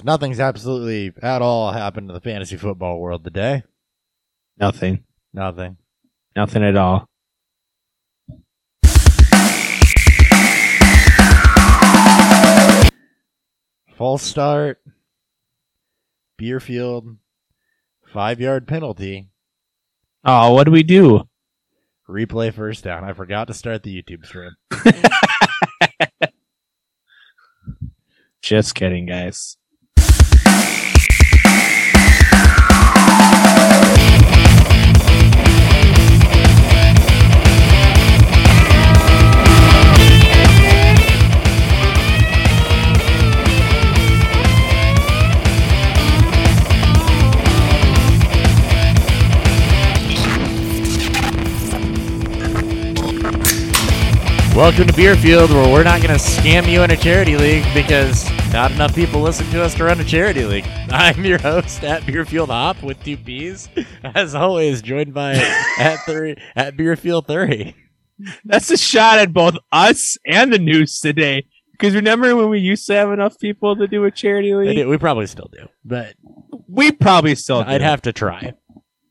[0.00, 0.06] sports.
[0.06, 3.62] Nothing's absolutely at all happened to the fantasy football world today.
[4.58, 5.04] Nothing.
[5.32, 5.76] Nothing.
[6.36, 7.06] Nothing at all.
[13.96, 14.80] False start.
[16.38, 17.16] Beerfield.
[18.12, 19.28] Five yard penalty.
[20.24, 21.22] Oh, what do we do?
[22.08, 23.04] Replay first down.
[23.04, 24.50] I forgot to start the YouTube stream.
[28.42, 29.56] Just kidding, guys.
[54.60, 58.30] Welcome to Beerfield, where we're not going to scam you in a charity league because
[58.52, 60.66] not enough people listen to us to run a charity league.
[60.90, 63.70] I'm your host at Beerfield Hop with two P's,
[64.04, 65.36] as always, joined by
[65.78, 67.74] at three at Beerfield Thirty.
[68.44, 71.46] That's a shot at both us and the news today.
[71.72, 74.86] Because remember when we used to have enough people to do a charity league?
[74.86, 76.16] We probably still do, but
[76.68, 77.84] We probably still I'd do.
[77.84, 78.52] have to try.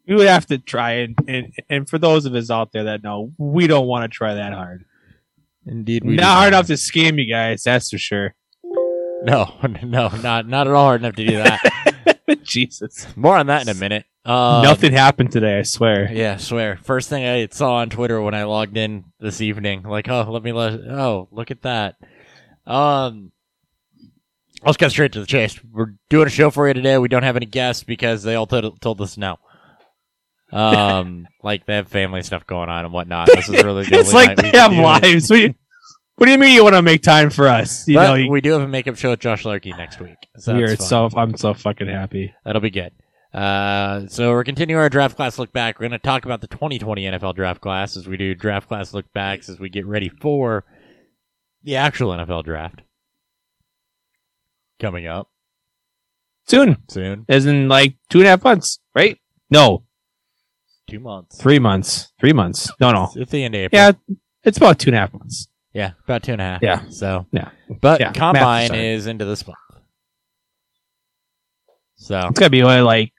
[0.07, 3.01] we would have to try and, and and for those of us out there that
[3.01, 4.85] know, we don't want to try that hard.
[5.69, 8.35] Indeed, we do Not hard enough to scam you guys, that's for sure.
[9.23, 12.19] No, no, not not at all hard enough to do that.
[12.43, 13.07] Jesus.
[13.15, 14.05] More on that in a minute.
[14.25, 16.11] Uh, Nothing happened today, I swear.
[16.11, 16.77] Yeah, swear.
[16.83, 20.43] First thing I saw on Twitter when I logged in this evening, like, oh, let
[20.43, 20.73] me let.
[20.73, 21.95] Oh, look at that.
[22.67, 23.31] Um,
[24.63, 25.59] let's get straight to the chase.
[25.63, 26.97] We're doing a show for you today.
[26.97, 29.37] We don't have any guests because they all told, told us no.
[30.51, 33.27] Um, like they have family stuff going on and whatnot.
[33.27, 35.27] This is really the it's only like they have lives.
[35.27, 35.55] Do, you,
[36.19, 37.87] what do you mean you want to make time for us?
[37.87, 40.17] You But know, you, we do have a makeup show with Josh Larkey next week,
[40.37, 41.09] so that's fun.
[41.09, 42.33] so I'm so fucking happy.
[42.45, 42.91] That'll be good.
[43.33, 45.79] Uh, so we're continuing our draft class look back.
[45.79, 48.93] We're going to talk about the 2020 NFL draft class as we do draft class
[48.93, 50.65] look backs as we get ready for
[51.63, 52.81] the actual NFL draft
[54.79, 55.29] coming up
[56.47, 57.25] Soon, soon.
[57.29, 59.19] as in like two and a half months, right?
[59.51, 59.83] No,
[60.89, 61.39] Two months.
[61.39, 62.11] three months.
[62.19, 62.71] Three months.
[62.81, 63.03] No, no.
[63.13, 63.79] It's at the end of April.
[63.79, 63.91] Yeah,
[64.43, 65.47] it's about two and a half months.
[65.73, 66.61] Yeah, about two and a half.
[66.63, 66.89] Yeah.
[66.89, 67.49] So, Yeah.
[67.81, 69.57] but Yeah, combine is into this month.
[71.95, 73.13] So, It's gotta be what, like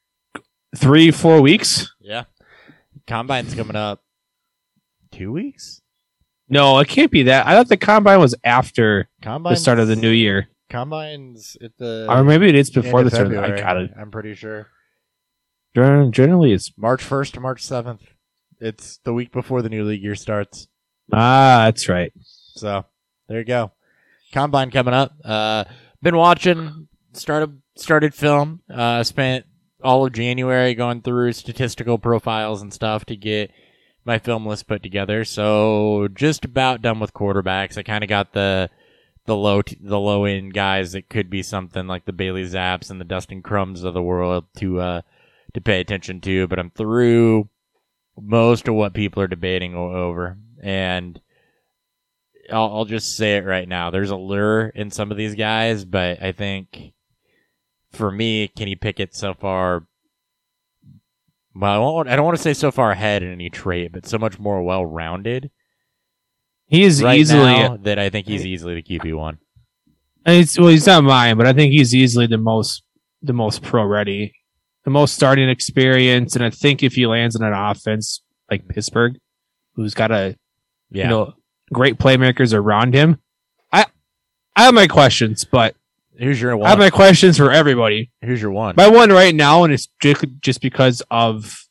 [0.76, 1.92] three, four weeks.
[2.00, 2.24] yeah.
[3.06, 4.02] Combine's coming up
[5.12, 5.80] two weeks?
[6.48, 7.46] No, it can't be that.
[7.46, 11.76] I thought the combine was after Combine the start of the new year, Combine's at
[11.78, 13.26] the or maybe it is before the start.
[13.26, 13.90] Of the, I got it.
[13.98, 14.68] I'm pretty sure.
[15.74, 18.00] Generally, it's March 1st to March 7th.
[18.60, 20.66] It's the week before the new league year starts.
[21.12, 22.12] ah, that's right.
[22.54, 22.84] So
[23.28, 23.72] there you go.
[24.32, 25.14] Combine coming up.
[25.24, 25.64] Uh,
[26.02, 26.88] been watching.
[27.12, 28.60] Started started film.
[28.72, 29.46] Uh, spent
[29.82, 33.50] all of January going through statistical profiles and stuff to get
[34.04, 35.24] my film list put together.
[35.24, 37.76] So just about done with quarterbacks.
[37.76, 38.70] I kind of got the
[39.26, 42.90] the low t- the low end guys that could be something like the Bailey Zaps
[42.90, 45.00] and the Dustin Crums of the world to uh
[45.54, 46.46] to pay attention to.
[46.46, 47.48] But I'm through
[48.20, 51.20] most of what people are debating over and.
[52.52, 53.90] I'll, I'll just say it right now.
[53.90, 56.92] There's a lure in some of these guys, but I think
[57.92, 59.86] for me, Kenny Pickett so far.
[61.54, 64.06] Well, I, won't, I don't want to say so far ahead in any trait, but
[64.06, 65.50] so much more well rounded
[66.66, 67.42] He is right easily.
[67.42, 69.38] now that I think he's easily the QB one.
[70.24, 72.84] and It's, well, he's not mine, but I think he's easily the most
[73.22, 74.32] the most pro ready,
[74.84, 79.18] the most starting experience, and I think if he lands in an offense like Pittsburgh,
[79.74, 80.36] who's got a
[80.90, 81.34] Yeah, you know
[81.72, 83.18] great playmakers around him,
[83.72, 83.86] I
[84.56, 85.74] I have my questions, but
[86.18, 86.66] who's your one.
[86.66, 88.10] I have my questions for everybody.
[88.22, 88.74] who's your one?
[88.76, 91.66] My one right now, and it's just just because of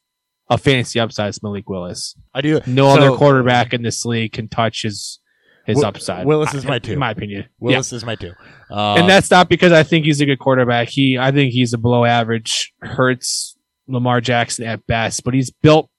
[0.49, 2.15] a fantasy upside, is Malik Willis.
[2.33, 2.59] I do.
[2.65, 5.19] No So- other quarterback in this league can touch his
[5.65, 6.25] his upside.
[6.25, 6.97] Willis is my in two.
[6.97, 7.45] my opinion.
[7.59, 8.33] Willis is my two.
[8.71, 8.93] Yeah.
[8.93, 10.87] Um, and that's not because I think he's a good quarterback.
[10.89, 13.55] He, I think he's a below average, Hurts
[13.87, 15.23] Lamar Jackson at best.
[15.23, 15.91] But he's built,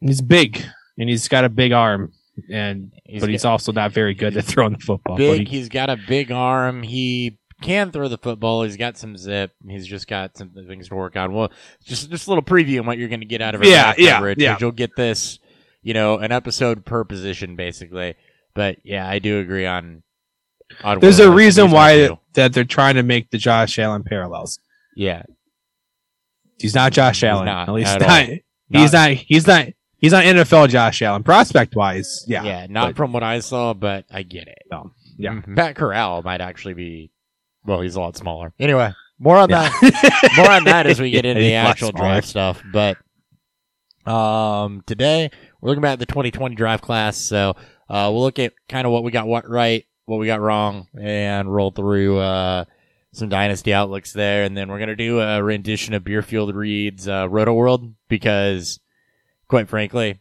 [0.00, 0.64] he's big,
[0.98, 2.12] and he's got a big arm,
[2.50, 5.16] and he's but he's also not very good at throwing the football.
[5.16, 5.48] Big.
[5.48, 6.82] he- He's got a big arm.
[6.82, 8.62] He can throw the football.
[8.64, 9.52] He's got some zip.
[9.68, 11.32] He's just got some things to work on.
[11.32, 11.52] Well,
[11.84, 13.94] just just a little preview on what you're going to get out of our Yeah,
[13.98, 14.40] yeah, coverage.
[14.40, 14.56] yeah.
[14.60, 15.38] You'll get this,
[15.82, 18.14] you know, an episode per position basically.
[18.54, 20.02] But yeah, I do agree on.
[20.82, 22.18] on there's a reason why two.
[22.32, 24.58] that they're trying to make the Josh Allen parallels.
[24.96, 25.22] Yeah,
[26.58, 27.46] He's not Josh He's Allen.
[27.46, 28.28] not at least at not.
[28.70, 29.10] He's not.
[29.10, 29.66] He's not.
[30.02, 32.24] He's not NFL Josh Allen prospect wise.
[32.28, 32.42] Yeah.
[32.44, 34.58] yeah, not but- from what I saw, but I get it.
[34.70, 35.30] No, yeah.
[35.36, 37.10] Mm, Matt Corral might actually be.
[37.64, 38.52] Well, he's a lot smaller.
[38.58, 39.70] Anyway, More on Yeah.
[39.80, 40.32] that.
[40.36, 42.08] More on that as we get into the actual smaller.
[42.14, 42.62] draft stuff.
[42.72, 42.98] But
[44.06, 47.16] um, today we're looking at the 2020 draft class.
[47.16, 47.50] So
[47.88, 50.88] uh, we'll look at kind of what we got what right, what we got wrong,
[51.00, 52.64] and roll through uh,
[53.12, 54.42] some dynasty outlooks there.
[54.44, 58.80] And then we're gonna do a rendition of Beerfield Reed's uh, Roto World because,
[59.52, 60.18] quite frankly,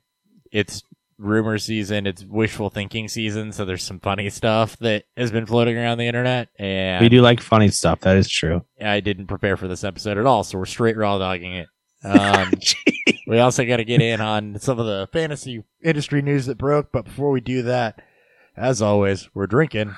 [0.51, 0.83] it's
[1.17, 2.05] rumor season.
[2.05, 3.53] It's wishful thinking season.
[3.53, 6.49] So there's some funny stuff that has been floating around the internet.
[6.59, 8.01] And We do like funny stuff.
[8.01, 8.65] That is true.
[8.81, 11.67] I didn't prepare for this episode at all, so we're straight raw dogging it.
[12.03, 12.51] Um,
[13.27, 16.91] we also got to get in on some of the fantasy industry news that broke,
[16.91, 18.01] but before we do that,
[18.57, 19.93] as always, we're drinking.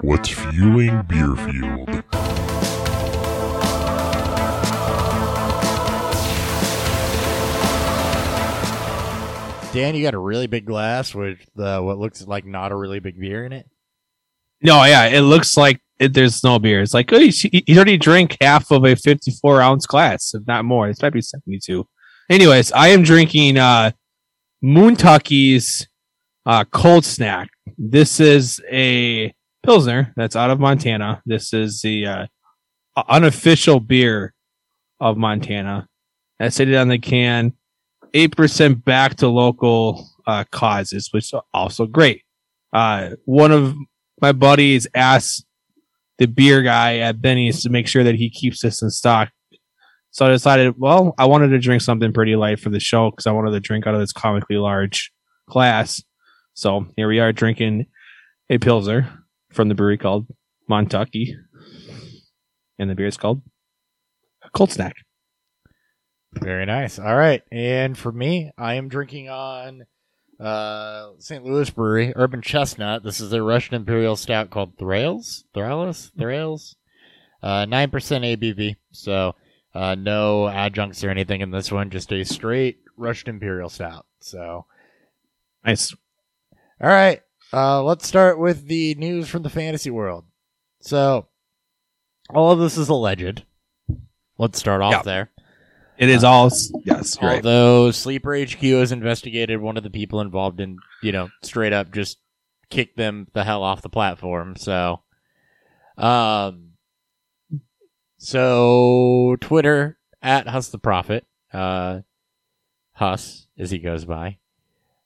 [0.00, 2.41] What's fueling Beerfield?
[9.72, 13.00] Dan, you got a really big glass with uh, what looks like not a really
[13.00, 13.66] big beer in it.
[14.60, 16.82] No, yeah, it looks like it, there's no beer.
[16.82, 20.66] It's like, oh, you, you already drink half of a 54 ounce glass, if not
[20.66, 20.88] more.
[20.88, 21.86] It's might be 72.
[22.28, 23.92] Anyways, I am drinking uh,
[24.62, 25.88] Montucky's
[26.44, 27.48] uh, cold snack.
[27.78, 29.34] This is a
[29.64, 31.22] Pilsner that's out of Montana.
[31.24, 32.26] This is the uh,
[33.08, 34.34] unofficial beer
[35.00, 35.88] of Montana.
[36.38, 37.54] I That's it on the can.
[38.14, 42.22] 8% back to local uh, causes, which is also great.
[42.72, 43.74] Uh, one of
[44.20, 45.44] my buddies asked
[46.18, 49.30] the beer guy at Benny's to make sure that he keeps this in stock.
[50.10, 53.26] So I decided, well, I wanted to drink something pretty light for the show because
[53.26, 55.10] I wanted to drink out of this comically large
[55.48, 56.02] glass.
[56.54, 57.86] So here we are drinking
[58.50, 59.08] a Pilsner
[59.50, 60.26] from the brewery called
[60.70, 61.34] Montucky.
[62.78, 63.42] And the beer is called
[64.54, 64.96] Cold Snack.
[66.34, 66.98] Very nice.
[66.98, 69.84] All right, and for me, I am drinking on
[70.40, 71.44] uh, St.
[71.44, 73.02] Louis Brewery Urban Chestnut.
[73.02, 76.74] This is their Russian Imperial Stout called Thrales, Thrales, Thrales.
[77.42, 79.34] Uh, Nine percent ABV, so
[79.74, 81.90] uh, no adjuncts or anything in this one.
[81.90, 84.06] Just a straight Russian Imperial Stout.
[84.20, 84.66] So,
[85.64, 85.92] Nice.
[86.80, 87.20] all right,
[87.52, 90.24] uh, let's start with the news from the fantasy world.
[90.80, 91.26] So,
[92.30, 93.42] all of this is alleged.
[94.38, 95.02] Let's start off Yeah.
[95.02, 95.30] there.
[96.02, 96.50] It is all,
[96.84, 97.36] yes, you're right.
[97.36, 101.92] Although Sleeper HQ has investigated one of the people involved in, you know, straight up
[101.92, 102.18] just
[102.70, 104.56] kicked them the hell off the platform.
[104.56, 105.02] So,
[105.96, 106.70] um,
[108.18, 112.00] so Twitter at Huss the Prophet, uh,
[112.94, 114.38] Huss as he goes by,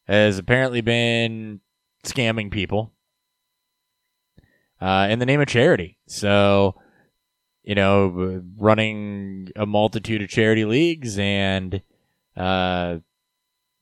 [0.09, 1.61] has apparently been
[2.05, 2.95] scamming people,
[4.81, 5.99] uh, in the name of charity.
[6.07, 6.77] So,
[7.67, 11.83] you know, running a multitude of charity leagues and,
[12.37, 12.99] uh,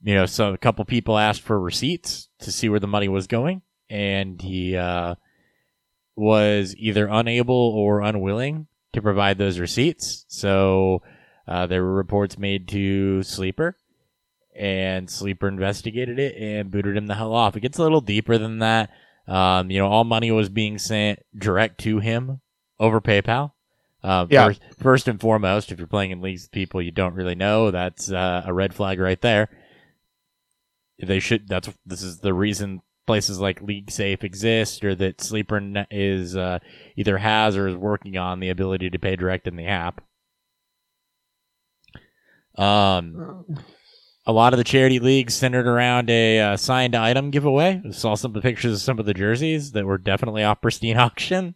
[0.02, 3.26] you know, so a couple people asked for receipts to see where the money was
[3.26, 3.60] going,
[3.90, 5.14] and he uh,
[6.16, 10.24] was either unable or unwilling to provide those receipts.
[10.28, 11.02] So
[11.46, 13.76] uh, there were reports made to Sleeper,
[14.56, 17.56] and Sleeper investigated it and booted him the hell off.
[17.56, 18.90] It gets a little deeper than that.
[19.26, 22.40] Um, you know, all money was being sent direct to him
[22.78, 23.52] over PayPal.
[24.04, 24.46] Uh, Yeah.
[24.48, 27.70] first, first and foremost, if you're playing in leagues with people you don't really know,
[27.70, 29.48] that's uh, a red flag right there.
[31.02, 31.48] They should.
[31.48, 36.58] That's this is the reason places like League Safe exist, or that Sleeper is uh,
[36.96, 40.02] either has or is working on the ability to pay direct in the app.
[42.56, 43.44] Um,
[44.26, 47.82] a lot of the charity leagues centered around a uh, signed item giveaway.
[47.84, 50.60] I saw some of the pictures of some of the jerseys that were definitely off
[50.60, 51.54] Pristine Auction.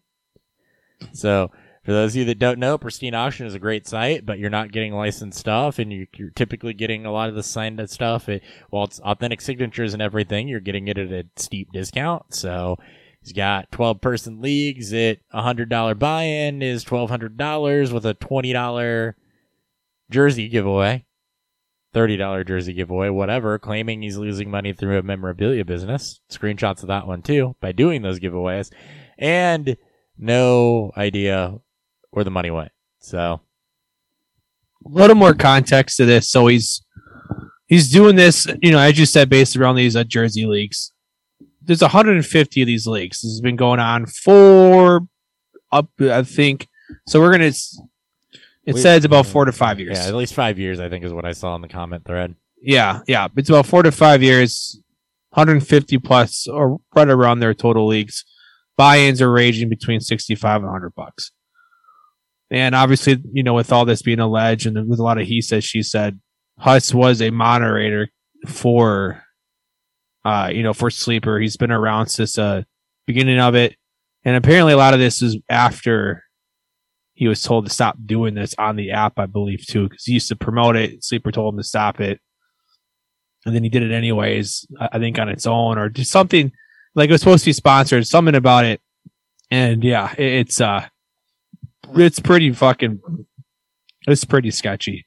[1.12, 1.50] So,
[1.88, 4.50] for those of you that don't know, Pristine Auction is a great site, but you're
[4.50, 8.28] not getting licensed stuff, and you, you're typically getting a lot of the signed stuff.
[8.28, 12.34] It, while it's authentic signatures and everything, you're getting it at a steep discount.
[12.34, 12.76] So,
[13.22, 19.14] he's got 12 person leagues at a $100 buy in is $1,200 with a $20
[20.10, 21.06] jersey giveaway.
[21.94, 26.20] $30 jersey giveaway, whatever, claiming he's losing money through a memorabilia business.
[26.30, 28.70] Screenshots of that one too by doing those giveaways.
[29.16, 29.78] And
[30.18, 31.60] no idea
[32.10, 32.72] where the money went.
[33.00, 33.40] So,
[34.84, 36.28] a little more context to this.
[36.30, 36.82] So he's
[37.66, 40.92] he's doing this, you know, as you said, based around these uh, Jersey leagues.
[41.62, 43.20] There's 150 of these leagues.
[43.20, 45.00] This has been going on for
[45.70, 46.66] up, I think.
[47.06, 47.44] So we're gonna.
[48.64, 49.96] It We- says about four to five years.
[49.98, 52.34] yeah, at least five years, I think, is what I saw in the comment thread.
[52.60, 53.28] Yeah, yeah.
[53.36, 54.80] It's about four to five years,
[55.30, 58.24] 150 plus, or right around their total leagues.
[58.76, 61.32] Buy-ins are ranging between 65 and 100 bucks.
[62.50, 65.42] And obviously, you know, with all this being alleged and with a lot of he
[65.42, 66.18] said, she said,
[66.58, 68.08] Huss was a moderator
[68.46, 69.22] for,
[70.24, 71.38] uh, you know, for Sleeper.
[71.38, 72.62] He's been around since uh
[73.06, 73.76] beginning of it.
[74.24, 76.24] And apparently, a lot of this is after
[77.14, 80.12] he was told to stop doing this on the app, I believe, too, because he
[80.12, 81.04] used to promote it.
[81.04, 82.20] Sleeper told him to stop it.
[83.46, 86.52] And then he did it anyways, I I think on its own or just something
[86.94, 88.80] like it was supposed to be sponsored, something about it.
[89.50, 90.86] And yeah, it's, uh,
[91.94, 93.00] it's pretty fucking,
[94.06, 95.06] it's pretty sketchy.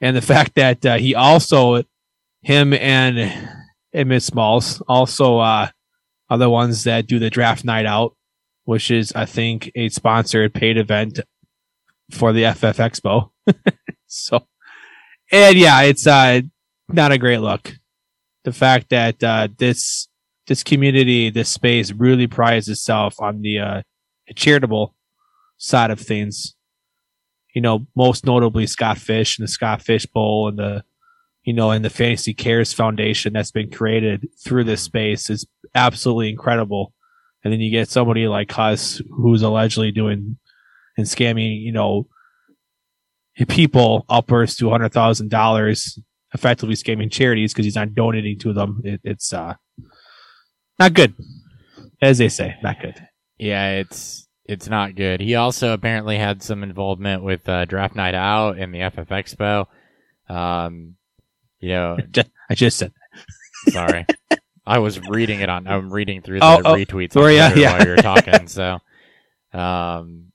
[0.00, 1.82] And the fact that, uh, he also,
[2.42, 3.48] him and,
[3.92, 5.68] Miss Smalls also, uh,
[6.30, 8.16] are the ones that do the draft night out,
[8.64, 11.20] which is, I think, a sponsored paid event
[12.10, 13.30] for the FF Expo.
[14.06, 14.46] so,
[15.32, 16.40] and yeah, it's uh,
[16.88, 17.72] not a great look.
[18.44, 20.08] The fact that uh, this
[20.46, 23.82] this community, this space, really prides itself on the uh,
[24.34, 24.94] charitable
[25.60, 26.56] side of things.
[27.54, 30.84] You know, most notably Scott Fish and the Scott Fish Bowl and the
[31.42, 36.28] you know, and the Fantasy Cares Foundation that's been created through this space is absolutely
[36.28, 36.92] incredible.
[37.42, 40.38] And then you get somebody like Huss who's allegedly doing
[40.98, 42.06] and scamming, you know,
[43.48, 45.98] people upwards to hundred thousand dollars,
[46.34, 48.82] effectively scamming charities because he's not donating to them.
[48.84, 49.54] It, it's uh,
[50.78, 51.14] not good,
[52.02, 53.00] as they say, not good.
[53.38, 55.20] Yeah, it's it's not good.
[55.20, 59.66] He also apparently had some involvement with uh, Draft Night Out and the FF Expo.
[60.28, 60.96] Um,
[61.60, 61.96] you know,
[62.50, 62.92] I just said,
[63.68, 64.06] sorry,
[64.66, 65.66] I was reading it on.
[65.66, 67.78] I'm reading through the Oh, oh, retweets sorry, yeah, yeah.
[67.78, 68.48] while you're talking.
[68.48, 68.78] So,
[69.52, 70.32] um,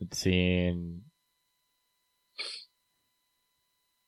[0.00, 0.66] let's see.
[0.66, 1.02] and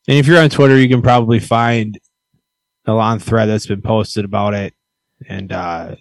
[0.06, 1.98] if you're on Twitter, you can probably find
[2.86, 4.74] a long thread that's been posted about it,
[5.28, 5.96] and uh,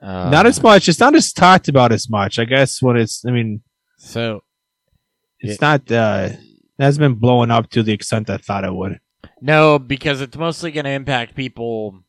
[0.00, 0.88] Uh, not as much.
[0.88, 2.38] It's not as talked about as much.
[2.38, 3.62] I guess when it's, I mean,
[3.98, 4.40] So
[5.38, 5.90] it's not.
[5.92, 6.30] uh
[6.78, 9.00] it hasn't been blowing up to the extent I thought it would.
[9.42, 12.02] No, because it's mostly going to impact people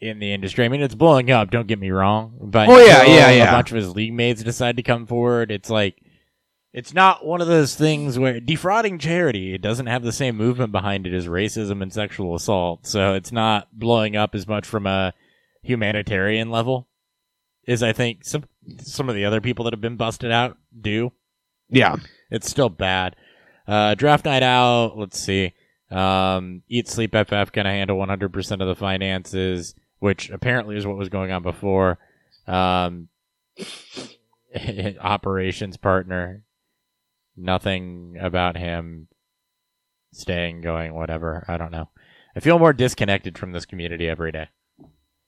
[0.00, 0.64] in the industry.
[0.64, 1.50] I mean, it's blowing up.
[1.50, 4.44] Don't get me wrong, but Oh, yeah, until yeah, A bunch of his league mates
[4.44, 5.50] decide to come forward.
[5.50, 5.96] It's like
[6.72, 9.54] it's not one of those things where defrauding charity.
[9.54, 12.86] It doesn't have the same movement behind it as racism and sexual assault.
[12.86, 15.14] So it's not blowing up as much from a
[15.64, 16.88] humanitarian level
[17.66, 18.44] is I think some
[18.78, 21.12] some of the other people that have been busted out do
[21.68, 21.96] Yeah,
[22.30, 23.16] it's still bad.
[23.66, 24.96] Uh, draft night out.
[24.96, 25.54] Let's see.
[25.90, 31.08] Um, Eat Sleep FF gonna handle 100% of the finances, which apparently is what was
[31.08, 31.98] going on before.
[32.46, 33.08] Um,
[35.00, 36.42] operations partner.
[37.36, 39.08] Nothing about him
[40.12, 41.44] staying, going, whatever.
[41.48, 41.88] I don't know.
[42.36, 44.48] I feel more disconnected from this community every day.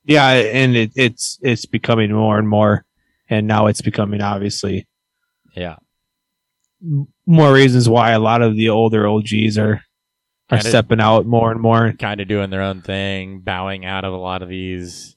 [0.06, 2.84] Yeah, and it, it's it's becoming more and more,
[3.28, 4.86] and now it's becoming obviously
[5.54, 5.76] Yeah.
[7.26, 9.82] more reasons why a lot of the older OGs are
[10.50, 11.92] are Kinda- stepping out more and more.
[11.94, 15.16] kind of doing their own thing, bowing out of a lot of these,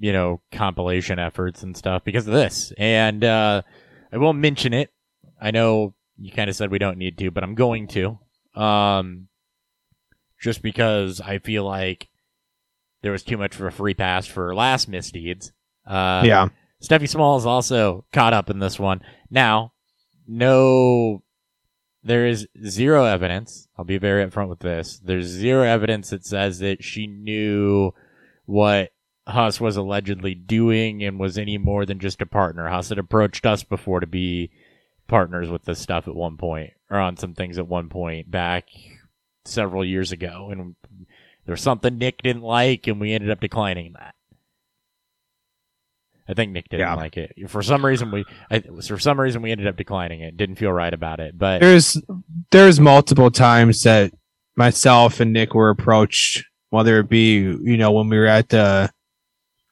[0.00, 2.72] you know, compilation efforts and stuff because of this.
[2.76, 3.62] And uh,
[4.12, 4.90] I won't mention it.
[5.40, 8.18] I know you kind of said we don't need to, but I'm going to.
[8.60, 9.28] Um,
[10.40, 12.08] just because I feel like
[13.02, 15.52] there was too much of a free pass for last misdeeds.
[15.86, 16.48] Uh, yeah,
[16.82, 19.00] Steffi Small is also caught up in this one.
[19.30, 19.72] Now,
[20.26, 21.22] no,
[22.02, 23.68] there is zero evidence.
[23.76, 25.00] I'll be very upfront with this.
[25.04, 27.92] There's zero evidence that says that she knew
[28.46, 28.90] what
[29.26, 32.68] Huss was allegedly doing and was any more than just a partner.
[32.68, 34.50] Huss had approached us before to be
[35.06, 38.68] partners with this stuff at one point, or on some things at one point back
[39.44, 40.48] several years ago.
[40.50, 40.74] And
[41.44, 44.14] there was something Nick didn't like, and we ended up declining that.
[46.28, 46.94] I think Nick didn't Yeah.
[46.94, 47.34] like it.
[47.50, 50.36] For some reason, we I, for some reason we ended up declining it.
[50.36, 52.00] Didn't feel right about it, but there's
[52.52, 54.12] there's multiple times that
[54.56, 58.90] myself and Nick were approached, whether it be you know when we were at the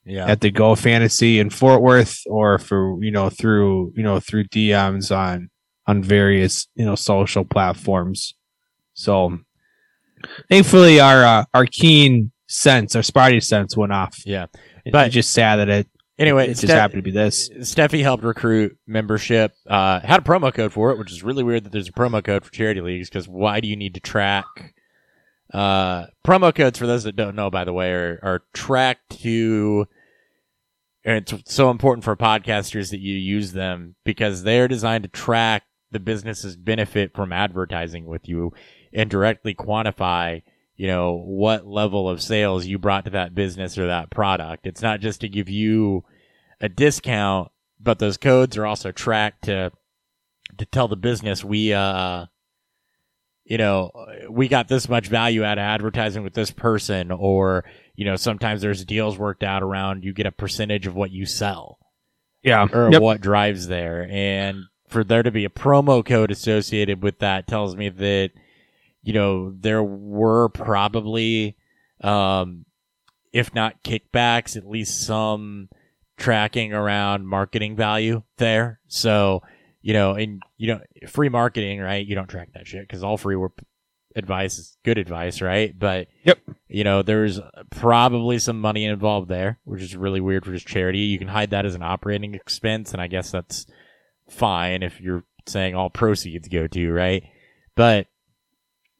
[0.05, 4.19] yeah, at the Go Fantasy in Fort Worth, or for you know through you know
[4.19, 5.51] through DMs on
[5.87, 8.35] on various you know social platforms.
[8.95, 9.39] So
[10.49, 14.17] thankfully, our uh, our keen sense, our Spidey sense, went off.
[14.27, 14.47] yeah.
[14.91, 15.89] But- it's just sad that it
[16.21, 17.49] Anyway, it just happened to be this.
[17.49, 19.55] Steffi helped recruit membership.
[19.67, 22.23] Uh, had a promo code for it, which is really weird that there's a promo
[22.23, 23.09] code for charity leagues.
[23.09, 24.45] Because why do you need to track?
[25.55, 29.89] Uh, promo codes for those that don't know, by the way, are, are tracked to.
[31.07, 35.63] And it's so important for podcasters that you use them because they're designed to track
[35.91, 38.53] the business's benefit from advertising with you
[38.93, 40.43] and directly quantify
[40.77, 44.83] you know what level of sales you brought to that business or that product it's
[44.83, 46.03] not just to give you
[46.61, 49.71] a discount but those codes are also tracked to
[50.59, 52.25] to tell the business we uh
[53.45, 53.91] you know
[54.31, 57.65] we got this much value out of advertising with this person or
[57.97, 61.27] you know, sometimes there's deals worked out around you get a percentage of what you
[61.27, 61.79] sell
[62.43, 62.67] Yeah.
[62.73, 63.03] or Yep.
[63.03, 64.09] what drives there.
[64.11, 68.31] And for there to be a promo code associated with that tells me that,
[69.03, 71.57] you know, there were probably,
[72.03, 72.65] um,
[73.33, 75.69] if not kickbacks, at least some
[76.17, 78.81] tracking around marketing value there.
[78.89, 79.43] So,
[79.83, 82.05] you know, and you know, free marketing, right?
[82.07, 83.59] You don't track that shit because all free work
[84.17, 85.77] advice is good advice, right?
[85.79, 86.39] But Yep.
[86.69, 87.41] you know, there's
[87.71, 90.99] probably some money involved there, which is really weird for just charity.
[90.99, 93.67] You can hide that as an operating expense, and I guess that's
[94.29, 97.23] fine if you're saying all proceeds go to, right?
[97.77, 98.09] But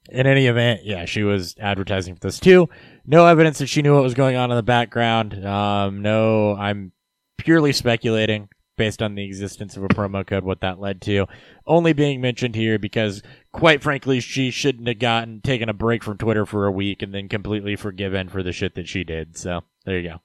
[0.09, 2.69] in any event, yeah, she was advertising for this too.
[3.07, 5.45] No evidence that she knew what was going on in the background.
[5.45, 6.93] Um, no, I'm
[7.37, 11.27] purely speculating based on the existence of a promo code, what that led to.
[11.67, 16.17] Only being mentioned here because, quite frankly, she shouldn't have gotten taken a break from
[16.17, 19.37] Twitter for a week and then completely forgiven for the shit that she did.
[19.37, 20.23] So there you go.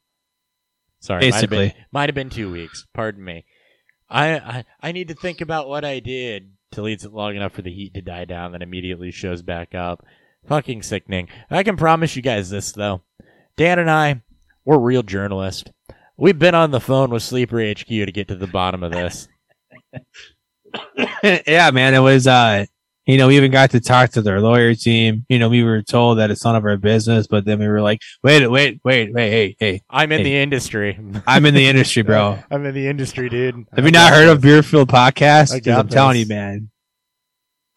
[1.02, 1.84] Sorry, might have been, Basically.
[1.92, 2.88] might have been two weeks.
[2.94, 3.46] Pardon me.
[4.10, 6.52] I, I I need to think about what I did.
[6.76, 10.06] Deletes it long enough for the heat to die down, then immediately shows back up.
[10.48, 11.30] Fucking sickening.
[11.50, 13.02] I can promise you guys this though.
[13.58, 14.22] Dan and I,
[14.66, 15.72] we're real journalists.
[16.18, 19.28] We've been on the phone with Sleeper HQ to get to the bottom of this.
[21.24, 21.94] yeah, man.
[21.94, 22.66] It was, uh,
[23.06, 25.26] you know, we even got to talk to their lawyer team.
[25.30, 27.82] You know, we were told that it's none of our business, but then we were
[27.82, 30.24] like, wait, wait, wait, wait, hey, hey, I'm in Hey.
[30.24, 31.00] the industry.
[31.28, 32.40] I'm in the industry, bro.
[32.52, 33.66] I'm in the industry, dude.
[33.76, 35.52] Have you not heard of Beerfield Podcast?
[35.52, 36.70] I 'Cause got I'm telling you, man,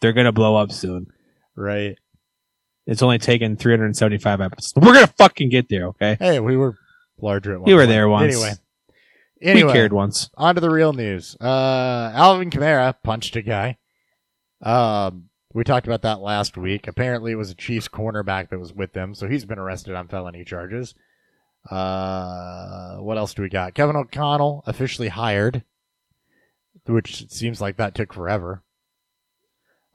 [0.00, 1.06] they're gonna blow up soon.
[1.56, 1.98] Right.
[2.86, 4.72] It's only taken 375 episodes.
[4.76, 6.16] We're gonna fucking get there, okay?
[6.18, 6.74] Hey, we were
[7.20, 7.90] larger at one You were point.
[7.90, 8.34] there once.
[8.34, 8.52] Anyway.
[9.42, 9.64] Anyway.
[9.66, 10.30] We cared once.
[10.36, 11.36] on to the real news.
[11.40, 13.76] Uh, Alvin Kamara punched a guy.
[14.62, 16.86] Um, we talked about that last week.
[16.86, 20.08] Apparently, it was a Chiefs cornerback that was with them, so he's been arrested on
[20.08, 20.94] felony charges.
[21.70, 23.74] Uh, what else do we got?
[23.74, 25.64] Kevin O'Connell officially hired,
[26.86, 28.62] which seems like that took forever.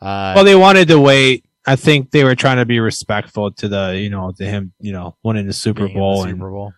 [0.01, 1.45] Uh, Well, they wanted to wait.
[1.65, 4.91] I think they were trying to be respectful to the, you know, to him, you
[4.91, 6.73] know, winning the Super in the Bowl and Super Bowl.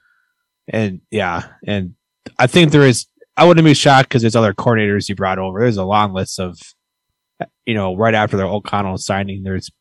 [0.67, 1.95] and yeah, and
[2.37, 3.07] I think there is.
[3.37, 5.59] I wouldn't be shocked because there's other coordinators you brought over.
[5.59, 6.57] There's a long list of,
[7.65, 9.71] you know, right after the O'Connell signing, there's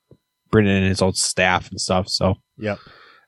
[0.50, 2.08] bringing in his old staff and stuff.
[2.08, 2.78] So Yep.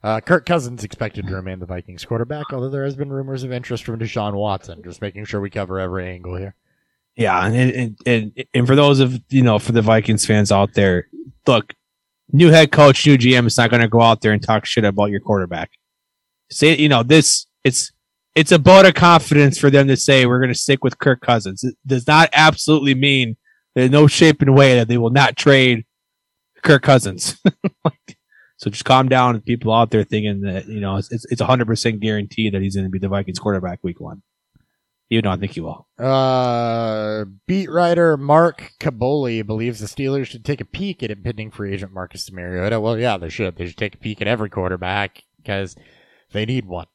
[0.03, 3.51] Uh, Kirk Cousins expected to remain the Vikings quarterback, although there has been rumors of
[3.51, 4.81] interest from Deshaun Watson.
[4.83, 6.55] Just making sure we cover every angle here.
[7.15, 10.73] yeah, and and and, and for those of you know, for the Vikings fans out
[10.75, 11.07] there,
[11.47, 11.73] look,
[12.31, 14.85] new head coach, new GM is not going to go out there and talk shit
[14.85, 15.71] about your quarterback.
[16.51, 17.91] Say, you know, this it's
[18.35, 21.21] it's a vote of confidence for them to say we're going to stick with Kirk
[21.21, 21.63] Cousins.
[21.63, 23.35] It does not absolutely mean
[23.77, 25.85] there's no shape and way that they will not trade
[26.63, 27.37] Kirk Cousins.
[27.85, 28.17] Like,
[28.57, 31.67] so just calm down, people out there thinking that you know it's it's a hundred
[31.67, 34.23] percent guaranteed that he's going to be the Vikings quarterback week one.
[35.09, 35.87] You don't think he will.
[35.97, 41.73] Uh, beat writer Mark Kaboly believes the Steelers should take a peek at impending free
[41.73, 42.81] agent Marcus Mariota.
[42.81, 43.55] Well, yeah, they should.
[43.55, 45.75] They should take a peek at every quarterback because
[46.33, 46.87] they need one.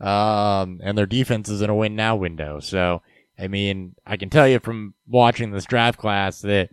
[0.00, 2.60] Um, and their defense is in a win now window.
[2.60, 3.02] So,
[3.38, 6.70] I mean, I can tell you from watching this draft class that,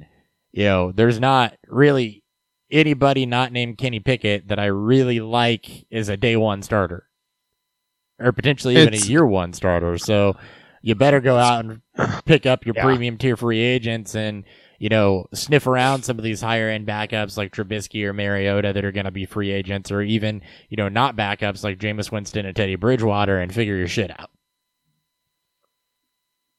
[0.51, 2.23] you know, there's not really
[2.71, 7.05] anybody not named Kenny Pickett that I really like as a day one starter
[8.19, 9.97] or potentially even It's- a year one starter.
[9.97, 10.35] So,
[10.81, 11.81] you better go out and
[12.25, 12.83] pick up your Yeah.
[12.85, 14.45] premium tier free agents and
[14.79, 18.85] you know sniff around some of these higher end backups like Trubisky or Mariota that
[18.85, 22.45] are going to be free agents, or even you know not backups like Jameis Winston
[22.45, 24.29] and Teddy Bridgewater, and figure your shit out.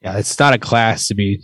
[0.03, 1.43] Yeah, it's not a class to be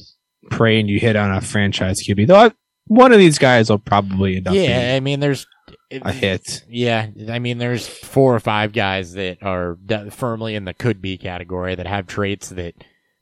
[0.51, 2.27] praying you hit on a franchise QB.
[2.27, 2.53] Though I-
[2.88, 5.45] one of these guys will probably end up Yeah, I mean there's
[5.90, 6.62] a hit.
[6.69, 9.77] Yeah, I mean there's four or five guys that are
[10.11, 12.75] firmly in the could be category that have traits that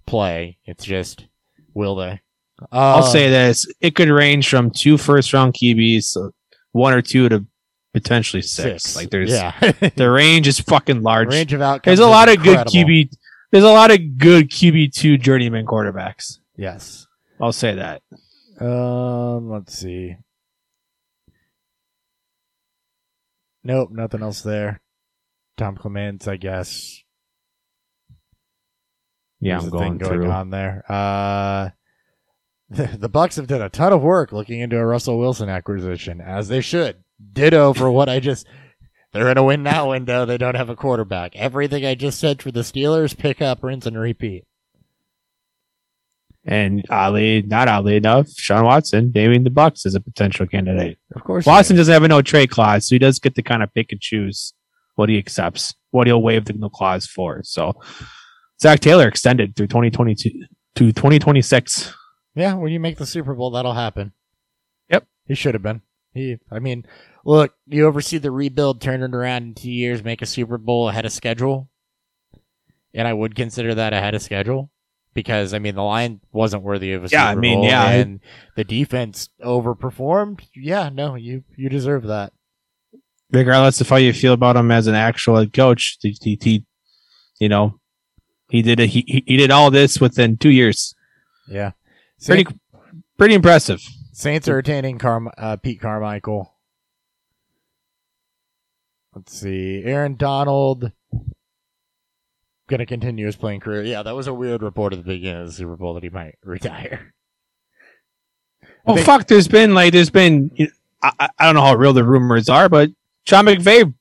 [0.07, 0.59] play.
[0.67, 1.27] It's just
[1.73, 2.21] will they?
[2.61, 2.67] Uh,
[2.97, 6.33] I'll say this: it could range from two first round QBs, so
[6.73, 7.45] one or two to
[7.95, 8.95] potentially six.
[8.97, 9.53] Like there's yeah
[9.97, 11.29] the range is fucking large.
[11.29, 11.85] range of outcomes.
[11.99, 12.59] there's a lot of good.
[12.67, 13.11] QB.
[13.51, 16.39] There's a lot of good QB two journeyman quarterbacks.
[16.57, 17.07] Yes.
[17.41, 18.03] I'll say that.
[18.61, 20.17] Um, let's see.
[23.63, 24.81] Nope, nothing else there.
[25.57, 27.01] Tom Clements, I guess.
[29.41, 30.31] Yeah, There's I'm going going through.
[30.31, 30.85] on there.
[30.89, 31.71] Uh,
[32.71, 36.49] the Bucs have done a ton of work looking into a Russell Wilson acquisition, as
[36.49, 36.97] they should.
[37.33, 38.47] Ditto for what I just.
[39.15, 40.25] They're in a win now window.
[40.25, 41.37] They don't have a quarterback.
[41.37, 44.45] Everything I just said for the Steelers, pick up, rinse, and repeat.
[46.45, 50.99] And oddly, not oddly enough, Sean Watson naming the Bucs as a potential candidate.
[51.15, 53.63] Of course, Watson doesn't have a no trade clause, so he does get to kind
[53.63, 54.53] of pick and choose
[54.97, 57.41] what he accepts, what he'll waive the no clause for.
[57.45, 57.81] So
[58.61, 60.31] Zac Taylor extended through 2022
[60.75, 61.95] to 2026.
[62.35, 64.13] Yeah, when you make the Super Bowl, that'll happen.
[64.91, 65.07] Yep.
[65.27, 65.83] He should have been.
[66.15, 66.87] He, I mean,
[67.25, 70.89] look, you oversee the rebuild, turn it around in two years, make a Super Bowl
[70.89, 71.69] ahead of schedule.
[72.95, 74.71] And I would consider that ahead of schedule
[75.15, 77.65] because, I mean, the line wasn't worthy of a Yeah, I Super mean, Bowl.
[77.67, 78.21] yeah, it- And
[78.55, 80.43] the defense overperformed.
[80.55, 82.33] Yeah, no, you, you deserve that.
[83.33, 86.65] regardless of how you feel about him as an actual head coach, he, he, he
[87.41, 87.81] you know,
[88.51, 90.95] he did a, he, he he did all this within two years.
[91.49, 91.73] Yeah.
[92.25, 92.47] Pretty,
[93.19, 93.81] pretty impressive.
[94.17, 96.55] Saints are retaining uh, Pete Carmichael.
[99.13, 99.83] Let's see.
[99.85, 100.93] Aaron Donald
[102.69, 103.83] going to continue his playing career.
[103.83, 106.11] Yeah, that was a weird report at the beginning of the Super Bowl that he
[106.11, 107.13] might retire.
[108.63, 109.27] I Oh think- fuck!
[109.27, 110.51] There's been like there's been
[111.03, 112.91] I, I- I don't know how real the rumors are, but
[113.27, 113.93] Sean McVay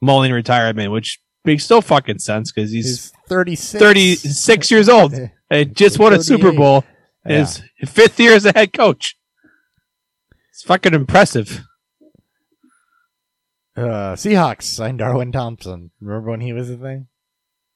[0.00, 3.80] mulling retirement, which makes no fucking sense because he's, He's 36.
[3.80, 5.14] 36 years old
[5.50, 6.84] and just won a Super Bowl.
[7.24, 7.38] Yeah.
[7.38, 9.15] His fifth year as a head coach.
[10.56, 11.66] It's fucking impressive.
[13.76, 15.90] Uh, Seahawks signed Darwin Thompson.
[16.00, 17.08] Remember when he was a thing?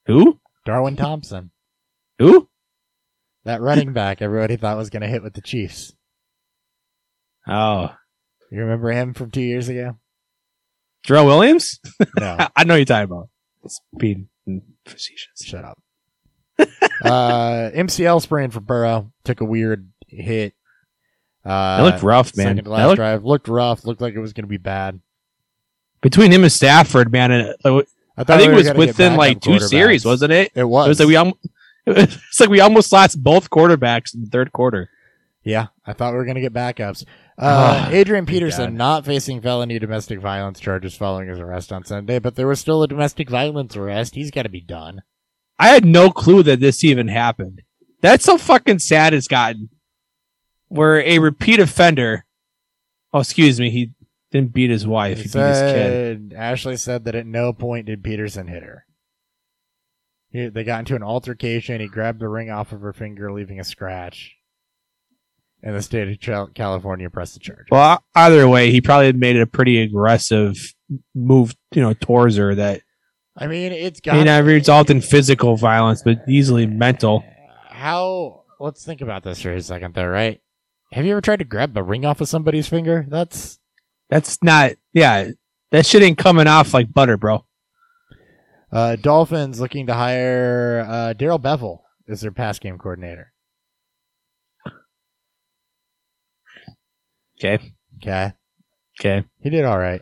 [0.06, 0.40] Who?
[0.64, 1.50] Darwin Thompson.
[2.18, 2.48] Who?
[3.44, 5.92] That running back everybody thought was going to hit with the Chiefs.
[7.46, 7.94] Oh,
[8.50, 9.98] You remember him from two years ago?
[11.06, 11.80] Jarrell Williams.
[12.18, 12.48] No.
[12.56, 13.28] I know you're talking about.
[13.62, 14.30] It's being
[14.86, 15.44] facetious.
[15.44, 15.82] Shut up.
[16.58, 19.12] uh, MCL sprain for Burrow.
[19.24, 20.54] Took a weird hit.
[21.44, 22.46] Uh, That looked rough, man.
[22.46, 23.84] Second to That last looked- drive looked rough.
[23.84, 25.00] Looked like it was going to be bad.
[26.02, 27.82] Between him and Stafford, man, and uh,
[28.16, 30.50] I thought think we it was within like two series, wasn't it?
[30.54, 30.86] It was.
[30.86, 31.46] It was like we almost,
[31.86, 34.88] it's like we almost lost both quarterbacks in the third quarter.
[35.44, 37.04] yeah, I thought we were going to get backups.
[37.38, 42.18] Uh, Ah, Adrian Peterson not facing felony domestic violence charges following his arrest on Sunday,
[42.18, 44.14] but there was still a domestic violence arrest.
[44.14, 45.00] He's got to be done.
[45.58, 47.62] I had no clue that this even happened.
[48.02, 49.68] That's how fucking sad it's gotten.
[50.70, 52.24] Where a repeat offender,
[53.12, 53.92] oh excuse me, he
[54.30, 56.34] didn't beat his wife, He he beat his kid.
[56.34, 58.86] Ashley said that at no point did Peterson hit her.
[60.30, 61.80] He, they got into an altercation.
[61.80, 64.36] He grabbed the ring off of her finger, leaving a scratch.
[65.62, 67.66] And the state of California pressed the charge.
[67.70, 70.56] Well, either way, he probably made a pretty aggressive
[71.14, 72.80] move, you know, towards her that
[73.36, 77.24] I mean, it's got not result in physical violence, but easily mental.
[77.68, 78.44] How?
[78.58, 80.06] Let's think about this for a second, though.
[80.06, 80.40] Right?
[80.92, 83.06] Have you ever tried to grab the ring off of somebody's finger?
[83.08, 83.58] That's
[84.08, 85.30] That's not, yeah,
[85.70, 87.44] that shit ain't coming off like butter, bro.
[88.72, 93.32] uh, Dolphins looking to hire uh, Darrell Bevell as their pass game coordinator.
[97.38, 97.72] Okay.
[98.02, 98.32] Okay,
[99.00, 99.26] Okay.
[99.40, 100.00] he did all right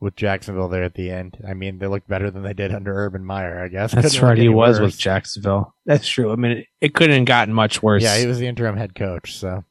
[0.00, 1.36] with Jacksonville there at the end.
[1.46, 3.92] I mean, they looked better than they did under Urban Meyer, I guess.
[3.94, 4.38] That's Couldn't right.
[4.38, 4.92] He was worse.
[4.92, 5.74] with Jacksonville.
[5.86, 6.32] That's true.
[6.32, 8.02] I mean, it, it couldn't have gotten much worse.
[8.02, 9.34] Yeah, he was the interim head coach.
[9.36, 9.64] So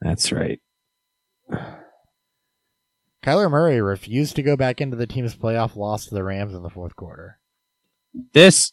[0.00, 0.60] That's right.
[3.24, 6.62] Kyler Murray refused to go back into the team's playoff loss to the Rams in
[6.62, 7.38] the fourth quarter.
[8.32, 8.72] This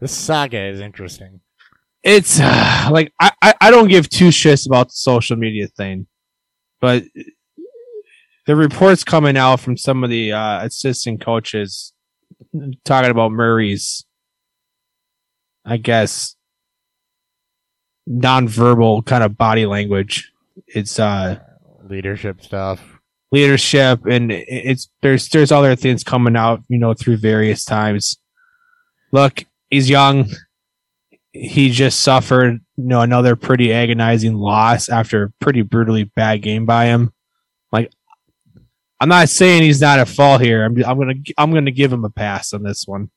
[0.00, 1.40] This saga is interesting.
[2.02, 6.06] it's uh, like I, I I don't give two shits about the social media thing,
[6.80, 7.02] but
[8.46, 11.92] the reports coming out from some of the uh, assistant coaches
[12.84, 14.04] talking about Murray's,
[15.64, 16.36] I guess,
[18.08, 20.32] nonverbal kind of body language.
[20.66, 21.38] It's uh
[21.88, 23.00] Leadership stuff.
[23.32, 28.18] leadership and it's there's there's other things coming out you know through various times
[29.10, 30.28] look he's young
[31.32, 36.64] he just suffered you know another pretty agonizing loss after a pretty brutally bad game
[36.66, 37.12] by him
[37.72, 37.90] like
[39.02, 42.04] i'm not saying he's not at fault here i'm, I'm gonna i'm gonna give him
[42.04, 43.10] a pass on this one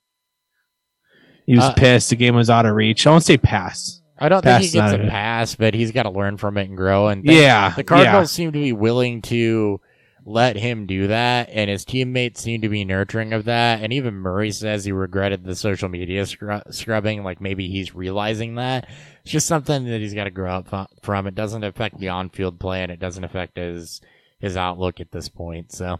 [1.46, 4.30] he was Uh, pissed the game was out of reach i won't say pass I
[4.30, 6.78] don't Pass think he gets a pass, but he's got to learn from it and
[6.78, 7.10] grow.
[7.10, 9.82] And thank- yeah the Cardinals seem to be willing to
[10.26, 13.82] let him do that, and his teammates seem to be nurturing of that.
[13.84, 17.24] And even Murray says he regretted the social media scrub- scrubbing.
[17.26, 18.88] Like maybe he's realizing that
[19.22, 21.28] it's just something that he's got to grow up from.
[21.28, 24.00] It doesn't affect the on-field play, and it doesn't affect his
[24.40, 25.72] his outlook at this point.
[25.72, 26.00] So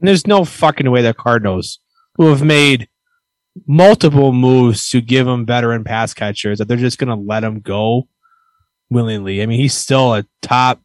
[0.00, 1.80] And there's no fucking way the Cardinals,
[2.16, 2.88] who have made
[3.66, 7.60] multiple moves to give him veteran pass catchers, that they're just going to let him
[7.60, 8.08] go
[8.90, 9.42] willingly.
[9.42, 10.80] I mean, he's still a top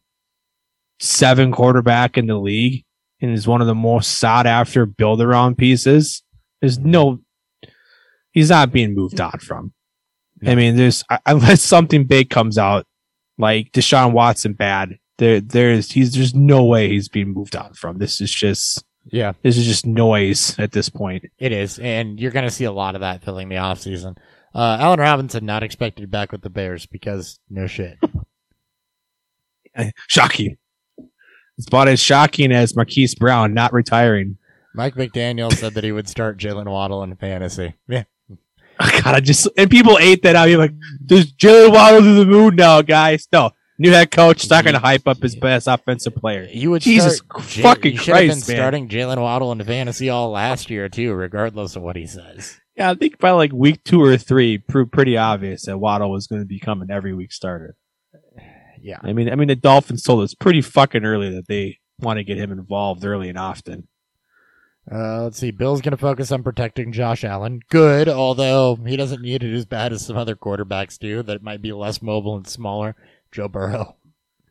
[1.00, 2.84] seven quarterback in the league
[3.20, 6.22] and is one of the most sought after build around pieces.
[6.60, 7.20] There's no,
[8.32, 9.72] he's not being moved on from.
[10.44, 12.86] I mean, there's, unless something big comes out,
[13.38, 17.98] like Deshaun Watson bad, there there's he's there's no way he's being moved on from.
[17.98, 21.24] This is just Yeah, this is just noise at this point.
[21.38, 24.16] it is, and you're going to see a lot of that filling the offseason.
[24.54, 27.98] Uh, Allen Robinson not expected back with the Bears because no shit.
[30.08, 30.58] Shocking.
[31.58, 34.38] It's about as shocking as Marquise Brown not retiring.
[34.74, 37.74] Mike McDaniel said that he would start Jaylen Waddle in fantasy.
[37.88, 38.04] Yeah,
[38.78, 40.48] God, I just and people ate that out.
[40.48, 43.28] You're like, there's Jaylen Waddle to the moon now, guys.
[43.32, 43.50] No,
[43.82, 46.48] new head coach not going to hype up his best offensive player.
[46.50, 48.56] you would Jesus start J- fucking you should have been Christ, man.
[48.56, 52.58] starting Jaylen Waddle in fantasy all last year too, regardless of what he says.
[52.76, 56.26] Yeah, I think by like week two or three, proved pretty obvious that Waddle was
[56.26, 57.76] going to become an every week starter.
[58.84, 62.16] Yeah, I mean, I mean, the Dolphins told us pretty fucking early that they want
[62.16, 63.86] to get him involved early and often.
[64.90, 65.52] Uh, let's see.
[65.52, 67.60] Bills going to focus on protecting Josh Allen.
[67.70, 71.62] Good, although he doesn't need it as bad as some other quarterbacks do that might
[71.62, 72.96] be less mobile and smaller.
[73.32, 73.96] Joe Burrow.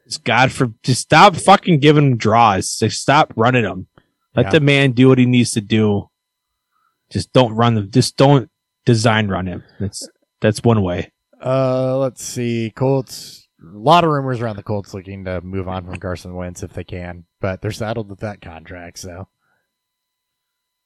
[0.05, 2.77] Just God for just stop fucking giving him draws.
[2.77, 3.87] Just stop running him.
[4.35, 4.51] Let Yeah.
[4.51, 6.09] the man do what he needs to do.
[7.11, 7.91] Just don't run them.
[7.91, 8.49] Just don't
[8.85, 9.63] design run him.
[9.79, 10.07] That's
[10.41, 11.11] that's one way.
[11.43, 12.71] Uh, let's see.
[12.75, 13.47] Colts.
[13.63, 16.73] A lot of rumors around the Colts looking to move on from Carson Wentz if
[16.73, 18.97] they can, but they're saddled with that contract.
[18.97, 19.27] So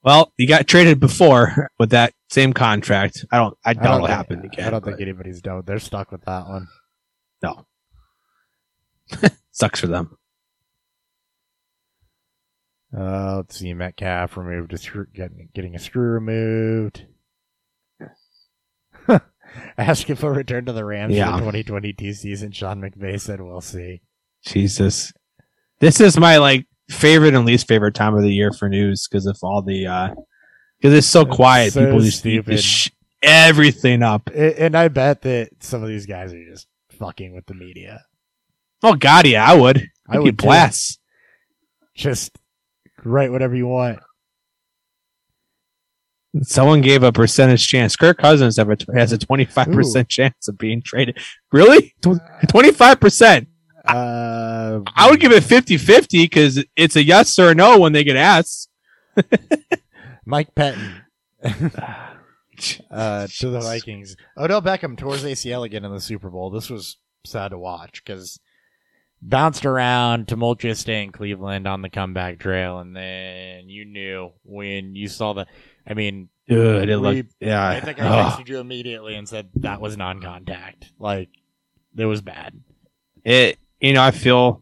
[0.03, 3.25] Well, you got traded before with that same contract.
[3.31, 3.57] I don't.
[3.65, 4.67] I I doubt don't it'll think- happen again.
[4.67, 5.63] I don't but think anybody's done.
[5.65, 6.67] They're stuck with that one.
[7.41, 7.65] no.
[9.51, 10.17] Sucks for them.
[12.97, 13.73] Uh, let's see.
[13.73, 17.05] Metcalf removed a screw, getting, getting a screw removed.
[19.77, 21.27] Asking for a return to the Rams Yeah.
[21.31, 22.51] for the 2022 season.
[22.51, 24.01] Sean McVay said, "We'll see."
[24.45, 25.13] Jesus.
[25.79, 29.27] This is my like favorite and least favorite time of the year for news because
[29.27, 30.09] of all the uh
[30.79, 31.73] because it's so It's quiet.
[31.73, 32.51] so People just, stupid.
[32.57, 32.89] just sh-
[33.21, 34.29] everything up.
[34.33, 36.67] A- And I bet that some of these guys are just
[36.99, 38.01] fucking with the media.
[38.83, 39.89] Oh God, yeah, I would.
[40.07, 40.99] I I would blast.
[41.95, 42.37] Just
[43.03, 43.99] write whatever you want.
[46.41, 47.95] Someone gave a percentage chance.
[47.95, 51.17] Kirk Cousins have a, has a twenty five percent chance of being traded.
[51.51, 53.47] Really, twenty five percent.
[53.87, 58.03] Uh, I would give it 50-50 because it's a yes or a no when they
[58.03, 58.67] get asked.
[60.25, 61.03] Mike Patton
[61.43, 64.15] uh, to the Vikings.
[64.37, 66.49] Odell Beckham tore his ACL again in the Super Bowl.
[66.49, 68.39] This was sad to watch because
[69.29, 74.95] bounced around, tumultuous day in Cleveland on the comeback trail, and then you knew when
[74.95, 75.45] you saw the.
[75.87, 77.67] I mean, Dude, it looked yeah.
[77.67, 78.39] I think I ugh.
[78.39, 80.91] texted you immediately and said that was non-contact.
[80.99, 81.29] Like,
[81.97, 82.53] it was bad.
[83.23, 84.61] it you know i feel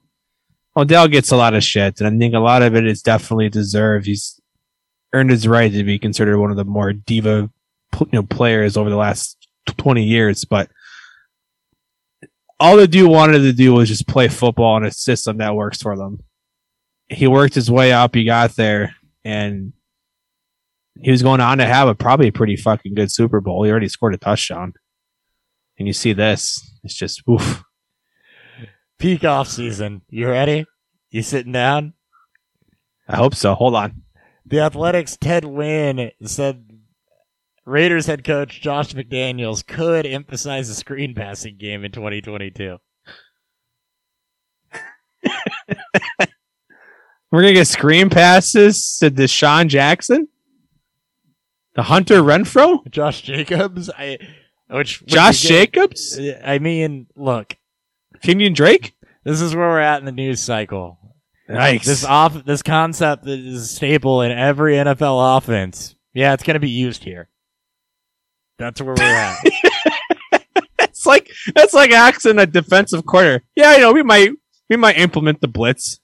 [0.77, 3.49] odell gets a lot of shit and i think a lot of it is definitely
[3.49, 4.39] deserved he's
[5.13, 7.49] earned his right to be considered one of the more diva
[7.99, 9.47] you know players over the last
[9.77, 10.69] 20 years but
[12.63, 15.81] all the dude wanted to do was just play football in a system that works
[15.81, 16.23] for them
[17.09, 19.73] he worked his way up he got there and
[21.01, 23.89] he was going on to have a probably pretty fucking good super bowl he already
[23.89, 24.73] scored a touchdown
[25.77, 27.63] and you see this it's just oof
[29.03, 30.01] Peak off season.
[30.07, 30.65] You ready?
[31.09, 31.93] You sitting down?
[33.05, 33.53] I hope so.
[33.53, 34.03] Hold on.
[34.45, 36.72] The Athletic's Ted Wynn said
[37.65, 42.77] Raiders head coach Josh McDaniels could emphasize the screen passing game in 2022.
[47.31, 50.27] We're gonna get screen passes to DeSean Jackson,
[51.73, 54.19] the Hunter Renfrow, Josh Jacobs, I
[54.69, 57.55] which Josh get- Jacobs, I mean, look,
[58.21, 58.93] Kenyon Drake.
[59.23, 60.99] this is where we're at in the news cycle.
[61.49, 61.85] Nice.
[61.85, 65.95] This off this concept that is a staple in every NFL offense.
[66.13, 67.29] Yeah, it's going to be used here.
[68.57, 69.37] That's where we're at.
[70.79, 73.43] it's like that's like acts in a defensive corner.
[73.55, 74.31] Yeah, you know we might
[74.69, 75.99] we might implement the blitz.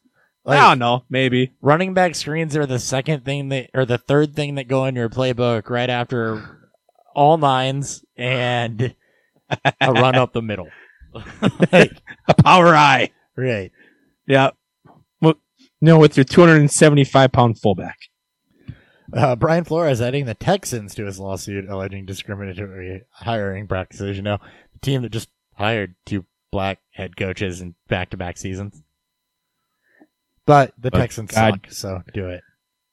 [0.45, 1.53] I don't know, maybe.
[1.61, 4.95] running back screens are the second thing that, or the third thing that go in
[4.95, 6.71] your playbook right after
[7.13, 8.95] all nines and
[9.79, 10.69] a run up the middle.
[11.71, 11.91] Like,
[12.27, 13.09] A power I.
[13.35, 13.71] right.
[14.27, 14.51] Yeah.
[15.21, 15.35] Well,
[15.81, 17.97] no, with your 275 pound fullback.
[19.13, 24.17] Uh, Brian Flores adding the Texans to his lawsuit alleging discriminatory hiring practices.
[24.17, 24.37] You know,
[24.73, 28.81] the team that just hired two black head coaches in back to back seasons.
[30.45, 31.59] But the Oh, Texans God.
[31.67, 32.41] suck, so do it.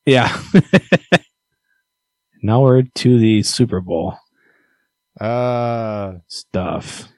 [0.05, 0.41] Yeah.
[2.43, 4.17] now we're to the Super Bowl
[5.21, 7.09] Uh, stuff.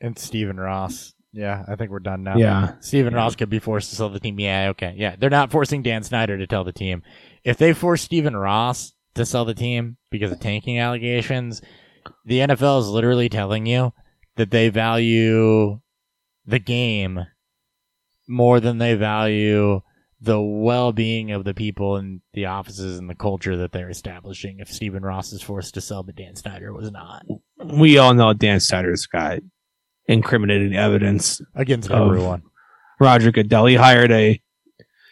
[0.00, 1.12] and Stephen Ross.
[1.34, 2.36] Yeah, I think we're done now.
[2.36, 2.74] Yeah.
[2.80, 4.38] Stephen Ross could be forced to sell the team.
[4.38, 4.94] Yeah, okay.
[4.96, 7.02] Yeah, they're not forcing Dan Snyder to tell the team.
[7.44, 11.60] If they force Stephen Ross to sell the team because of tanking allegations,
[12.24, 13.92] the NFL is literally telling you
[14.36, 15.80] that they value
[16.46, 17.26] the game
[18.28, 19.80] more than they value
[20.20, 24.60] the well-being of the people in the offices and the culture that they're establishing.
[24.60, 27.24] If Stephen Ross is forced to sell, but Dan Snyder was not
[27.58, 29.40] We all know Dan Snyder's got
[30.06, 31.40] incriminating evidence.
[31.56, 32.42] against everyone.
[33.00, 33.66] Roger Goodell.
[33.66, 34.40] He hired a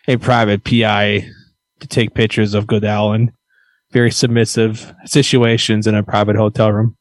[0.07, 1.29] a private PI
[1.81, 3.33] to take pictures of Goodell in
[3.91, 6.97] very submissive situations in a private hotel room.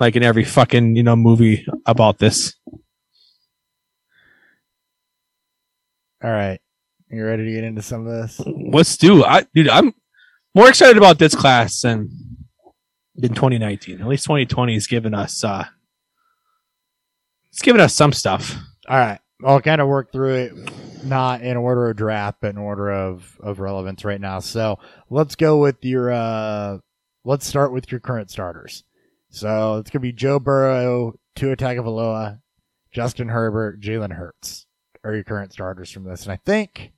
[0.00, 2.54] like in every fucking, you know, movie about this.
[6.22, 6.58] All right,
[7.10, 8.40] you ready to get into some of this?
[8.46, 9.92] Let's do I dude, I'm
[10.54, 12.08] more excited about this class than
[13.14, 14.00] than 2019.
[14.00, 15.64] At least 2020 has given us uh
[17.50, 18.56] it's given us some stuff.
[18.88, 20.52] All right, I'll kind of work through it,
[21.04, 24.40] not in order of draft, but in order of of relevance right now.
[24.40, 24.78] So
[25.10, 26.12] let's go with your.
[26.12, 26.78] uh
[27.26, 28.84] Let's start with your current starters.
[29.30, 32.40] So it's gonna be Joe Burrow, Tua Tagovailoa,
[32.92, 34.66] Justin Herbert, Jalen Hurts
[35.04, 36.92] are your current starters from this, and I think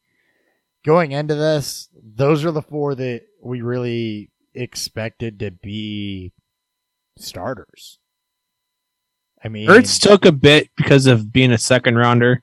[0.84, 6.32] going into this, those are the four that we really expected to be
[7.18, 7.98] starters.
[9.42, 12.42] I mean, Hurts took a bit because of being a second rounder,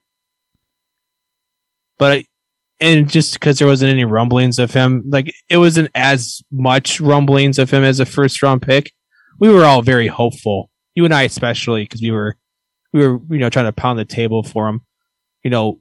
[2.04, 2.26] but
[2.82, 7.58] and just because there wasn't any rumblings of him, like it wasn't as much rumblings
[7.58, 8.92] of him as a first round pick.
[9.40, 12.36] We were all very hopeful, you and I especially, because we were
[12.92, 14.82] we were you know trying to pound the table for him.
[15.46, 15.80] You know,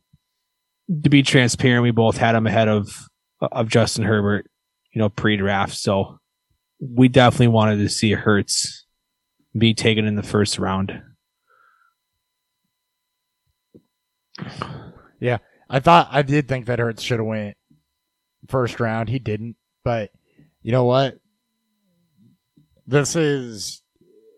[1.03, 2.97] to be transparent, we both had him ahead of
[3.41, 4.49] of Justin Herbert,
[4.93, 5.77] you know, pre draft.
[5.77, 6.21] So
[6.79, 8.87] we definitely wanted to see Hurts
[9.59, 11.03] be taken in the first round.
[15.73, 17.57] I thought I did think that Hurts should have went
[18.47, 19.09] first round.
[19.09, 20.11] He didn't, but
[20.61, 21.19] you know what?
[22.87, 23.83] This is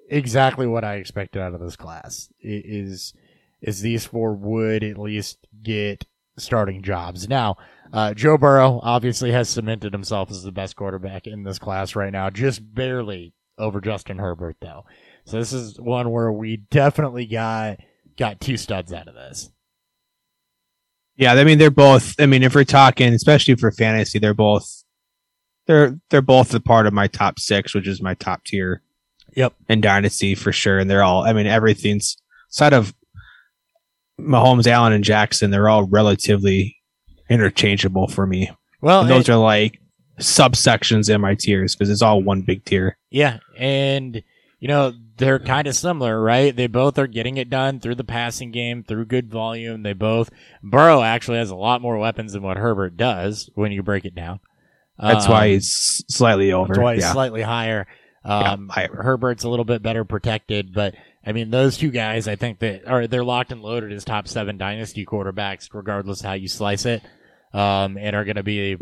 [0.08, 2.28] exactly what I expected out of this class.
[2.38, 3.14] It is
[3.60, 7.28] is these four would at least get starting jobs.
[7.28, 7.56] Now,
[7.92, 12.12] uh, Joe Burrow obviously has cemented himself as the best quarterback in this class right
[12.12, 14.84] now, just barely over Justin Herbert though.
[15.24, 17.78] So this is one where we definitely got
[18.16, 19.50] got two studs out of this.
[21.16, 22.14] Yeah, I mean they're both.
[22.18, 24.85] I mean, if we're talking, especially for fantasy, they're both.
[25.66, 28.83] They're they're both a part of my top six, which is my top tier.
[29.37, 29.55] Yep.
[29.68, 31.24] In dynasty for sure, and they're all.
[31.24, 32.16] I mean, everything's
[32.48, 32.94] side of
[34.20, 35.50] Mahomes, Allen, and Jackson.
[35.50, 36.77] They're all relatively
[37.29, 38.50] interchangeable for me.
[38.81, 39.81] Well, And those are like
[40.20, 42.96] subsections in my tiers because it's all one big tier.
[43.11, 44.22] Yeah, and
[44.64, 46.57] you know they're kind of similar, right?
[46.57, 49.83] They both are getting it done through the passing game, through good volume.
[49.83, 50.31] They both
[50.62, 54.14] Burrow actually has a lot more weapons than what Herbert does when you break it
[54.14, 54.40] down.
[54.98, 56.68] That's Um, why he's slightly over.
[56.68, 57.12] that's why he's yeah.
[57.12, 57.87] slightly higher.
[58.24, 58.88] Um, higher.
[59.03, 60.94] Herbert's a little bit better protected, but
[61.27, 64.29] I mean those two guys, I think that are they're locked and loaded as top
[64.29, 67.03] seven dynasty quarterbacks, regardless of how you slice it,
[67.53, 68.79] um, and are going to be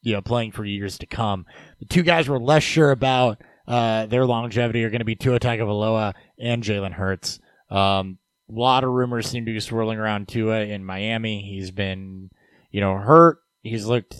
[0.00, 1.44] you know playing for years to come.
[1.80, 5.40] The two guys we're less sure about uh, their longevity are going to be Tua
[5.40, 7.40] Tagovailoa and Jalen Hurts.
[7.70, 11.42] Um, a lot of rumors seem to be swirling around Tua in Miami.
[11.42, 12.30] He's been,
[12.70, 13.38] you know, hurt.
[13.62, 14.14] He's looked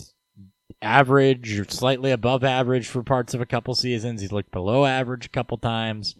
[0.81, 4.21] average or slightly above average for parts of a couple seasons.
[4.21, 6.15] He's looked below average a couple times.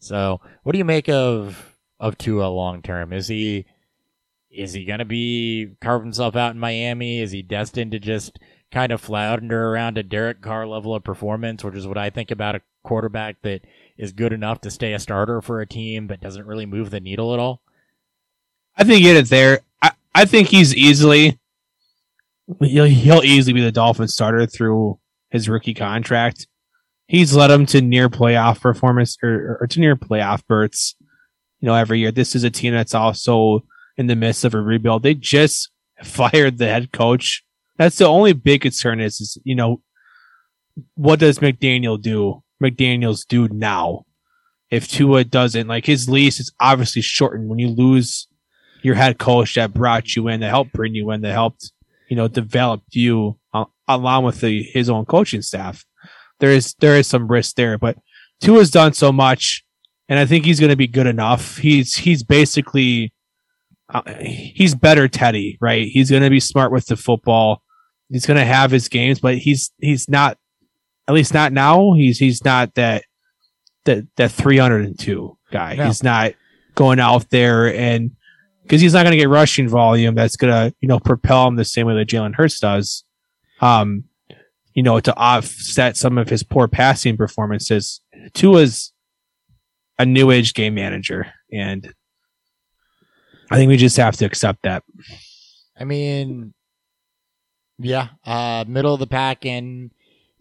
[0.00, 3.12] So, what do you make of of Tua long term?
[3.12, 3.66] Is he
[4.50, 7.20] is he going to be carve himself out in Miami?
[7.20, 8.38] Is he destined to just
[8.72, 12.30] kind of flounder around a Derek Carr level of performance, which is what I think
[12.30, 13.62] about a quarterback that
[13.96, 17.00] is good enough to stay a starter for a team but doesn't really move the
[17.00, 17.62] needle at all?
[18.76, 19.60] I think it is there.
[19.80, 21.38] I, I think he's easily
[22.60, 24.98] he'll, he'll easily be the Dolphins starter through
[25.30, 26.46] his rookie contract.
[27.06, 30.96] He's led them to near playoff performance or, or to near playoff berths,
[31.60, 32.10] you know, every year.
[32.10, 33.64] This is a team that's also
[33.96, 35.02] in the midst of a rebuild.
[35.02, 35.70] They just
[36.02, 37.44] fired the head coach.
[37.76, 39.82] That's the only big concern is, is you know,
[40.94, 42.41] what does McDaniel do?
[42.62, 44.06] McDaniel's do now.
[44.70, 48.26] If Tua doesn't, like his lease is obviously shortened when you lose
[48.82, 51.72] your head coach that brought you in, that helped bring you in, that helped,
[52.08, 55.84] you know, develop you uh, along with the, his own coaching staff.
[56.40, 57.98] There is there is some risk there, but
[58.40, 59.64] Tua's done so much,
[60.08, 61.58] and I think he's going to be good enough.
[61.58, 63.12] He's he's basically
[63.88, 65.86] uh, he's better Teddy, right?
[65.86, 67.62] He's going to be smart with the football.
[68.08, 70.38] He's going to have his games, but he's he's not
[71.08, 71.92] at least not now.
[71.92, 73.04] He's he's not that
[73.84, 75.74] that that 302 guy.
[75.74, 75.86] No.
[75.86, 76.32] He's not
[76.74, 78.12] going out there and
[78.62, 81.56] because he's not going to get rushing volume that's going to you know propel him
[81.56, 83.04] the same way that Jalen Hurts does.
[83.60, 84.04] Um,
[84.74, 88.00] you know, to offset some of his poor passing performances.
[88.32, 88.92] Tua's
[89.98, 91.92] a new age game manager, and
[93.50, 94.82] I think we just have to accept that.
[95.78, 96.54] I mean,
[97.78, 99.90] yeah, uh, middle of the pack in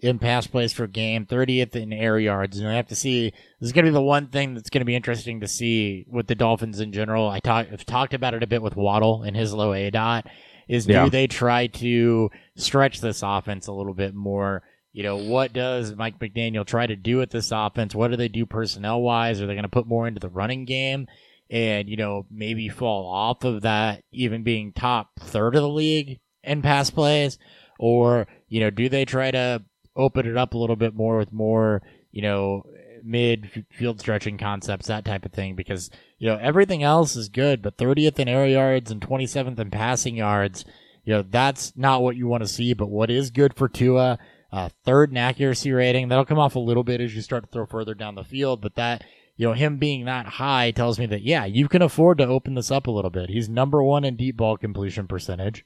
[0.01, 2.59] in pass plays per game, 30th in air yards.
[2.59, 3.29] And I have to see.
[3.59, 6.05] This is going to be the one thing that's going to be interesting to see
[6.09, 7.29] with the Dolphins in general.
[7.29, 10.23] I talk, I've talked about it a bit with Waddle and his low aDOT.
[10.67, 11.03] Is Yeah.
[11.05, 14.63] do they try to stretch this offense a little bit more?
[14.93, 17.95] You know, what does Mike McDaniel try to do with this offense?
[17.95, 19.41] What do they do personnel wise?
[19.41, 21.07] Are they going to put more into the running game?
[21.53, 26.21] and you know maybe fall off of that even being top third of the league
[26.43, 27.37] in pass plays
[27.77, 29.61] or you know do they try to
[29.95, 31.81] open it up a little bit more with more
[32.11, 32.65] you know
[33.03, 35.89] mid field stretching concepts that type of thing because
[36.19, 40.15] you know everything else is good but 30th in air yards and 27th in passing
[40.15, 40.65] yards
[41.03, 44.19] you know that's not what you want to see but what is good for Tua
[44.51, 47.49] uh, third in accuracy rating that'll come off a little bit as you start to
[47.49, 49.03] throw further down the field but that
[49.41, 52.53] you know, him being that high tells me that, yeah, you can afford to open
[52.53, 53.31] this up a little bit.
[53.31, 55.65] He's number one in deep ball completion percentage,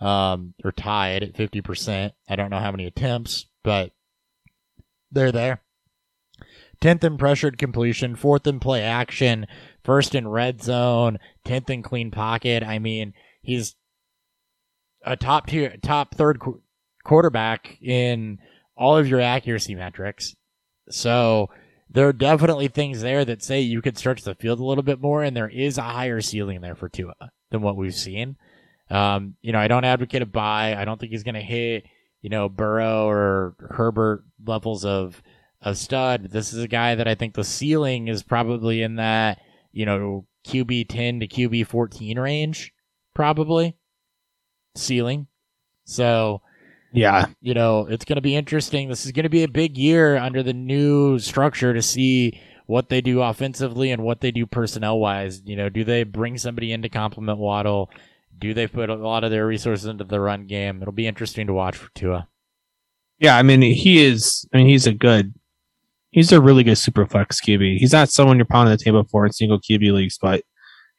[0.00, 2.12] um, or tied at 50%.
[2.28, 3.92] I don't know how many attempts, but
[5.10, 5.62] they're there.
[6.80, 9.46] 10th in pressured completion, fourth in play action,
[9.82, 12.62] first in red zone, 10th in clean pocket.
[12.62, 13.74] I mean, he's
[15.04, 16.62] a top tier, top third qu-
[17.04, 18.38] quarterback in
[18.76, 20.36] all of your accuracy metrics.
[20.90, 21.50] So,
[21.90, 25.00] there are definitely things there that say you could stretch the field a little bit
[25.00, 27.14] more, and there is a higher ceiling there for Tua
[27.50, 28.36] than what we've seen.
[28.90, 30.74] Um, you know, I don't advocate a buy.
[30.76, 31.86] I don't think he's going to hit,
[32.22, 35.22] you know, Burrow or Herbert levels of
[35.62, 36.30] of stud.
[36.30, 39.40] This is a guy that I think the ceiling is probably in that,
[39.72, 42.72] you know, QB ten to QB fourteen range,
[43.14, 43.76] probably
[44.76, 45.26] ceiling.
[45.84, 46.42] So
[46.92, 47.26] Yeah.
[47.40, 48.88] you know, it's going to be interesting.
[48.88, 52.88] This is going to be a big year under the new structure to see what
[52.88, 55.42] they do offensively and what they do personnel wise.
[55.44, 57.90] You know, do they bring somebody in to complement Waddle?
[58.38, 60.80] Do they put a lot of their resources into the run game?
[60.80, 62.28] It'll be interesting to watch for Tua.
[63.18, 64.46] Yeah, I mean he is.
[64.52, 65.34] I mean he's a good.
[66.10, 67.78] He's a really good super flex QB.
[67.78, 70.42] He's not someone you're pounding the table for in single QB leagues, but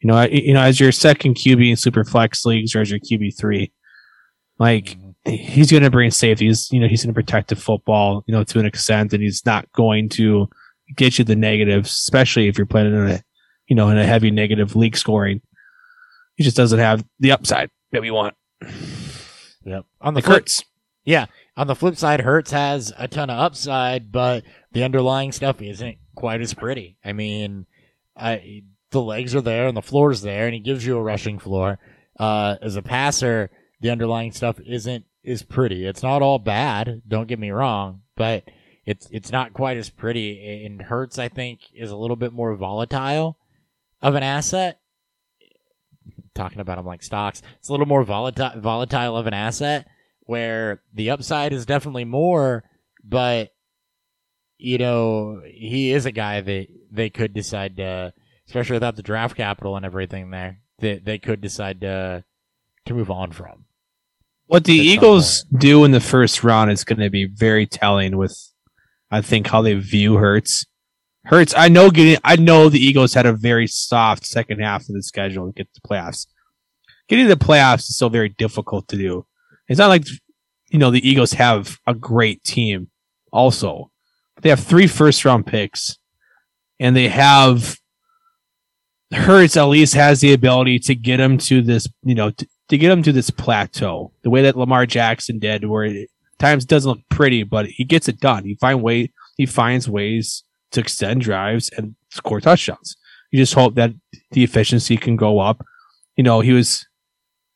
[0.02, 2.92] you know, I- you know, as your second QB in super flex leagues or as
[2.92, 3.72] your QB three,
[4.60, 5.32] like mm-hmm.
[5.32, 6.70] he's going to bring safeties.
[6.72, 8.24] You know, he's going to protect the football.
[8.28, 10.48] You know, to an extent, and he's not going to
[10.96, 13.24] get you the negatives, especially if you're playing in a,
[13.68, 15.42] you know, in a heavy negative league scoring.
[16.40, 18.34] He just doesn't have the upside that we want.
[19.66, 19.86] Yep.
[20.00, 20.64] On the It flip, hurts.
[21.04, 21.26] Yeah.
[21.58, 25.98] On the flip side, Hurts has a ton of upside, but the underlying stuff isn't
[26.16, 26.98] quite as pretty.
[27.04, 27.66] I mean,
[28.16, 31.40] I, the legs are there and the floor's there, and he gives you a rushing
[31.40, 31.78] floor.
[32.18, 33.50] Uh, as a passer,
[33.82, 35.86] the underlying stuff isn't is pretty.
[35.86, 37.02] It's not all bad.
[37.06, 38.46] Don't get me wrong, but
[38.86, 40.64] it's it's not quite as pretty.
[40.66, 43.38] And Hurts, I think, is a little bit more volatile
[44.02, 44.80] of an asset.
[46.40, 49.90] Talking about them like stocks, it's a little more volatile volatile of an asset
[50.22, 52.64] where the upside is definitely more,
[53.04, 53.50] but
[54.58, 58.14] you know, he is a guy that they could decide to,
[58.48, 62.24] especially without the draft capital and everything there, that they could decide to
[62.86, 63.66] to move on from.
[64.46, 68.38] What the Eagles do in the first round is going to be very telling with,
[69.12, 70.66] I think, how they view Hurts.
[71.30, 74.96] Hurts, I know getting, I know the Eagles had a very soft second half of
[74.96, 76.26] the schedule to get to the playoffs.
[77.08, 79.28] Getting to the playoffs is still very difficult to do.
[79.68, 80.06] It's not like,
[80.72, 82.90] you know, the Eagles have a great team
[83.32, 83.92] also.
[84.42, 86.00] They have three first round picks
[86.80, 87.78] and they have
[89.12, 92.78] Hurts at least has the ability to get them to this, you know, to, to
[92.78, 96.10] get him to this plateau, the way that Lamar Jackson did, where it
[96.40, 98.46] times doesn't look pretty, but he gets it done.
[98.46, 102.96] He find way he finds ways to extend drives and score touchdowns.
[103.32, 103.92] You just hope that
[104.32, 105.64] the efficiency can go up.
[106.16, 106.86] You know, he was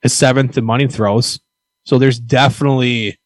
[0.03, 1.39] a seventh in money throws,
[1.85, 3.17] so there's definitely,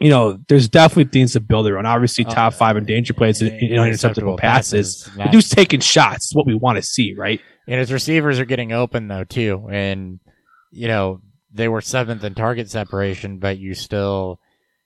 [0.00, 1.86] you know, there's definitely things to build around.
[1.86, 5.08] Obviously, top Uh, five in danger plays and you know, interceptable passes.
[5.16, 6.26] The dude's taking shots.
[6.26, 7.40] It's what we want to see, right?
[7.66, 10.20] And his receivers are getting open though too, and
[10.70, 11.20] you know
[11.52, 14.40] they were seventh in target separation, but you still,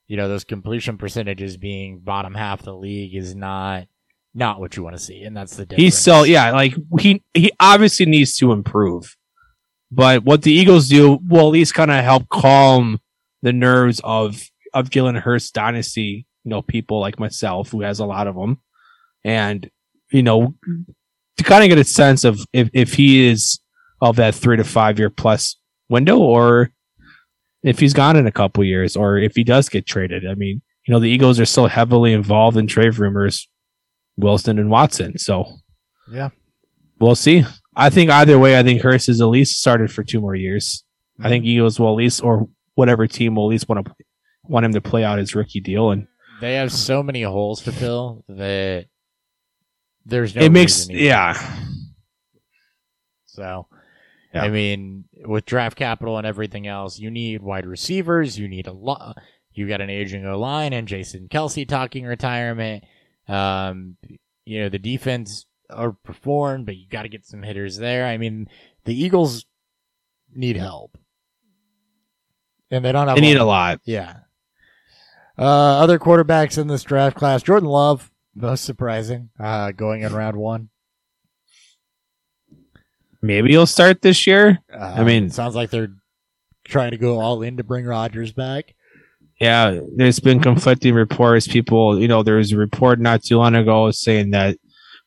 [0.08, 3.86] you know, those completion percentages being bottom half of the league is not
[4.34, 5.82] not what you want to see, and that's the difference.
[5.82, 9.16] He's still, yeah, like he he obviously needs to improve.
[9.90, 13.00] But what the Eagles do will at least kind of help calm
[13.42, 14.42] the nerves of
[14.74, 16.26] of Jalen Hurts dynasty.
[16.44, 18.60] You know, people like myself who has a lot of them,
[19.24, 19.70] and
[20.10, 20.54] you know,
[21.36, 23.60] to kind of get a sense of if if he is
[24.00, 25.56] of that three to five year plus
[25.90, 26.70] window, or
[27.68, 30.26] if he's gone in a couple years, or if he does get traded.
[30.26, 33.46] I mean, you know, the Eagles are still heavily involved in trade rumors,
[34.16, 35.18] Wilson and Watson.
[35.18, 35.34] So
[36.10, 36.30] Yeah.
[36.98, 37.44] we'll see.
[37.76, 40.84] I think either way, I think Hurts is at least started for two more years.
[41.20, 41.50] I think mm-hmm.
[41.50, 43.92] Eagles will at least, or whatever team will at least want to
[44.44, 46.06] want him to play out his rookie deal, and
[46.40, 48.86] They have so many holes to fill that
[50.06, 51.34] there's no it makes reason he- yeah,
[53.26, 53.66] So,
[54.34, 54.42] Yeah.
[54.42, 58.38] I mean, with draft capital and everything else, you need wide receivers.
[58.38, 59.18] You need a lot.
[59.52, 62.84] You got an aging O line and Jason Kelce talking retirement.
[63.26, 63.96] Um,
[64.44, 68.06] you know the defense are performed, but you got to get some hitters there.
[68.06, 68.48] I mean,
[68.84, 69.44] the Eagles
[70.34, 70.96] need help,
[72.70, 73.16] and they don't have.
[73.16, 73.80] they need a lot.
[73.84, 74.20] yeah.
[75.36, 80.36] Uh, other quarterbacks in this draft class: Jordan Love, most surprising, uh, going in round
[80.36, 80.68] one.
[83.20, 84.58] Maybe he'll start this year.
[84.72, 85.92] Uh, I mean- it sounds like they're
[86.64, 88.74] trying to go all in to bring Rodgers back.
[89.40, 91.46] Yeah, there's been conflicting reports.
[91.46, 94.58] People, you know, there was a report not too long ago saying that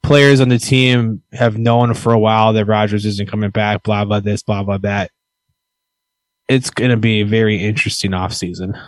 [0.03, 4.05] players on the team have known for a while that Rodgers isn't coming back, blah,
[4.05, 5.11] blah, this, blah, blah, that.
[6.47, 8.79] It's going to be a very interesting offseason.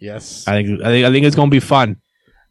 [0.00, 1.96] Yes, I think, I think, I think it's going to be fun.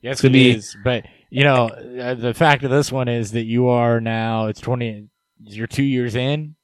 [0.01, 0.75] yes, could it be- is.
[0.83, 4.61] But you know, uh, the fact of this one is that you are now it's
[4.61, 5.07] twenty.
[5.43, 6.55] You're two years in,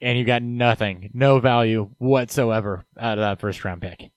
[0.00, 4.10] and you got nothing, no value whatsoever out of that first round pick.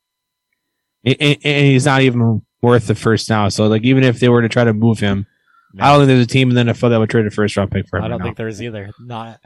[1.03, 3.49] And, and- and he's not even worth the first now.
[3.49, 5.27] So, like, even if they were to try to move him,
[5.79, 7.69] I don't think there's a team in the NFL that would trade a first round
[7.71, 8.05] pick for him.
[8.05, 8.91] I don't right think there's either.
[8.99, 9.39] Not,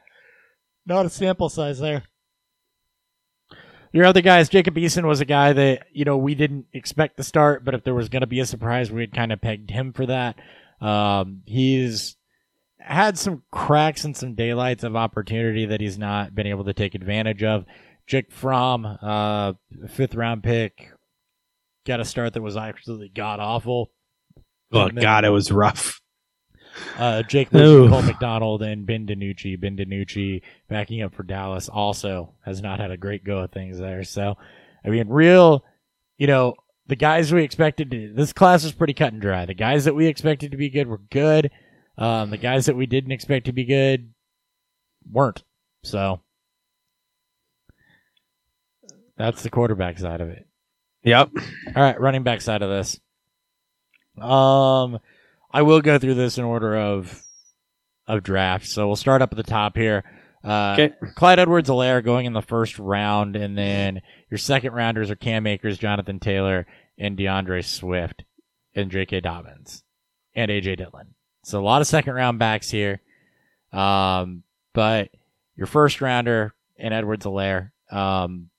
[0.86, 2.04] not a sample size there.
[3.92, 7.24] Your other guys, Jacob Eason was a guy that you know we didn't expect to
[7.24, 9.72] start, but if there was going to be a surprise, we had kind of pegged
[9.72, 10.36] him for that.
[10.80, 12.16] Um, he's
[12.80, 16.96] had some cracks and some daylights of opportunity that he's not been able to take
[16.96, 17.66] advantage of.
[18.08, 19.54] Jake Fromm, uh,
[19.88, 20.92] fifth round pick,
[21.86, 23.92] got a start that was absolutely god awful.
[24.72, 26.00] Oh, then- God, it was rough.
[26.98, 27.58] uh, Jake Ooh.
[27.58, 29.60] Luton, Cole McDonald, and Ben DiNucci.
[29.60, 33.78] Ben DiNucci backing up for Dallas also has not had a great go of things
[33.80, 34.04] there.
[34.04, 34.38] So,
[34.86, 35.64] I mean, real,
[36.18, 36.56] you know,
[36.88, 39.46] the guys we expected to, this class was pretty cut and dry.
[39.46, 41.52] The guys that we expected to be good were good.
[42.00, 44.14] Um, the guys that we didn't expect to be good
[45.12, 45.43] weren't.
[45.84, 46.22] So,
[49.18, 50.47] that's the quarterback side of it.
[51.04, 51.32] Yep.
[51.76, 53.00] All right, running back side of this.
[54.22, 55.00] Um,
[55.52, 57.22] I will go through this in order of
[58.08, 58.66] of draft.
[58.66, 60.04] So we'll start up at the top here.
[60.43, 60.93] Uh, Okay.
[61.16, 65.45] Clyde Edwards Helaire going in the first round, and then your second rounders are Cam
[65.45, 66.66] Akers, Jonathan Taylor,
[66.97, 68.24] and DeAndre Swift,
[68.74, 69.20] and J.K.
[69.20, 69.84] Dobbins,
[70.34, 70.78] and A.J.
[70.78, 71.14] Dillon.
[71.50, 73.02] So a lot of second round backs here.
[73.74, 74.43] Um,
[74.74, 75.10] but
[75.56, 78.50] your first rounder and Edwards Helaire, um,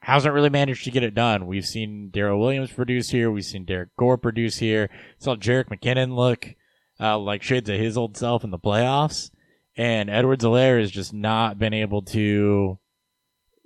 [0.00, 1.46] hasn't really managed to get it done.
[1.46, 3.30] We've seen Darrel Williams produce here.
[3.30, 4.88] We've seen Derrick Gore produce here.
[5.18, 6.54] Saw Jerick McKinnon look
[7.00, 9.30] uh, like shades of his old self in the playoffs.
[9.76, 12.78] And Edwards Helaire has just not been able to,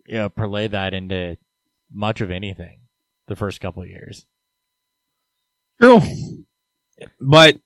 [0.06, 1.36] you know, parlay that into
[1.92, 2.80] much of anything
[3.28, 4.26] the first couple of years.
[5.80, 6.00] True.
[7.20, 7.58] But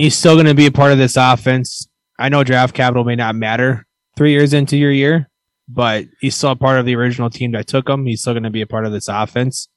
[0.00, 1.86] he's still going to be a part of this offense.
[2.18, 3.86] I know draft capital may not matter
[4.16, 5.28] three years into your year,
[5.68, 8.06] but he's still a part of the original team that took him.
[8.06, 9.68] He's still going to be a part of this offense.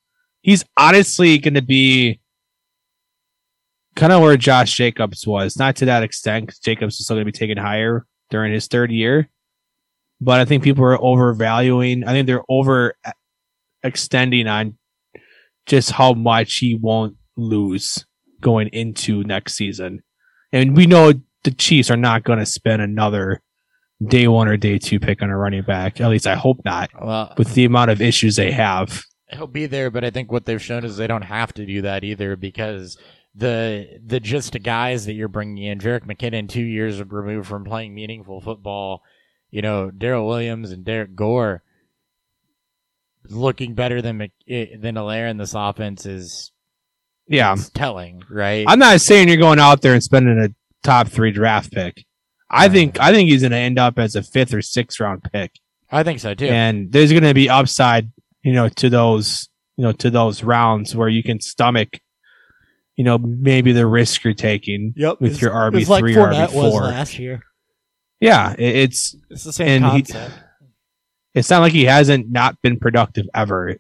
[0.42, 2.22] He's honestly going to be
[3.98, 7.26] kind of where Josh Jacobs was, not to that extent, 'cause Jacobs is still going
[7.26, 9.30] to be taken higher during his third year.
[10.22, 12.06] But I think people are overvaluing.
[12.06, 12.96] I think they're over
[13.84, 14.78] extending on
[15.66, 18.06] just how much he won't lose
[18.40, 20.02] going into next season.
[20.54, 23.42] And we know the Chiefs are not going to spend another
[24.08, 26.00] day one or day two pick on a running back.
[26.00, 29.04] At least I hope not, Well, with the amount of issues they have.
[29.32, 31.82] he'll be there, but I think what they've shown is they don't have to do
[31.82, 32.98] that either because
[33.36, 37.96] the the just guys that you're bringing in, Jerick McKinnon, two years removed from playing
[37.96, 39.02] meaningful football,
[39.50, 41.64] you know, Darrel Williams and Derrick Gore
[43.30, 46.52] looking better than eh, than Helaire in this offense is
[47.28, 47.54] Yeah.
[47.54, 48.66] it's telling, right?
[48.68, 50.50] I'm not saying you're going out there and spending a
[50.86, 52.04] top three draft pick.
[52.50, 55.00] I uh, think I think he's going to end up as a fifth or sixth
[55.00, 55.52] round pick,
[55.92, 56.48] I think so too.
[56.48, 58.12] and there's going to be upside,
[58.44, 62.00] you know, to those, you know, to those rounds where you can stomach,
[62.96, 64.94] you know, maybe the risk you're taking.
[64.96, 66.82] Yep, with it's- your RB3 it's like or RB4.
[66.82, 67.42] last year.
[68.20, 70.34] Yeah, it- it's It's the same And he- concept.
[71.34, 73.78] it's not like he hasn't not been productive ever.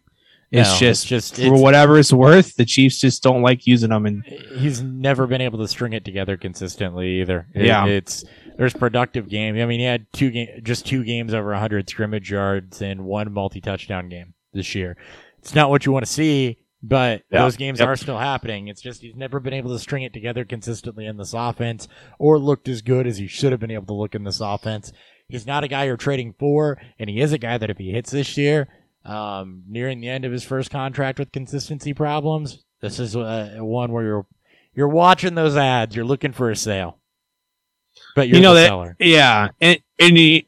[0.53, 3.89] It's No, just, just for it's- whatever it's worth, the Chiefs just don't like using
[3.89, 4.05] them.
[4.05, 4.23] And
[4.57, 7.47] he's never been able to string it together consistently either.
[7.55, 7.85] It- Yeah.
[7.87, 8.23] it's
[8.55, 9.59] there's productive games.
[9.59, 13.33] I mean, he had two game, just two games over 100 scrimmage yards and one
[13.33, 14.95] multi-touchdown game this year.
[15.39, 17.39] It's not what you want to see, but Yeah.
[17.41, 17.87] those games Yep.
[17.89, 18.67] are still happening.
[18.67, 21.87] It's just he's never been able to string it together consistently in this offense
[22.19, 24.93] or looked as good as he should have been able to look in this offense.
[25.29, 27.89] he's not a guy you're trading for, and he is a guy that if he
[27.91, 28.67] hits this year,
[29.05, 33.91] um, nearing the end of his first contract with consistency problems, this is uh, one
[33.91, 34.25] where you're
[34.75, 36.99] you're watching those ads, you're looking for a sale,
[38.15, 38.95] but you're You know that- seller.
[38.99, 40.47] Yeah, and, and he,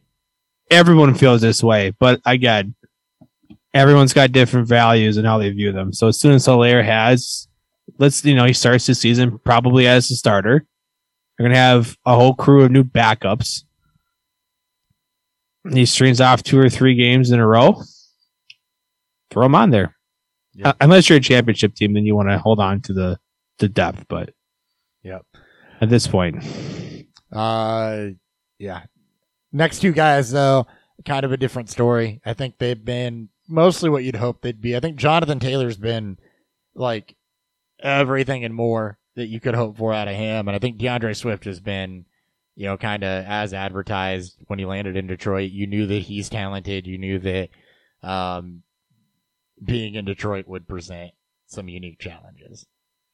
[0.72, 2.74] everyone feels this way, but again,
[3.74, 5.94] everyone's got different values and how they view them.
[5.94, 7.48] So as soon as Helaire has,
[8.00, 10.66] let's you know, he starts the season probably as a starter.
[11.38, 13.64] They're gonna have a whole crew of new backups.
[15.72, 17.82] He streams off two or three games in a row.
[19.36, 19.94] Throw him on there.
[20.54, 20.70] Yeah.
[20.70, 23.20] Uh, unless you're a championship team, then you want to hold on to the
[23.60, 24.06] the depth.
[24.08, 24.30] But
[25.04, 25.26] Yep.
[25.82, 26.42] at this point,
[27.34, 28.08] Uh,
[28.58, 28.84] yeah.
[29.52, 30.68] Next two guys, though,
[31.06, 32.22] kind of a different story.
[32.26, 34.76] I think they've been mostly what you'd hope they'd be.
[34.76, 36.18] I think Jonathan Taylor's been
[36.76, 37.16] like
[37.82, 40.48] everything and more that you could hope for out of him.
[40.48, 42.06] And I think DeAndre Swift has been,
[42.56, 45.52] you know, kind of as advertised when he landed in Detroit.
[45.52, 46.88] You knew that he's talented.
[46.88, 47.50] You knew that
[48.02, 48.64] um,
[49.64, 51.12] being in Detroit would present
[51.48, 52.66] some unique challenges.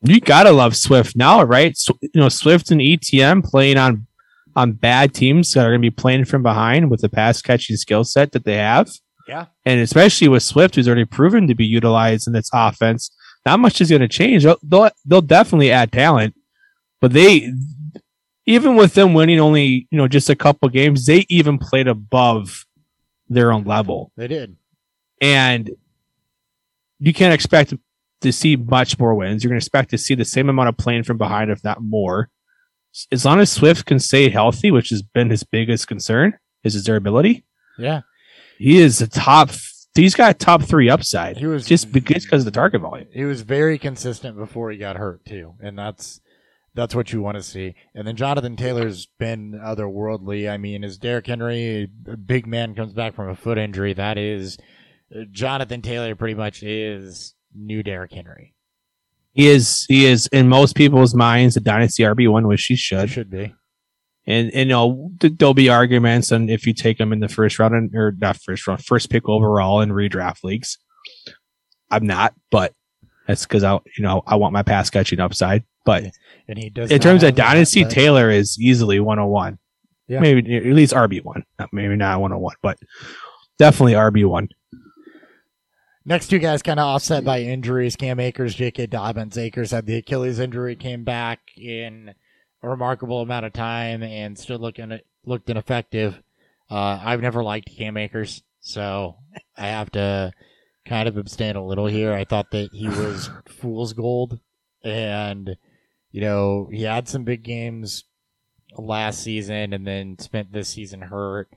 [0.02, 1.78] you gotta love Swift now, right?
[1.78, 4.08] Sw- you know, Swift and ETN playing on
[4.56, 7.78] on bad teams that are going to be playing from behind with the pass catching
[7.78, 8.90] skill set that they have,
[9.26, 9.46] Yeah.
[9.66, 13.12] and especially with Swift, who's already proven to be utilized in this offense.
[13.46, 14.44] Not much is going to change.
[14.44, 16.36] They'll, they'll they'll definitely add talent,
[17.00, 17.50] but they
[18.46, 22.66] even with them winning only you know just a couple games, they even played above
[23.30, 24.58] their own level They did.
[25.22, 25.70] and
[27.02, 27.74] you can't expect
[28.22, 29.44] to see much more wins.
[29.44, 31.82] You're going to expect to see the same amount of playing from behind, if not
[31.82, 32.30] more.
[33.12, 36.84] As long as Swift can stay healthy, which has been his biggest concern, is his
[36.84, 37.44] durability.
[37.80, 38.02] Yeah.
[38.60, 39.50] He is a top.
[39.96, 41.38] He's got top three upside.
[41.38, 43.08] He was just because because of the target volume.
[43.12, 46.22] He was very consistent before he got hurt too, and that's
[46.76, 47.76] that's what you want to see.
[47.96, 50.50] And then Jonathan Taylor's been otherworldly.
[50.50, 54.18] I mean, is Derrick Henry, a big man, comes back from a foot injury, that
[54.18, 54.58] is
[55.32, 56.16] Jonathan Taylor.
[56.16, 58.54] Pretty much is new Derrick Henry.
[59.34, 59.86] He is.
[59.88, 63.10] He is in most people's minds a dynasty RB one, which he should.
[63.10, 63.54] should be.
[64.28, 67.58] And, and you know, there'll be arguments on if you take him in the first
[67.58, 70.78] round or not first round, first pick overall in redraft leagues.
[71.90, 72.74] I'm not, but
[73.28, 75.64] that's because I, you know, I want my pass catching upside.
[75.86, 76.12] But
[76.48, 76.92] And he does.
[76.92, 79.58] in terms of that, dynasty, but- Taylor is easily 101.
[80.08, 80.20] Yeah.
[80.20, 82.78] Maybe at least RB one, maybe not 101, but
[83.58, 84.50] definitely RB one.
[86.04, 87.96] Next two guys kind of offset by injuries.
[87.96, 88.88] Cam Akers, J.K.
[88.88, 89.38] Dobbins.
[89.38, 92.16] Akers had the Achilles injury, came back in
[92.64, 96.20] a remarkable amount of time, and still looking looked ineffective.
[96.72, 99.18] Uh, I've never liked Cam Akers, so
[99.56, 100.32] I have to
[100.86, 102.14] kind of abstain a little here.
[102.14, 104.40] I thought that he was fool's gold,
[104.84, 105.56] and
[106.12, 108.06] you know he had some big games
[108.76, 111.48] last season, and then spent this season hurt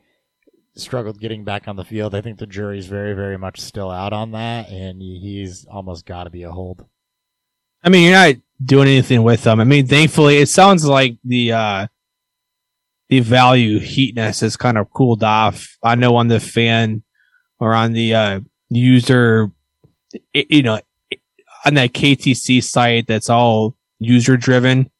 [0.76, 2.14] struggled getting back on the field.
[2.14, 6.24] I think the jury's very, very much still out on that, and he's almost got
[6.24, 6.84] to be a hold.
[7.82, 9.60] I mean, you're not doing anything with them.
[9.60, 11.86] I mean, thankfully, it sounds like the uh
[13.08, 15.76] the value heatness has kind of cooled off.
[15.82, 17.02] I know on the fan
[17.60, 19.50] or on the uh user,
[20.32, 20.80] it, you know,
[21.66, 24.90] on that KTC site that's all user driven,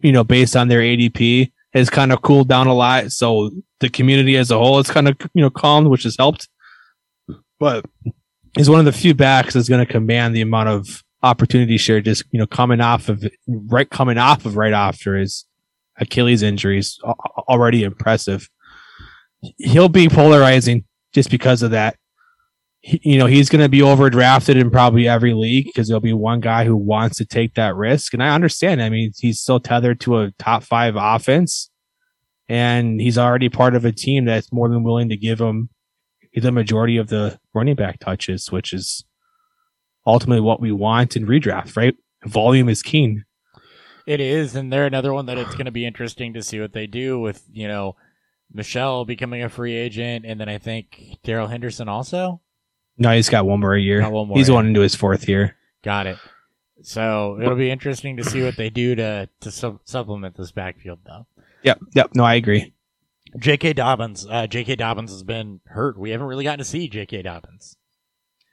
[0.00, 3.12] you know, based on their ADP, has kind of cooled down a lot.
[3.12, 3.50] So
[3.80, 6.48] the community as a whole is kind of you know calmed, which has helped.
[7.58, 7.84] But
[8.58, 12.00] is one of the few backs that's going to command the amount of opportunity share
[12.00, 15.46] just you know coming off of right coming off of right after his
[15.98, 18.48] Achilles injuries already impressive.
[19.58, 21.96] He'll be polarizing just because of that.
[22.84, 26.40] You know he's going to be overdrafted in probably every league because there'll be one
[26.40, 28.82] guy who wants to take that risk, and I understand.
[28.82, 31.70] I mean he's still tethered to a top five offense,
[32.48, 35.68] and he's already part of a team that's more than willing to give him
[36.34, 39.04] the majority of the running back touches, which is
[40.06, 41.94] ultimately what we want in redraft, right?
[42.24, 43.22] Volume is king.
[44.06, 46.72] It is, and they're another one that it's going to be interesting to see what
[46.72, 47.94] they do with you know
[48.52, 52.40] Michel becoming a free agent, and then I think Darrell Henderson also
[52.98, 54.00] No, he's got one more year.
[54.00, 54.54] Got one more he's year.
[54.54, 55.56] going into his fourth year.
[55.82, 56.18] got it.
[56.82, 60.98] So it'll be interesting to see what they do to to su- supplement this backfield,
[61.06, 61.26] though.
[61.62, 62.10] Yep, yep.
[62.14, 62.74] No, I agree.
[63.38, 63.74] J.K.
[63.74, 64.76] Dobbins, uh, J.K.
[64.76, 65.96] Dobbins has been hurt.
[65.96, 67.22] We haven't really gotten to see J.K.
[67.22, 67.76] Dobbins.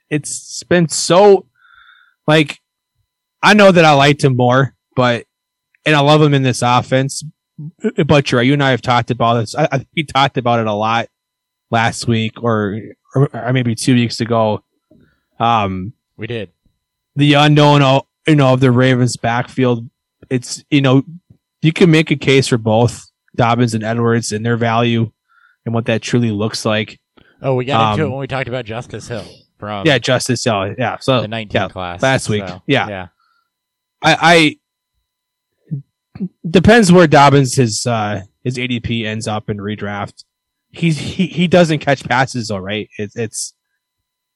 [0.08, 1.46] It's been so
[2.26, 2.60] like
[3.42, 5.26] I know that I liked him more, but
[5.84, 7.24] and I love him in this offense.
[8.06, 8.46] But you're right.
[8.46, 9.54] You and I have talked about this.
[9.54, 11.08] I, I think we talked about it a lot
[11.70, 12.78] last week or,
[13.14, 14.62] or or maybe two weeks ago.
[15.38, 16.50] Um, We did.
[17.16, 19.88] the unknown, you know, of the Ravens backfield.
[20.28, 21.02] It's, you know,
[21.62, 23.06] you can make a case for both
[23.36, 25.10] Dobbins and Edwards and their value
[25.64, 27.00] and what that truly looks like.
[27.42, 29.24] Oh, we got into Um, it when we talked about Justice Hill
[29.58, 30.74] from yeah, Justice Hill.
[30.78, 32.46] Yeah, so the 19 yeah, class last week.
[32.46, 32.88] so, Yeah.
[32.88, 33.06] yeah.
[34.02, 34.56] I, I
[36.48, 40.24] depends where Dobbins his uh his ADP ends up in redraft.
[40.72, 42.88] He's he he doesn't catch passes though, right?
[42.98, 43.54] It's it's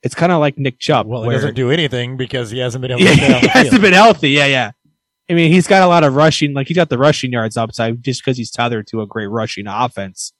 [0.02, 1.06] it's kind of like Nick Chubb.
[1.06, 3.82] Well, he where- doesn't do anything because he hasn't been able yeah, to he hasn't
[3.82, 4.30] been healthy.
[4.30, 4.72] Yeah, yeah.
[5.30, 6.52] I mean, he's got a lot of rushing.
[6.52, 9.66] Like he's got the rushing yards upside just because he's tethered to a great rushing
[9.66, 10.32] offense.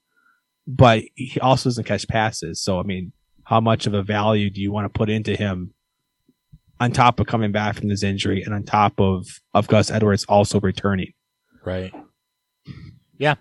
[0.66, 2.60] But he also doesn't catch passes.
[2.60, 3.12] So I mean,
[3.44, 5.72] how much of a value do you want to put into him?
[6.80, 10.24] On top of coming back from this injury, and on top of of Gus Edwards
[10.24, 11.12] also returning.
[11.64, 11.94] Right.
[13.16, 13.36] Yeah.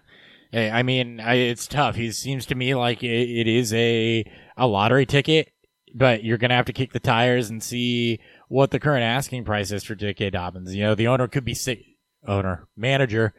[0.54, 1.96] Hey, I mean, I, it's tough.
[1.96, 4.24] He seems to me like it, it is a
[4.56, 5.52] a lottery ticket,
[5.96, 9.72] but you're gonna have to kick the tires and see what the current asking price
[9.72, 10.30] is for J.K.
[10.30, 10.76] Dobbins.
[10.76, 11.84] You know, the owner could be sick.
[12.28, 13.34] Owner, manager,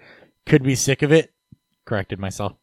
[0.45, 1.33] could be sick of it.
[1.85, 2.55] Corrected myself.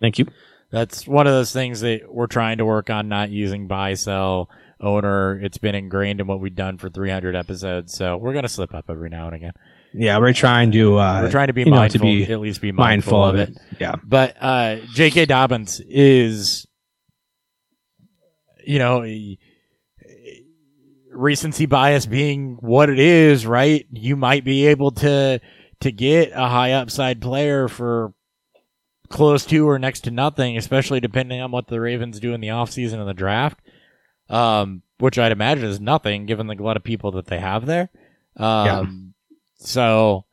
[0.00, 0.26] Thank you.
[0.70, 3.10] That's one of those things that we're trying to work on.
[3.10, 4.48] Not using buy sell
[4.80, 5.38] owner.
[5.38, 8.86] It's been ingrained in what we've done for 300 episodes, so we're gonna slip up
[8.88, 9.52] every now and again.
[9.94, 12.40] Yeah, we're trying to uh, we're trying to be you know, mindful, to be at
[12.40, 13.58] least be mindful, mindful of it.
[13.78, 13.96] Yeah.
[14.02, 15.26] But uh, J.K.
[15.26, 16.66] Dobbins is,
[18.64, 19.04] you know,
[21.10, 23.86] recency bias being what it is, right?
[23.92, 25.40] You might be able to
[25.80, 28.14] to get a high upside player for
[29.08, 32.48] close to or next to nothing, especially depending on what the Ravens do in the
[32.48, 33.60] offseason and the draft.
[34.30, 37.90] Um, which I'd imagine is nothing given the glut of people that they have there.
[38.36, 39.11] Um,
[39.64, 40.24] so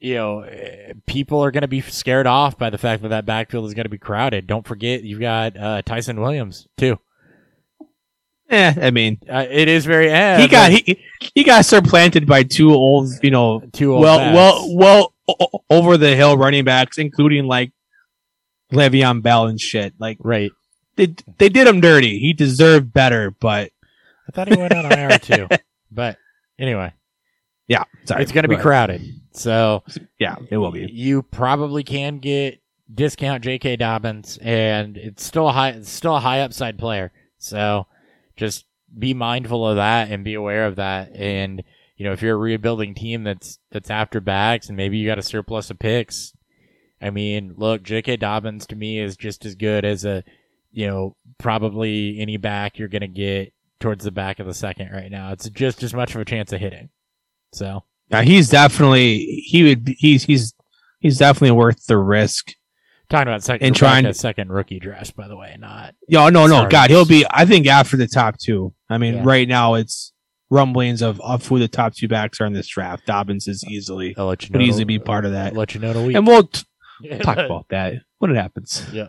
[0.00, 3.24] you know, eh, people are going to be scared off by the fact that that
[3.24, 4.46] backfield is going to be crowded.
[4.46, 6.98] Don't forget, you've got uh, Ty'Son Williams too.
[8.50, 10.10] Eh, I mean, Uh, it is very.
[10.10, 11.02] Eh, he got he
[11.34, 14.36] he got supplanted by two old, you know, two old well, bats.
[14.36, 17.72] well, well, o- over the hill running backs, including like
[18.70, 19.94] Le'Veon Bell and shit.
[19.98, 20.52] Like right.
[20.96, 22.18] they they did him dirty.
[22.18, 23.70] He deserved better, but
[24.28, 25.48] I thought he went on IR too,
[25.90, 26.18] but
[26.58, 26.92] anyway,
[27.68, 29.02] yeah, sorry, it's going to be Go crowded.
[29.32, 29.82] So
[30.18, 30.88] Yeah, it will be.
[30.92, 32.60] you probably can get
[32.92, 33.76] discount J.K.
[33.76, 37.12] Dobbins, and it's still a high, it's still a high upside player.
[37.38, 37.86] So
[38.36, 41.10] just be mindful of that and be aware of that.
[41.16, 41.62] And
[41.96, 45.18] you know, if you're a rebuilding team that's that's after backs, and maybe you got
[45.18, 46.32] a surplus of picks,
[47.00, 48.16] I mean, look, J.K.
[48.18, 50.22] Dobbins to me is just as good as a,
[50.70, 55.10] you know, probably any back you're gonna get towards the back of the second right
[55.10, 55.32] now.
[55.32, 56.88] It's just as much of a chance of hitting.
[57.54, 57.84] So.
[58.10, 60.54] Yeah, he's definitely he would be- he's he's
[61.00, 62.52] he's definitely worth the risk.
[63.08, 66.46] Talking about second, And trying to- second rookie draft, by the way, not Yo, no,
[66.46, 66.70] no, Sorry.
[66.70, 67.24] God, he'll be.
[67.30, 68.74] I think after the top two.
[68.90, 69.22] I mean, Yeah.
[69.24, 70.12] right now it's
[70.50, 73.06] rumblings of of who the top two backs are in this draft.
[73.06, 74.60] Dobbins is easily I'll let you know.
[74.60, 75.52] easily be part of that.
[75.52, 76.16] I'll let you know in a week.
[76.16, 76.62] and we'll t-
[77.22, 78.86] talk about that when it happens.
[78.92, 79.08] yeah,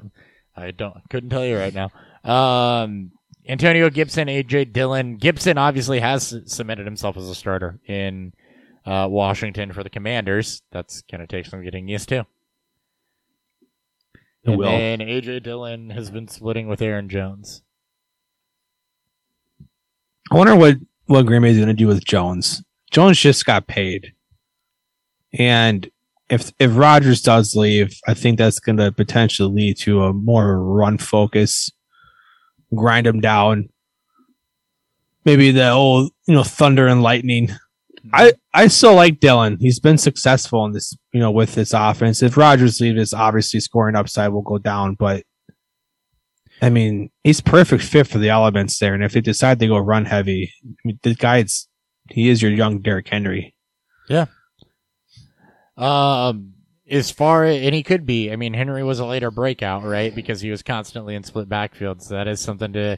[0.56, 1.92] I don't couldn't tell you right now.
[2.24, 3.12] Um,
[3.48, 5.18] Antonio Gibson, AJ Dillon.
[5.18, 8.34] Gibson obviously has submitted himself as a starter in
[8.86, 10.64] uh, Washington for the Commanders.
[10.72, 12.26] That's gonna take some getting used to.
[14.46, 14.70] It and will.
[14.70, 17.64] then AJ Dillon has been splitting with Aaron Jones.
[20.32, 22.64] I wonder what what Green Bay is going to do with Jones.
[22.92, 24.14] Jones just got paid,
[25.34, 25.90] and
[26.30, 30.60] if if Rodgers does leave, I think that's going to potentially lead to a more
[30.60, 31.72] run focus,
[32.74, 33.70] grind him down.
[35.24, 37.50] Maybe the old you know thunder and lightning.
[38.14, 39.58] I I still like Dillon.
[39.60, 42.22] He's been successful in this you know with this offense.
[42.22, 45.24] If Rodgers leaves, obviously scoring upside will go down, but.
[46.62, 48.94] I mean, he's perfect fit for the elements there.
[48.94, 51.68] And if they decide to go run heavy, I mean, the guy's
[52.10, 53.54] he is your young Derrick Henry.
[54.08, 54.28] Yeah.
[55.78, 56.54] Um,
[56.90, 58.32] as far and he could be.
[58.32, 60.14] I mean, Henry was a later breakout, right?
[60.14, 62.04] Because he was constantly in split backfields.
[62.04, 62.98] So that is something to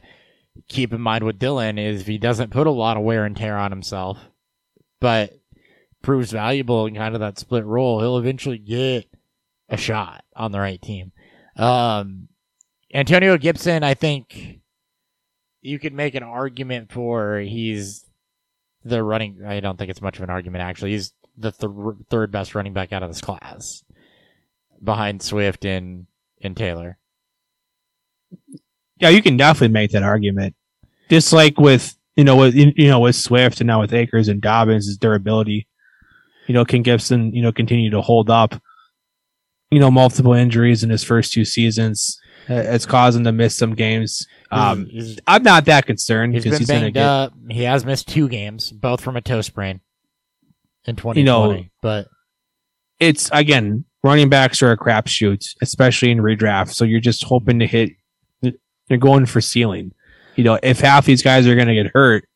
[0.68, 1.78] keep in mind with Dillon.
[1.78, 4.18] Is if he doesn't put a lot of wear and tear on himself,
[5.00, 5.32] but
[6.02, 9.06] proves valuable in kind of that split role, he'll eventually get
[9.68, 11.12] a shot on the right team.
[11.56, 12.28] Um,
[12.92, 14.60] Antonio Gibson, I think
[15.60, 18.04] you could make an argument for he's
[18.84, 19.44] the running.
[19.46, 20.92] I don't think it's much of an argument actually.
[20.92, 21.72] He's the th-
[22.10, 23.84] third best running back out of this class,
[24.82, 26.06] behind Swift and
[26.42, 26.98] and Taylor.
[28.98, 30.54] Yeah, you can definitely make that argument.
[31.10, 34.40] Just like with you know with you know with Swift and now with Akers and
[34.40, 35.66] Dobbins, his durability.
[36.46, 38.60] You know, can Gibson you know continue to hold up?
[39.70, 42.18] You know, multiple injuries in his first two seasons.
[42.48, 44.26] Uh, It's caused him to miss some games.
[44.50, 47.02] Um, he's, I'm not that concerned he's because been he's to banged get.
[47.04, 47.32] up.
[47.50, 49.80] He has missed two games, both from a toe sprain
[50.88, 51.20] in 2020.
[51.20, 52.08] You know, but
[52.98, 56.74] It's again running backs are a crapshoot, especially in redraft.
[56.74, 57.90] So you're just hoping to hit.
[58.40, 59.92] You're going for ceiling.
[60.36, 62.26] You know, if half these guys are going to get hurt,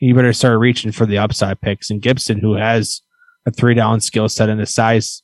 [0.00, 1.90] you better start reaching for the upside picks.
[1.90, 3.02] And Gibson, who has
[3.44, 5.22] a three down skill set and a size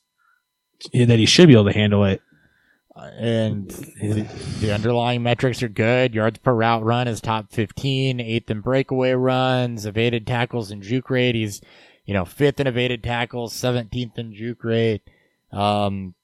[0.93, 2.21] that he should be able to handle it.
[2.95, 4.27] Uh, and the,
[4.59, 6.15] the underlying metrics are good.
[6.15, 11.09] Yards per route run is top 15, eighth in breakaway runs, evaded tackles and juke
[11.09, 11.35] rate.
[11.35, 11.61] He's,
[12.07, 15.01] you know, fifth in evaded tackles, 17th in juke rate.
[15.51, 16.15] Um,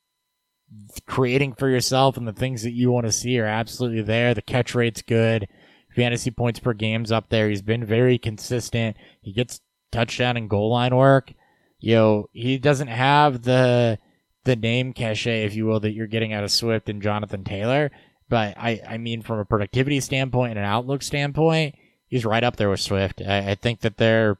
[1.05, 4.33] creating for yourself and the things that you want to see are absolutely there.
[4.33, 5.47] The catch rate's good.
[5.93, 7.49] Fantasy points per game's up there.
[7.49, 8.97] He's been very consistent.
[9.21, 9.59] He gets
[9.91, 11.33] touchdown and goal line work.
[11.79, 13.99] You know, he doesn't have the,
[14.45, 17.91] the name cachet, if you will, that you're getting out of Swift and Jonathan Taylor.
[18.29, 21.75] But I, I mean, from a productivity standpoint and an outlook standpoint,
[22.07, 23.21] he's right up there with Swift.
[23.21, 24.37] I, I think that they're,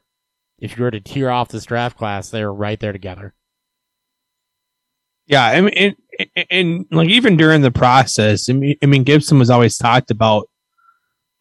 [0.64, 3.34] if you were to tear off this draft class, they're right there together.
[5.26, 9.04] Yeah, I mean, and, and, and like even during the process, I mean, I mean,
[9.04, 10.48] Gibson was always talked about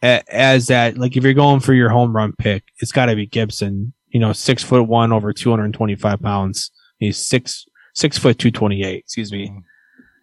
[0.02, 3.26] as that like if you're going for your home run pick, it's got to be
[3.26, 3.94] Gibson.
[4.10, 6.70] You know, six foot one, over two hundred and twenty five pounds.
[6.98, 7.66] He's six
[7.96, 9.06] six foot two twenty eight.
[9.06, 9.48] Excuse me.
[9.48, 9.60] Mm-hmm.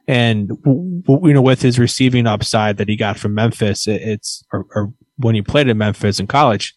[0.09, 4.44] And w- w- you know, with his receiving upside that he got from Memphis, it's
[4.53, 6.74] or, or when he played in Memphis in college.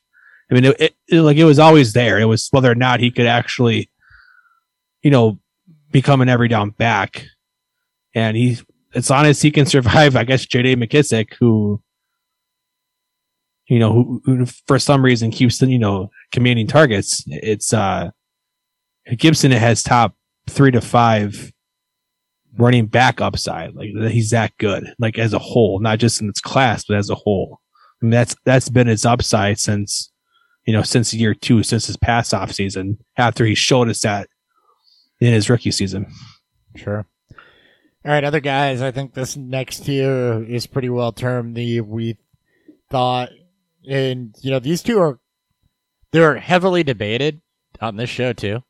[0.51, 2.19] I mean, it, it, it- like it was always there.
[2.19, 3.89] It was whether or not he could actually,
[5.01, 5.39] you know,
[5.91, 7.25] become an every down back.
[8.15, 8.57] And he,
[8.93, 11.81] it's honest, he can survive, I guess, JD McKissic, who,
[13.67, 17.23] you know, who, who for some reason keeps, you know, commanding targets.
[17.27, 18.11] It's, uh,
[19.17, 20.15] Gibson has top
[20.49, 21.51] three to five
[22.57, 23.73] running back upside.
[23.73, 27.09] Like he's that good, like as a whole, not just in its class, but as
[27.09, 27.59] a whole.
[28.01, 30.11] I mean, that's, that's been his upside since,
[30.65, 34.27] you know, since year two, since his pass off season, after he showed us that
[35.19, 36.05] in his rookie season.
[36.75, 37.05] Sure.
[38.05, 41.55] All right, other guys, I think this next year is pretty well termed.
[41.55, 42.17] The we
[42.89, 43.29] thought,
[43.89, 45.19] and you know, these two are
[46.11, 47.41] they're heavily debated
[47.81, 48.63] on this show too.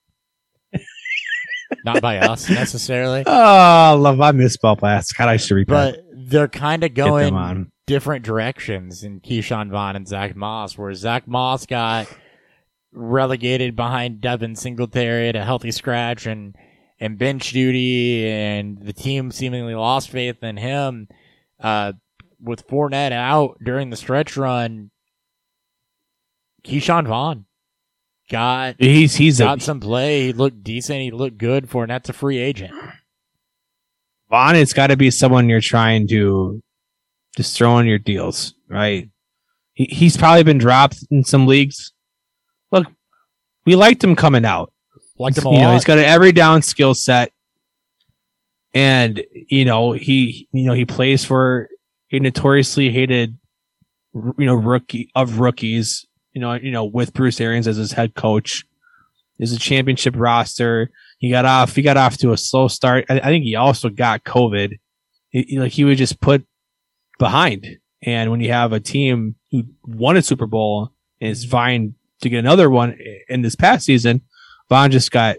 [1.85, 5.17] Not by us necessarily, Oh, love I misspelled last.
[5.17, 5.71] God, I should repeat.
[5.71, 7.71] but they're kind of going on.
[7.85, 12.07] Different directions in Ke'Shawn Vaughn and Zach Moss, where Zach Moss got
[12.93, 16.55] relegated behind Devin Singletary at a healthy scratch and
[16.99, 21.09] and bench duty, and the team seemingly lost faith in him.
[21.59, 21.93] Uh,
[22.41, 24.91] with Fournette out during the stretch run,
[26.63, 27.45] Ke'Shawn Vaughn
[28.29, 30.27] got He's he's a got some play.
[30.27, 31.01] He looked decent.
[31.01, 31.69] He looked good.
[31.69, 32.73] Fournette's a free agent.
[34.29, 34.55] Vaughn.
[34.55, 36.61] It's got to be someone you're trying to
[37.35, 39.09] just throw in your deals, right?
[39.73, 41.91] He, he's probably been dropped in some leagues.
[42.71, 42.87] Look,
[43.65, 44.71] we liked him coming out.
[45.17, 47.31] Liked him a you know, he's got an every down skill set,
[48.73, 51.69] and you know he you know he plays for
[52.11, 53.37] a notoriously hated
[54.13, 56.05] you know rookie of rookies.
[56.33, 58.63] You know, you know with Bruce Arians as his head coach,
[59.39, 60.89] is a championship roster.
[61.19, 61.75] He got off.
[61.75, 63.05] He got off to a slow start.
[63.09, 64.79] I, I think he also got COVID.
[65.29, 66.45] He, he- like he was just put
[67.19, 67.77] behind.
[68.01, 70.91] And when you have a team who won a Super Bowl
[71.21, 72.97] and is vying to get another one
[73.29, 74.21] in this past season,
[74.69, 75.37] Vaughn just got,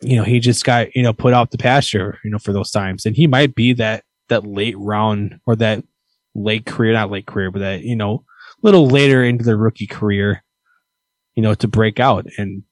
[0.00, 2.70] you know, he just got, you know, put out the pasture, you know, for those
[2.70, 3.06] times.
[3.06, 5.82] And he might be that, that late round or that
[6.34, 8.24] late career, not late career, but that, you know,
[8.62, 10.42] little later into the rookie career,
[11.34, 12.26] you know, to break out.
[12.38, 12.64] And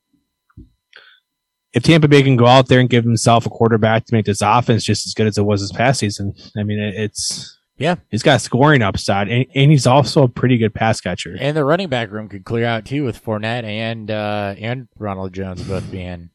[1.75, 4.43] if Tampa Bay can go out there and give himself a quarterback to make this
[4.43, 7.97] offense just as good as it was this past season, I mean, it, it's, Yeah.
[8.11, 11.37] he's got scoring upside and, and he's also a pretty good pass catcher.
[11.41, 15.33] And the running back room could clear out too with Fournette and uh, and Ronald
[15.33, 16.31] Jones both being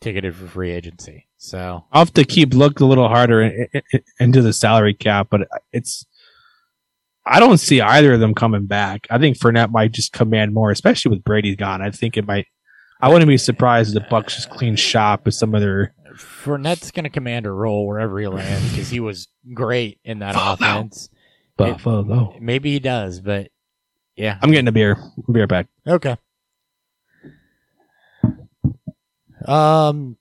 [0.00, 1.26] ticketed for free agency.
[1.38, 3.68] So I'll have to keep look a little harder
[4.18, 6.06] into the salary cap, but it's
[7.26, 9.06] I don't see either of them coming back.
[9.10, 11.82] I think Fournette might just command more, especially with Brady gone.
[11.82, 12.46] I think it might.
[13.00, 15.94] I wouldn't be surprised if the Bucs just clean shop with some of their.
[16.16, 20.34] Fournette's going to command a role wherever he lands because he was great in that
[20.34, 20.54] Follow.
[20.54, 21.10] offense.
[21.56, 22.36] Buffalo.
[22.40, 23.50] Maybe he does, but
[24.14, 24.38] yeah.
[24.42, 24.96] I'm getting a beer.
[24.98, 25.66] I'll be right back.
[25.86, 26.16] Okay.
[29.46, 30.16] Um,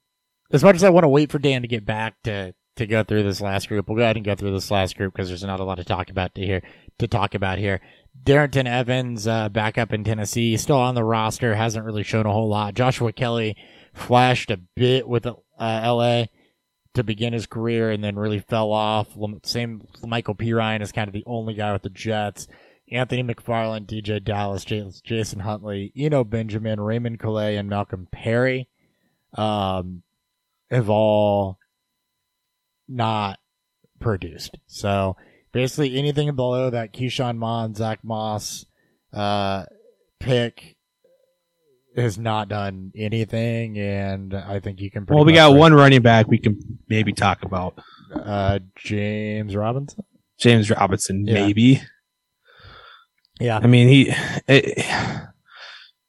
[0.52, 3.04] as much as I want to wait for Dan to get back to to go
[3.04, 5.44] through this last group, we'll go ahead and go through this last group because there's
[5.44, 6.62] not a lot to talk about to here
[7.00, 7.82] to talk about here.
[8.24, 12.32] Darrynton Evans, uh, back up in Tennessee, still on the roster, hasn't really shown a
[12.32, 12.74] whole lot.
[12.74, 13.56] Joshua Kelley
[13.94, 16.26] flashed a bit with uh, LA
[16.96, 19.10] to begin his career and then really fell off.
[19.44, 20.54] Same Michael P.
[20.54, 22.48] Ryan is kind of the only guy with the Jets.
[22.92, 28.70] Anthony McFarland, DeeJay Dallas, Jason Huntley, Eno Benjamin, Raymond Calais, and Malcolm Perry.
[29.34, 30.04] Um,
[30.70, 31.58] have all
[32.88, 33.40] not
[34.00, 34.58] produced.
[34.68, 35.18] So
[35.56, 38.66] basically anything below that Ke'Shawn Vaughn, Zach Moss,
[39.14, 39.64] uh,
[40.20, 40.76] pick
[41.96, 45.06] has not done anything, and I think you can.
[45.08, 47.80] Well, we got one running back we can maybe talk about.
[48.14, 50.04] uh, James Robinson.
[50.38, 51.34] James Robinson, Yeah.
[51.36, 51.82] maybe.
[53.40, 54.14] Yeah, I mean, he
[54.48, 55.26] it,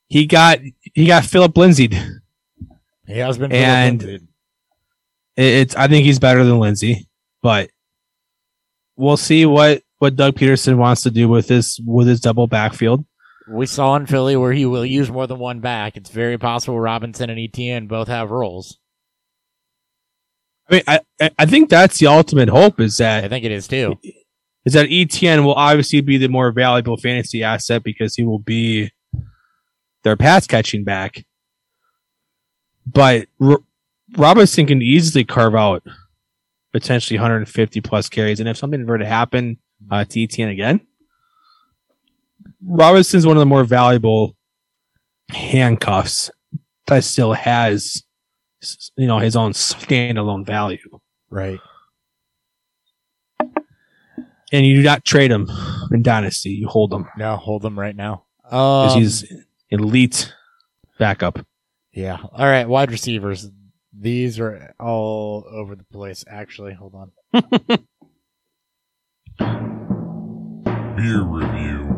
[0.09, 0.59] he got
[0.95, 1.89] he got Phillip Lindsay.
[3.07, 3.53] he has been.
[3.53, 4.29] And- Phillip Lindsay.
[5.37, 7.09] It's I think he's better than Lindsay,
[7.43, 7.71] but
[8.97, 13.05] we'll see what what Doug Pederson wants to do with this with his double backfield.
[13.49, 15.97] we saw in Philly where he will use more than one back.
[15.97, 18.79] It's very possible Robinson and ETN both have roles.
[20.69, 21.01] I mean, I
[21.39, 23.95] I- think that's the ultimate hope is that I think it is too.
[24.65, 28.91] is that ETN will obviously be the more valuable fantasy asset because he will be
[30.03, 31.25] their pass catching back.
[32.85, 33.61] But R-
[34.17, 35.83] Robinson can easily carve out
[36.81, 39.57] potentially 150 plus carries, and if something were to happen
[39.91, 40.81] uh, to ETN again,
[42.63, 44.37] Robinson's one of the more valuable
[45.31, 46.31] handcuffs
[46.87, 48.05] that still has,
[48.97, 50.99] you know, his own standalone value.
[51.31, 51.59] Right.
[54.53, 55.49] And you do not trade him
[55.91, 57.07] in Dynasty; you hold him.
[57.17, 58.25] No, hold them right now.
[58.45, 59.33] because Um, he's
[59.71, 60.33] elite
[60.99, 61.45] backup.
[61.93, 62.19] yeah.
[62.33, 63.51] All right, wide receivers.
[63.99, 66.23] These are all over the place.
[66.29, 67.13] Actually, hold on.
[70.97, 71.93] Beer review.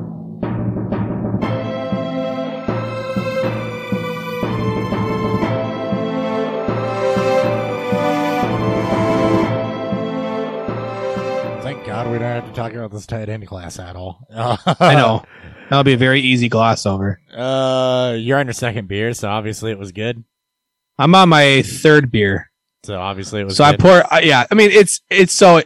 [11.62, 14.24] Thank God we don't have to talk about this tight end class at all.
[14.32, 15.24] I know
[15.70, 17.20] that'll be a very easy gloss over.
[17.34, 20.22] Uh, you're on your second beer, so obviously it was good.
[20.98, 22.50] I'm on my third beer,
[22.84, 23.56] So obviously it was.
[23.56, 24.12] so I pour.
[24.12, 25.62] Uh, yeah, I mean it's it's so.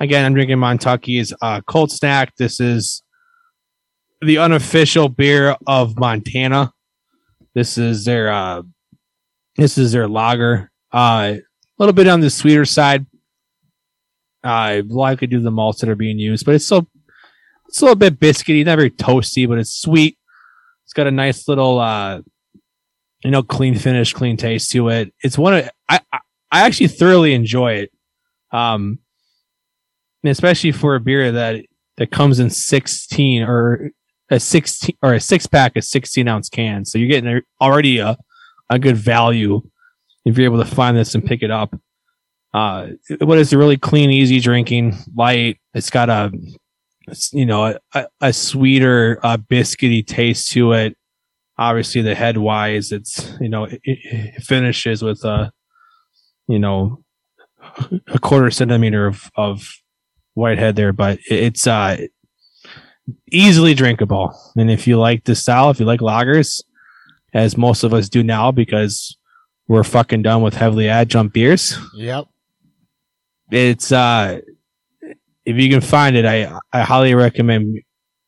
[0.00, 2.34] Again, I'm drinking Montucky's uh, Cold Snack.
[2.36, 3.02] This is
[4.22, 6.72] the unofficial beer of Montana.
[7.54, 8.62] This is their uh,
[9.56, 10.70] this is their lager.
[10.92, 11.42] Uh, a
[11.78, 13.06] little bit on the sweeter side.
[14.42, 16.86] I likely do the malts that are being used, but it's still
[17.68, 20.16] it's a little bit biscuity, not very toasty, but it's sweet.
[20.84, 22.22] It's got a nice little uh,
[23.22, 25.12] you know, clean finish, clean taste to it.
[25.20, 26.20] It's one of I I,
[26.52, 27.92] actually thoroughly enjoy it.
[28.52, 28.98] Um,
[30.24, 31.64] especially for a beer that
[31.96, 33.90] that comes in sixteen or
[34.30, 38.16] a sixteen or a six pack of sixteen ounce cans, so you're getting already a
[38.70, 39.60] a good value
[40.24, 41.74] if you're able to find this and pick it up.
[42.52, 42.88] Uh,
[43.20, 45.58] what is a really clean, easy drinking, light.
[45.72, 46.32] It's got a,
[47.32, 50.96] you know, a, a sweeter, uh, biscuity taste to it.
[51.60, 55.52] Obviously, the head wise, it's you know, it, it finishes with a,
[56.48, 57.04] you know,
[58.08, 59.68] a quarter centimeter of of
[60.34, 61.98] white head there, but it's uh
[63.30, 64.34] easily drinkable.
[64.56, 66.62] And if you like this style, if you like lagers,
[67.34, 69.16] as most of us do now, because
[69.68, 72.24] we're fucking done with heavily adjunct beers Yep.
[73.52, 74.40] it's uh
[75.44, 77.78] if you can find it i i highly recommend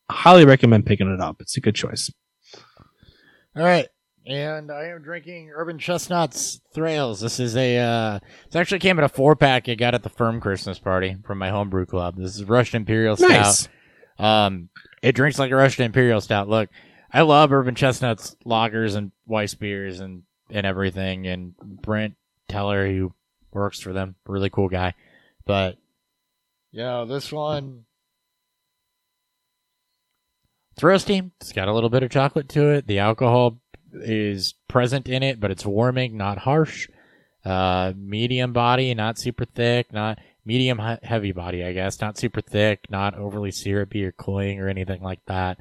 [0.09, 2.09] highly recommend picking it up it's a good choice
[3.55, 3.87] All right.
[4.25, 7.19] And I am drinking Urban Chestnuts Thrails.
[7.19, 10.09] This is a, uh, it actually came in a four pack I got at the
[10.09, 12.15] firm Christmas party from my homebrew club.
[12.15, 13.29] This is Russian Imperial Stout.
[13.29, 13.67] nice
[14.17, 14.69] Um,
[15.01, 16.47] it drinks like a Russian Imperial Stout.
[16.47, 16.69] Look,
[17.11, 21.27] I love Urban Chestnuts lagers and Weiss beers and, and everything.
[21.27, 22.15] And Brent
[22.47, 23.13] Teller, who
[23.51, 24.93] works for them, really cool guy.
[25.45, 25.77] But,
[26.71, 27.83] yeah, this one,
[30.73, 31.31] it's roasty.
[31.39, 32.87] It's got a little bit of chocolate to it.
[32.87, 33.59] The alcohol
[33.93, 36.89] is present in it, but it's warming, not harsh.
[37.45, 42.01] Uh, medium body, not super thick, not medium he- heavy body, I guess.
[42.01, 45.59] Not super thick, not overly syrupy or cloying or anything like that.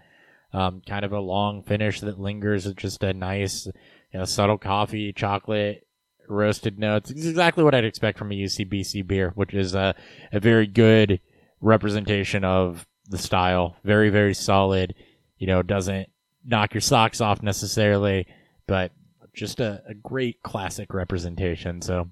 [0.54, 5.12] Um, kind of a long finish that lingers just a nice, you know, subtle coffee,
[5.12, 5.86] chocolate,
[6.28, 7.10] roasted notes.
[7.10, 9.94] It's exactly what I'd expect from a UCBC beer, which is a,
[10.32, 11.20] a very good
[11.60, 13.76] representation of the style.
[13.84, 14.94] Very, very solid.
[15.38, 16.08] You know, doesn't
[16.44, 18.26] knock your socks off necessarily,
[18.66, 18.90] but
[19.34, 21.80] just a, a great classic representation.
[21.80, 22.10] So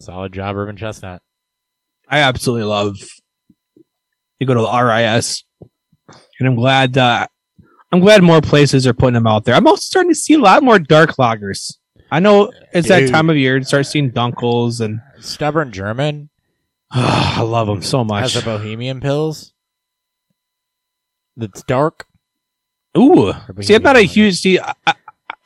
[0.00, 1.22] solid job, Urban Chestnut.
[2.08, 2.96] i absolutely love
[4.38, 5.44] you go to the ris
[6.38, 7.26] and i'm glad uh
[7.92, 10.38] i'm glad more places are putting them out there i'm also starting to see a
[10.38, 11.74] lot more dark lagers
[12.10, 16.30] i know it's that time of year to start seeing dunkels and Stubborn German
[16.90, 19.52] i love them so much has a Bohemian Pills
[21.38, 22.06] that's dark.
[22.96, 24.36] Ooh, see, I'm not a huge.
[24.40, 24.94] See, I, I,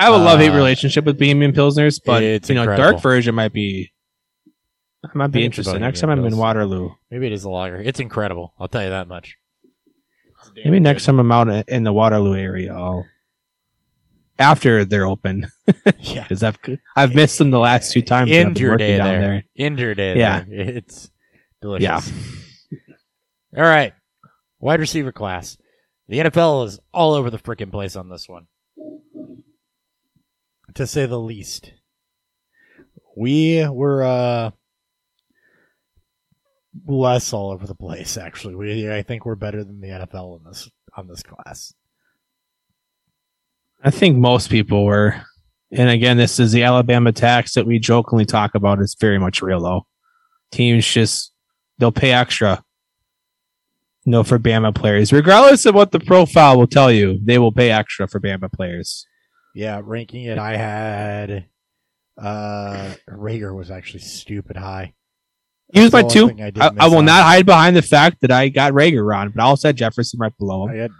[0.01, 2.90] I have a love hate Uh, relationship with Bohemian Pilsners, but it's you know, incredible.
[2.93, 3.93] dark version might be.
[5.05, 5.78] I might be interested.
[5.80, 7.76] Next time I'm in Waterloo, Maybe it is a lager.
[7.76, 8.55] It's incredible.
[8.59, 9.36] I'll tell you that much.
[10.57, 11.12] Maybe next good.
[11.12, 13.05] time I'm out in the Waterloo area, I'll
[14.38, 15.47] after they're open
[16.01, 16.22] yeah.
[16.22, 16.59] because I've
[16.97, 18.30] I've missed them the last two times.
[18.30, 19.20] End your day down there.
[19.20, 19.45] there.
[19.57, 20.18] End your day.
[20.18, 20.45] Yeah.
[20.49, 20.61] there.
[20.61, 21.11] It's
[21.61, 22.12] delicious.
[22.72, 22.78] Yeah.
[23.57, 23.93] All right.
[24.61, 25.57] Wide receiver class.
[26.13, 28.47] The NFL is all over the freaking place on this one.
[30.75, 31.73] To say the least.
[33.17, 34.51] We were uh
[36.87, 38.55] less all over the place actually.
[38.55, 41.73] We I think we're better than the NFL in this on this class.
[43.83, 45.15] I think most people were.
[45.71, 48.81] And again, this is the Alabama tax that we jokingly talk about.
[48.81, 49.87] It's very much real though.
[50.51, 51.33] Teams just
[51.79, 52.63] they'll pay extra.
[54.05, 57.71] No, for Bama players, regardless of what the profile will tell you, they will pay
[57.71, 59.07] extra for Bama players.
[59.55, 61.47] Yeah, ranking it I had
[62.19, 64.95] uh Reagor was actually stupid high.
[65.73, 66.31] He was my two.
[66.31, 67.07] I, I, I will on.
[67.07, 70.19] not hide behind the fact that I got Reagor on, but I also had Jefferson
[70.21, 70.81] right below I him.
[70.81, 70.91] had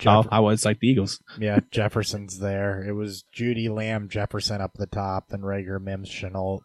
[0.00, 1.22] So I was like the Eagles.
[1.38, 2.82] yeah, Jefferson's there.
[2.82, 6.60] It was Jeudy Lamb, Jefferson up the top, then Reagor, Mims, Shenault,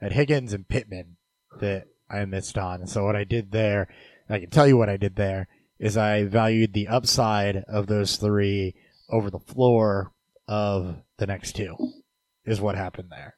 [0.00, 1.16] and Higgins and Pittman
[1.60, 2.86] that I missed on.
[2.86, 3.88] So what I did there,
[4.28, 5.48] I can tell you what I did there,
[5.78, 8.74] is I valued the upside of those three
[9.10, 10.12] over the floor
[10.46, 11.76] of the next two.
[12.44, 13.36] Is what happened there.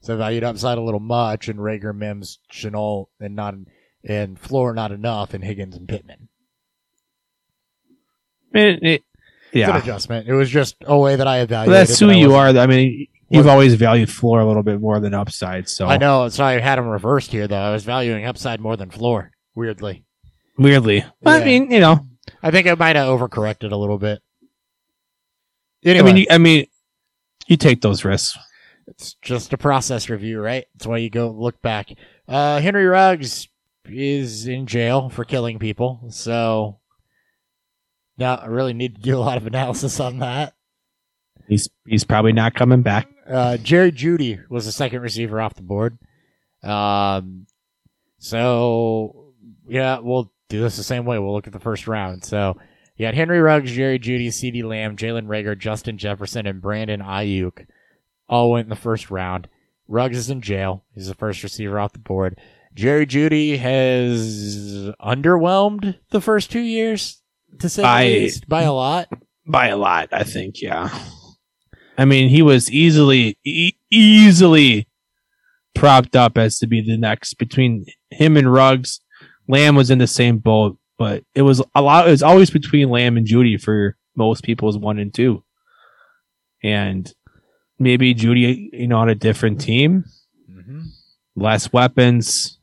[0.00, 3.54] So I valued upside a little much, and Reagor, Mims, Shenault, and not
[4.08, 6.28] and floor not enough, and Higgins and Pittman.
[8.54, 9.04] It- it-
[9.52, 10.28] It's an yeah, adjustment.
[10.28, 11.88] It was just a way that I evaluated.
[11.88, 12.48] that's who you are.
[12.48, 15.68] I mean, you've always valued floor a little bit more than upside.
[15.68, 16.28] So I know.
[16.28, 17.56] So I had them reversed here, though.
[17.56, 19.30] I was valuing upside more than floor.
[19.56, 20.04] Weirdly,
[20.58, 21.44] weirdly, I Yeah.
[21.44, 22.06] mean, you know,
[22.42, 24.22] I think I might have overcorrected a little bit.
[25.84, 26.66] I mean, you, I mean,
[27.46, 28.36] you take those risks.
[28.88, 30.64] it's just a process review, right?
[30.74, 31.88] That's why you go look back.
[32.28, 33.48] Uh, Henry Ruggs
[33.86, 36.78] is in jail for killing people, so
[38.18, 40.54] now I really need to do a lot of analysis on that.
[41.48, 43.08] He's he's probably not coming back.
[43.28, 45.98] Uh, Jerry Jeudy was the second receiver off the board.
[46.62, 47.46] Um,
[48.18, 49.25] so
[49.68, 51.18] yeah, we'll do this the same way.
[51.18, 52.24] We'll look at the first round.
[52.24, 52.56] So
[52.96, 57.66] you got Henry Ruggs, Jerry Jeudy, CeeDee Lamb, Jalen Reagor, Justin Jefferson, and Brandon Aiyuk
[58.28, 59.48] all went in the first round.
[59.88, 60.84] Ruggs is in jail.
[60.94, 62.40] He's the first receiver off the board.
[62.74, 67.22] Jerry Jeudy has underwhelmed the first two years,
[67.60, 69.08] to say By- the least, by a lot.
[69.46, 70.08] by a lot.
[70.12, 70.90] I think, yeah.
[71.96, 74.88] I mean, he was easily e- easily
[75.74, 79.00] propped up as to be the next between him and Ruggs.
[79.48, 82.08] Lamb was in the same boat, but it was a lot.
[82.08, 85.44] It was always between Lamb and Jeudy for most people as one and two,
[86.62, 87.12] and
[87.78, 90.04] maybe Jeudy, you know, on a different team,
[90.50, 90.82] Mm-hmm.
[91.36, 92.58] less weapons.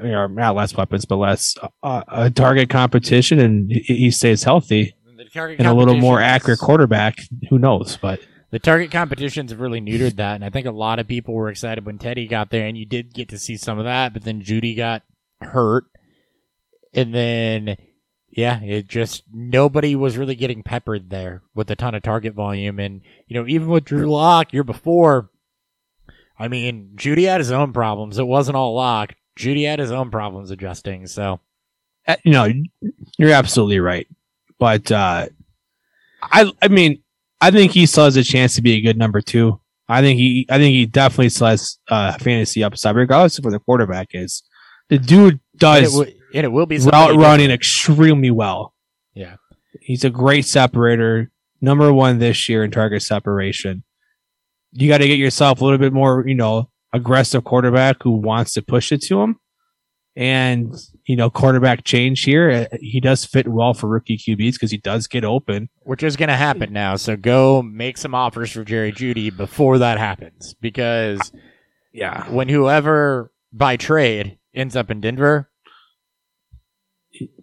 [0.00, 4.94] Or not less weapons, but less uh, a target competition, and he he stays healthy
[5.58, 7.18] and a little more accurate quarterback.
[7.48, 7.96] Who knows?
[8.00, 8.20] But
[8.50, 11.48] The target competitions have really neutered that, and I think a lot of people were
[11.50, 14.12] excited when Teddy got there, and you did get to see some of that.
[14.12, 15.02] But then Jeudy got
[15.40, 15.84] hurt,
[16.94, 17.76] and then
[18.30, 22.78] yeah, it just nobody was really getting peppered there with a ton of target volume,
[22.78, 25.30] and you know even with Drew Lock year before,
[26.38, 28.18] I mean Jeudy had his own problems.
[28.18, 29.14] It wasn't all Lock.
[29.38, 31.06] Jeudy had his own problems adjusting.
[31.06, 31.40] So
[32.06, 32.48] uh, you know,
[33.18, 34.06] you're absolutely right.
[34.58, 35.28] But uh,
[36.22, 37.02] I, I mean,
[37.40, 39.60] I think he still has a chance to be a good number two.
[39.88, 43.52] I think he, I think he definitely still has uh, fantasy upside, regardless of where
[43.52, 44.42] the quarterback is.
[44.90, 47.52] The dude and it, does w- and it will be route running different.
[47.52, 48.74] extremely well.
[49.14, 49.36] Yeah.
[49.80, 51.30] He's a great separator,
[51.60, 53.82] number one this year in target separation.
[54.72, 58.52] You got to get yourself a little bit more, you know, aggressive quarterback who wants
[58.54, 59.36] to push it to him.
[60.16, 60.74] And,
[61.06, 62.50] you know, quarterback change here.
[62.72, 65.68] uh, He does fit well for rookie QBs because he does get open.
[65.82, 66.96] which is going to happen now.
[66.96, 71.32] So go make some offers for Jerry Jeudy before that happens, because
[71.92, 72.28] Yeah.
[72.30, 75.50] when whoever by trade ends up in Denver,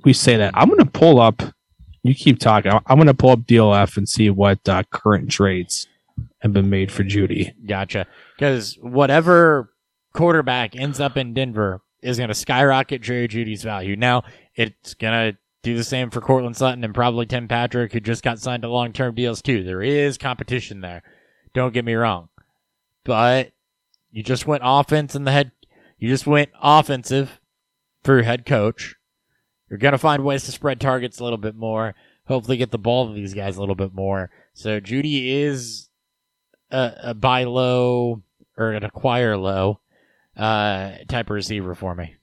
[0.04, 0.54] We say that.
[0.56, 1.42] I'm going to pull up,
[2.04, 2.72] you keep talking.
[2.72, 5.88] I'm going to pull up DLF and see what uh, current trades
[6.40, 7.54] have been made for Jeudy.
[7.68, 8.08] gotcha.
[8.36, 9.74] Because whatever
[10.14, 13.96] quarterback ends up in Denver is going to skyrocket Jerry Jeudy's value.
[13.96, 14.24] Now
[14.56, 18.24] it's going to do the same for Courtland Sutton and probably Tim Patrick, who just
[18.24, 19.64] got signed to long term deals too.
[19.64, 21.04] There is competition there.
[21.54, 22.30] Don't get me wrong,
[23.04, 23.52] but
[24.12, 25.52] you just went offense in the head.
[25.98, 27.40] You just went offensive
[28.04, 28.96] for your head coach.
[29.70, 31.96] You're gonna find ways to spread targets a little bit more.
[32.28, 34.30] Hopefully, get the ball to these guys a little bit more.
[34.54, 35.90] So Jeudy is
[36.72, 38.22] a, a buy low
[38.58, 39.80] or an acquire low
[40.36, 42.16] uh, type of receiver for me.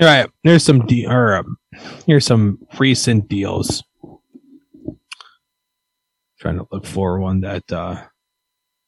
[0.00, 0.28] All right.
[0.44, 1.56] There's some de- or um,
[2.06, 3.82] here's some recent deals.
[6.38, 8.04] Trying to look for one that uh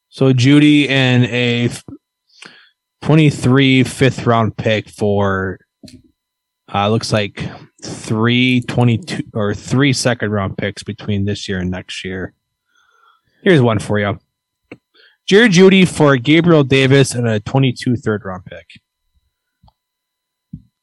[0.09, 1.69] so Jeudy and a
[3.01, 5.59] 23 fifth round pick for
[6.73, 7.49] uh looks like
[7.83, 12.33] three 22 or three second round picks between this year and next year.
[13.43, 14.19] Here's one for you.
[15.25, 18.67] Jerry Jeudy for Gabriel Davis and a 22 third round pick.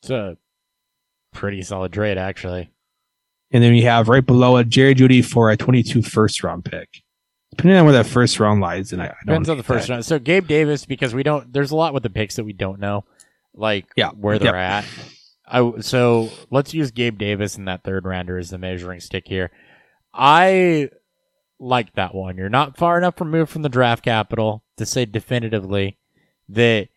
[0.01, 0.37] It's a
[1.33, 2.71] pretty solid trade, actually.
[3.51, 7.03] And then we have right below it Jerry Jeudy for a 22 first round pick.
[7.57, 9.87] Depending on where that first round lies, and I, I don't Depends on the first
[9.89, 9.93] that.
[9.95, 10.05] round.
[10.05, 12.81] So Gabe Davis, because we don't, there's a lot with the picks that we don't
[12.81, 13.05] know,
[13.55, 14.11] like Yeah.
[14.11, 14.85] where they're at.
[15.49, 19.51] I so let's use Gabe Davis in that third rounder as the measuring stick here.
[20.13, 20.91] I
[21.61, 22.37] like that one.
[22.37, 25.99] You're not far enough removed from the draft capital to say definitively
[26.49, 26.89] that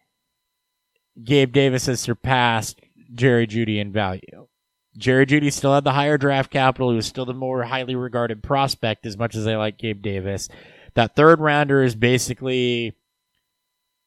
[1.23, 2.81] Gabe Davis has surpassed
[3.14, 4.48] Jerry Jeudy in value.
[4.98, 6.90] Jerry Jeudy still had the higher draft capital.
[6.90, 10.49] He was still the more highly regarded prospect, as much as I like Gabe Davis.
[10.95, 12.95] That third rounder is basically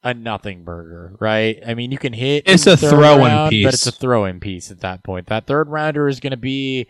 [0.02, 1.60] a nothing burger, right?
[1.66, 2.44] I mean, you can hit.
[2.46, 3.64] It's a the third throw-in round, piece.
[3.64, 5.28] but it's a throw-in piece at that point.
[5.28, 6.88] That third rounder is going to be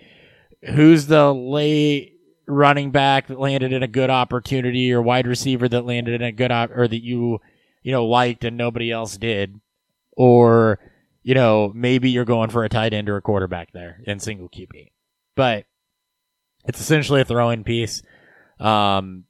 [0.63, 5.85] who's the late running back that landed in a good opportunity, or wide receiver that
[5.85, 7.41] landed in a good op- or that you
[7.83, 9.61] you know liked and nobody else did,
[10.13, 10.79] or
[11.23, 14.49] you know maybe you're going for a tight end or a quarterback there in single
[14.49, 14.91] QB,
[15.37, 15.65] but
[16.65, 18.03] it's essentially a throw-in piece.
[18.59, 19.25] Um,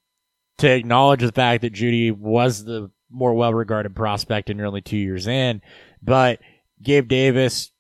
[0.58, 4.98] to acknowledge the fact that Jeudy was the more well-regarded prospect and you're only two
[4.98, 5.62] years in,
[6.02, 6.40] but
[6.82, 7.72] Gabe Davis,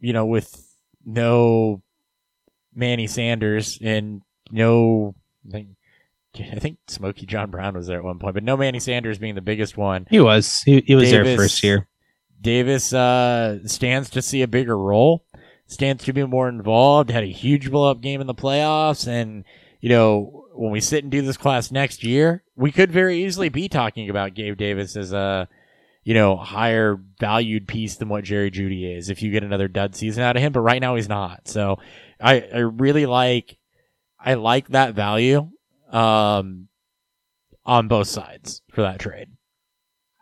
[0.00, 0.54] you know, with
[1.04, 1.82] no
[2.74, 5.14] Manny Sanders and no,
[5.48, 5.68] I think,
[6.38, 9.34] I think Smokey John Brown was there at one point, but no Manny Sanders being
[9.34, 10.06] the biggest one.
[10.10, 10.62] He was.
[10.64, 11.88] He, he was there first year.
[12.40, 15.24] Davis uh, stands to see a bigger role,
[15.66, 17.10] stands to be more involved.
[17.10, 19.44] Had a huge blow up game in the playoffs, and
[19.80, 23.48] you know when we sit and do this class next year, we could very easily
[23.48, 25.48] be talking about Gabe Davis as a
[26.04, 29.94] you know higher valued piece than what Jerry Jeudy is if you get another dud
[29.94, 30.52] season out of him.
[30.52, 31.48] But right now he's not.
[31.48, 31.78] So
[32.20, 33.58] I I really like
[34.18, 35.50] I like that value
[35.90, 36.68] um
[37.64, 39.35] on both sides for that trade.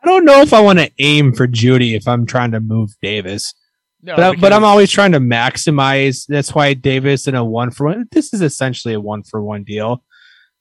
[0.05, 2.91] I don't know if I want to aim for Jeudy if I'm trying to move
[3.01, 3.55] Davis,
[4.03, 6.27] No, but, I, but I'm always trying to maximize.
[6.27, 8.05] That's why Davis in a one for one.
[8.11, 10.03] This is essentially a one for one deal.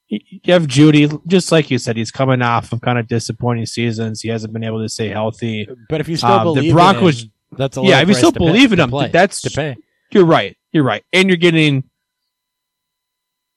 [0.08, 3.66] You you have Jeudy, just like you said, he's coming off of kind of disappointing
[3.66, 4.22] seasons.
[4.22, 5.68] He hasn't been able to stay healthy.
[5.90, 8.14] But if you still Um, the believe Broncos- in him, that's a Yeah, if you
[8.14, 9.76] still to pay- believe in him, play- that's to pay.
[10.10, 10.56] You're right.
[10.72, 11.84] You're right, and you're getting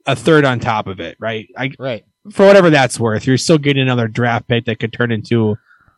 [0.06, 1.48] a third on top of it, right?
[1.58, 2.04] I Right.
[2.32, 5.58] for whatever that's worth, you're still getting another draft pick that could turn into,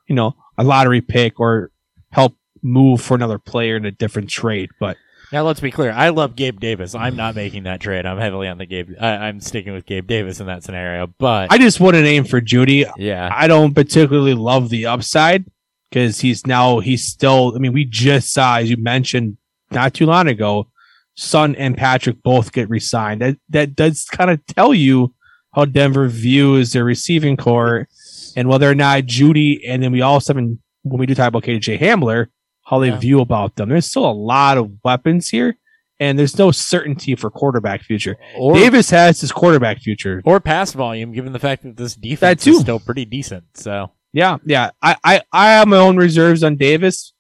[0.10, 1.72] you know, a lottery pick or
[2.12, 4.70] help move for another player in a different trade.
[4.80, 4.98] But
[5.32, 5.92] Now let's be clear.
[5.92, 6.96] I love Gabe Davis.
[6.96, 8.06] I'm not making that trade.
[8.06, 8.92] I'm heavily on the Gabe.
[9.00, 11.08] I, I'm sticking with Gabe Davis in that scenario.
[11.20, 12.92] But I just wouldn't aim for Jeudy.
[12.98, 15.46] yeah, I don't particularly love the upside
[15.90, 17.54] because he's now he's still.
[17.56, 19.38] I mean, we just saw, as you mentioned
[19.72, 20.68] not too long ago,
[21.16, 23.22] Son and Patrick both get re-signed.
[23.22, 25.14] That that does kind of tell you
[25.54, 27.88] how Denver views their receiving corps
[28.36, 31.28] and whether or not Jeudy and then we also have in, when we do talk
[31.30, 32.28] about KJ Hamler,
[32.66, 32.98] how they Yeah.
[32.98, 33.70] view about them.
[33.70, 35.58] There's still a lot of weapons here,
[36.00, 38.18] and there's no certainty for quarterback future.
[38.38, 40.22] or Davis has his quarterback future.
[40.26, 43.44] or pass volume, given the fact that this defense That is still pretty decent.
[43.56, 44.72] So Yeah, yeah.
[44.82, 47.14] I, I, I have my own reserves on Davis.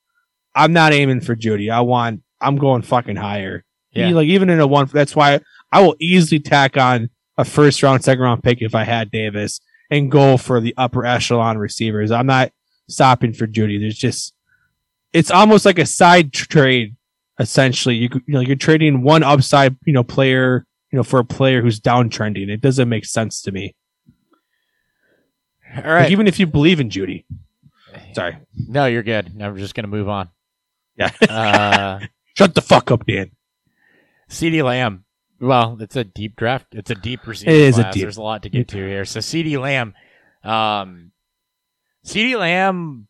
[0.56, 1.72] I'm not aiming for Jeudy.
[1.72, 2.22] I want.
[2.41, 3.64] I'm going fucking higher.
[3.91, 4.10] He- Yeah.
[4.11, 4.88] like even in a one.
[4.91, 5.40] That's why
[5.72, 9.60] I will easily tack on a first round, second round pick if I had Davis
[9.90, 12.11] and go for the upper echelon receivers.
[12.11, 12.52] I'm not
[12.88, 13.80] stopping for Jeudy.
[13.80, 14.34] There's just.
[15.11, 16.95] It's almost like a side trade.
[17.40, 21.26] Essentially, you, you know you're trading one upside you know player you know for a
[21.26, 22.49] player who's downtrending.
[22.49, 23.76] It doesn't make sense to me.
[25.76, 26.03] All right.
[26.03, 27.26] Like, even if you believe in Jeudy.
[28.14, 28.38] Sorry.
[28.56, 29.36] no, you're good.
[29.36, 30.30] No, we're just gonna move on.
[30.95, 31.11] Yeah.
[31.22, 31.99] Uh,
[32.36, 33.32] Shut the fuck up, Dan.
[34.30, 35.06] CeeDee Lamb.
[35.40, 36.68] Well, it's a deep draft.
[36.74, 37.94] It's a deep receiver It is a class.
[37.94, 39.06] deep- There's a lot to get to here.
[39.06, 39.94] So CeeDee Lamb,
[40.44, 41.11] um,
[42.06, 43.07] CeeDee Lamb.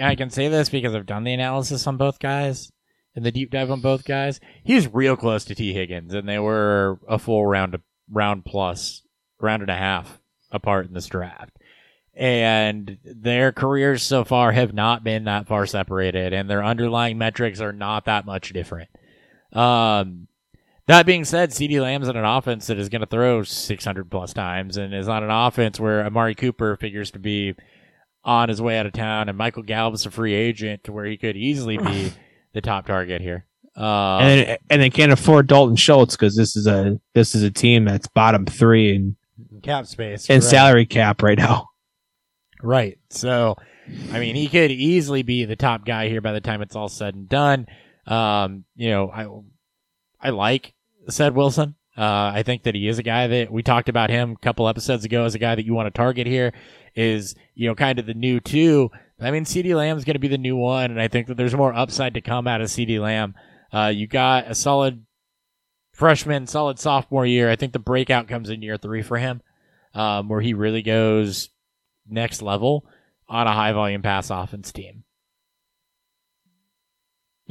[0.00, 2.72] I can say this because I've done the analysis on both guys
[3.14, 4.40] and the deep dive on both guys.
[4.64, 7.78] He's real close to Tee Higgins, and they were a full round,
[8.10, 9.02] round plus,
[9.40, 10.20] round and a half
[10.50, 11.56] apart in this draft.
[12.14, 17.60] And their careers so far have not been that far separated, and their underlying metrics
[17.60, 18.88] are not that much different.
[19.52, 20.26] Um,
[20.90, 24.32] That being said, CeeDee Lamb's in an offense that is going to throw 600 plus
[24.32, 27.54] times and is on an offense where Amari Cooper figures to be
[28.24, 31.16] on his way out of town, and Michael Gallup's a free agent to where he
[31.16, 32.12] could easily be
[32.54, 33.46] the top target here.
[33.76, 37.52] Uh, and and they can't afford Dalton Schultz because this is a this is a
[37.52, 39.16] team that's bottom three in
[39.62, 40.50] cap space and right.
[40.50, 41.68] salary cap right now.
[42.62, 42.98] Right.
[43.10, 43.54] So,
[44.12, 46.88] I mean, he could easily be the top guy here by the time it's all
[46.88, 47.66] said and done.
[48.08, 49.28] Um, you know, I
[50.20, 50.74] I like
[51.08, 51.74] Ced Wilson.
[51.96, 54.68] Uh, I think that he is a guy that we talked about him a couple
[54.68, 56.52] episodes ago as a guy that you want to target here.
[56.94, 58.90] Is you know kind of the new two.
[59.20, 61.54] I mean, CeeDee Lamb's going to be the new one, and I think that there's
[61.54, 63.34] more upside to come out of CeeDee Lamb.
[63.72, 65.04] Uh, you got a solid
[65.92, 67.50] freshman, solid sophomore year.
[67.50, 69.42] I think the breakout comes in year three for him,
[69.94, 71.50] um, where he really goes
[72.08, 72.86] next level
[73.28, 75.04] on a high volume pass offense team.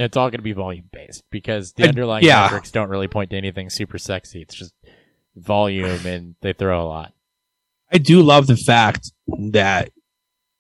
[0.01, 2.43] It's all going to be volume based because the Uh, underlying yeah.
[2.43, 4.41] metrics don't really point to anything super sexy.
[4.41, 4.73] It's just
[5.35, 7.13] volume and they throw a lot.
[7.91, 9.91] I do love the fact that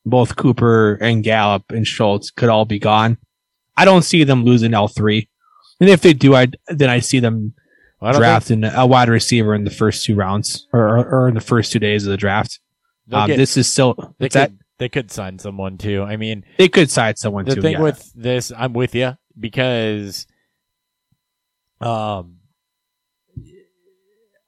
[0.05, 3.17] both Cooper and Gallup and Schultz could all be gone.
[3.77, 5.29] I don't see them losing L three,
[5.79, 7.53] and if they do, I then I see them
[8.01, 11.27] Well, I don't think drafting a wide receiver in the first two rounds or, or,
[11.27, 12.59] in the first two days of the draft.
[13.11, 16.03] Um, get- this is still they it's that could they could sign someone too.
[16.03, 17.61] I mean, they could sign someone the too.
[17.61, 17.81] thing yeah.
[17.81, 20.27] with this, I'm with you because,
[21.81, 22.37] um,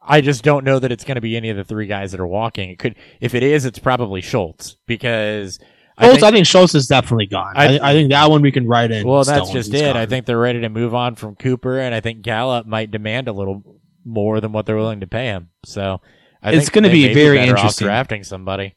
[0.02, 2.20] I just don't know that it's going to be any of the three guys that
[2.20, 2.72] are walking.
[2.72, 5.60] It could, if it is, it's probably Schultz because
[5.98, 7.54] I Schultz, I think- think, Schultz is definitely gone.
[7.56, 9.08] I, I- think that one we can write in.
[9.08, 9.82] well, that's just it.
[9.94, 9.98] gone.
[9.98, 13.28] I think they're ready to move on from Cooper, and I think Gallup might demand
[13.28, 13.64] a little
[14.04, 15.50] more than what they're willing to pay him.
[15.66, 16.02] So
[16.42, 17.86] I It's gonna be very interesting.
[17.86, 18.76] drafting somebody.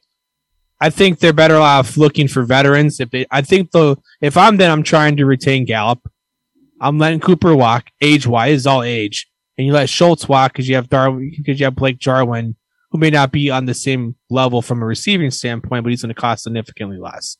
[0.79, 2.99] I think they're better off looking for veterans.
[2.99, 6.11] If they, I think the if I'm then I'm trying to retain Gallup.
[6.81, 7.89] I'm letting Cooper walk.
[8.01, 9.27] Age wise, is all age,
[9.57, 12.55] and you let Schultz walk because you have Jarwin because you have Blake Jarwin,
[12.91, 16.13] who may not be on the same level from a receiving standpoint, but he's going
[16.13, 17.37] to cost significantly less.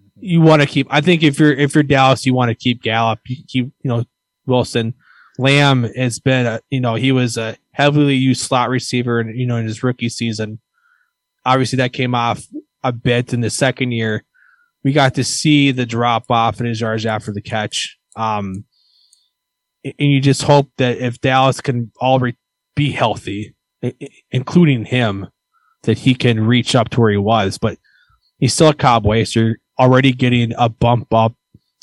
[0.00, 0.24] Mm-hmm.
[0.24, 0.86] You want to keep.
[0.90, 3.18] I think if you're if you're Dallas, you want to keep Gallup.
[3.26, 4.04] You keep you know
[4.46, 4.94] Wilson.
[5.38, 9.46] Lamb has been a, you know he was a heavily used slot receiver, and you
[9.46, 10.60] know in his rookie season.
[11.44, 12.46] Obviously, that came off
[12.88, 14.24] a bit in the second year.
[14.84, 17.96] We got to see the drop off in his yards after the catch.
[18.16, 18.64] Um,
[19.84, 22.36] and you just hope that if Dallas can all re-
[22.74, 23.54] be healthy,
[24.30, 25.28] including him,
[25.82, 27.58] that he can reach up to where he was.
[27.58, 27.78] But
[28.38, 31.34] he's still a Cowboy, so you're already getting a bump up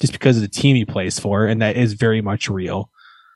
[0.02, 2.90] just because of the team he plays for, and that is very much real.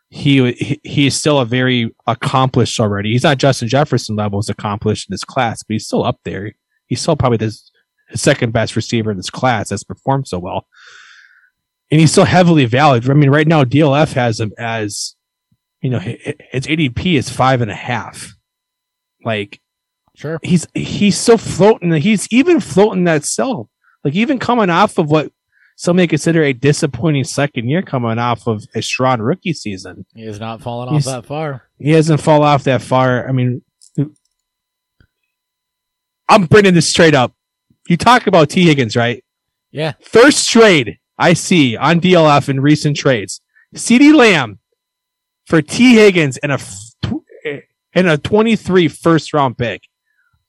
[0.10, 3.12] He he, he is still a very accomplished already.
[3.12, 6.54] He's not Justin Jefferson levels accomplished in this class, but he's still up there.
[6.88, 7.58] He's still probably the
[8.16, 10.68] second best receiver in this class that's performed so well.
[11.92, 13.10] And he's still heavily valued.
[13.10, 15.16] I mean, right now DLF has him as,
[15.82, 18.34] you know, hi- hi- its ADP is five and a half.
[19.24, 19.62] Like
[20.16, 20.40] Sure.
[20.44, 21.92] he's he's still floating.
[21.94, 23.70] He's even floating that cell.
[24.04, 25.32] Like even coming off of what
[25.76, 30.06] some may consider a disappointing second year, coming off of a strong rookie season.
[30.16, 31.64] He has not fallen off He's- that far.
[31.78, 33.28] He hasn't fall off that far.
[33.30, 33.62] I mean,
[36.30, 37.34] I'm bringing this straight up.
[37.88, 39.24] You talk about Tee Higgins, right?
[39.72, 39.94] Yeah.
[40.02, 43.42] First trade I see on DLF in recent trades.
[43.76, 44.60] CeeDee Lamb
[45.46, 46.60] for Tee Higgins and a
[47.94, 49.82] and a 23 first round pick.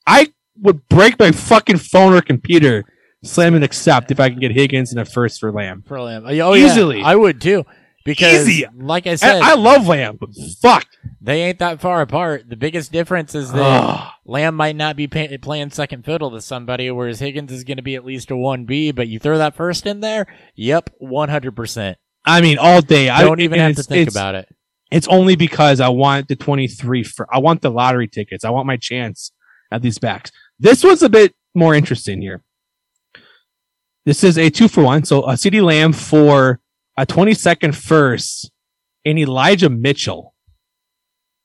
[0.05, 2.83] I would break my fucking phone or computer,
[3.23, 5.83] slam and accept if I can get Higgins and a first for Lamb.
[5.87, 6.25] For Lamb.
[6.25, 6.65] Oh, yeah.
[6.65, 7.01] Easily.
[7.01, 7.65] I would too.
[8.05, 8.65] Because, Easy.
[8.75, 10.29] like I I, said, I love Lamb, but
[10.61, 10.85] fuck.
[11.21, 12.49] they ain't that far apart.
[12.49, 14.11] The biggest difference is that Ugh.
[14.25, 17.83] Lamb might not be pay- playing second fiddle to somebody, whereas Higgins is going to
[17.83, 21.95] be at least a 1B, but you throw that first in there, yep, 100%.
[22.25, 23.09] I mean, all day.
[23.09, 24.47] I Don't even have to think about it.
[24.91, 28.43] It's only because I want the 23 for, I want the lottery tickets.
[28.43, 29.31] I want my chance
[29.71, 30.31] at these backs.
[30.57, 32.43] This was a bit more interesting here.
[34.05, 35.03] This is a two for one.
[35.03, 36.59] So a CeeDee Lamb for
[37.01, 38.51] a 22nd first
[39.05, 40.33] and Elijah Mitchell.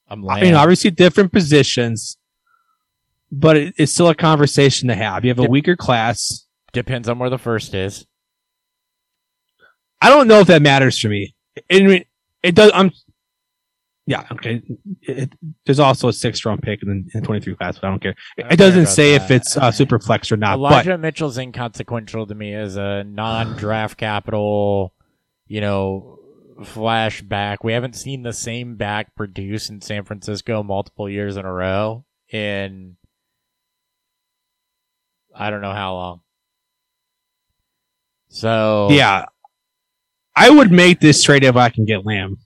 [0.09, 0.40] I'm I Lamb.
[0.43, 2.18] mean, obviously different positions,
[3.31, 5.24] but it, it's still a conversation to have.
[5.24, 5.51] You have a Yep.
[5.51, 6.47] weaker class.
[6.72, 8.05] Depends on where the first is.
[10.01, 11.35] I don't know if that matters for me.
[11.70, 12.05] I mean,
[12.43, 12.70] it does.
[12.74, 12.90] I'm.
[14.06, 14.24] Yeah.
[14.32, 14.60] Okay.
[15.02, 15.32] It, it-
[15.64, 18.14] there's also a six round pick in the, 23 class, but I don't care.
[18.36, 20.55] It, I don't it doesn't care say if it's uh, super flex or not.
[20.56, 24.93] Elijah Mitchell's inconsequential to me as a non-draft capital,
[25.47, 26.19] you know,
[26.61, 27.59] flashback.
[27.62, 32.05] We haven't seen the same back produce in San Francisco multiple years in a row
[32.31, 32.97] in
[35.35, 36.21] I don't know how long.
[38.29, 39.27] So yeah,
[40.35, 42.39] I would make this trade if I can get Lamb.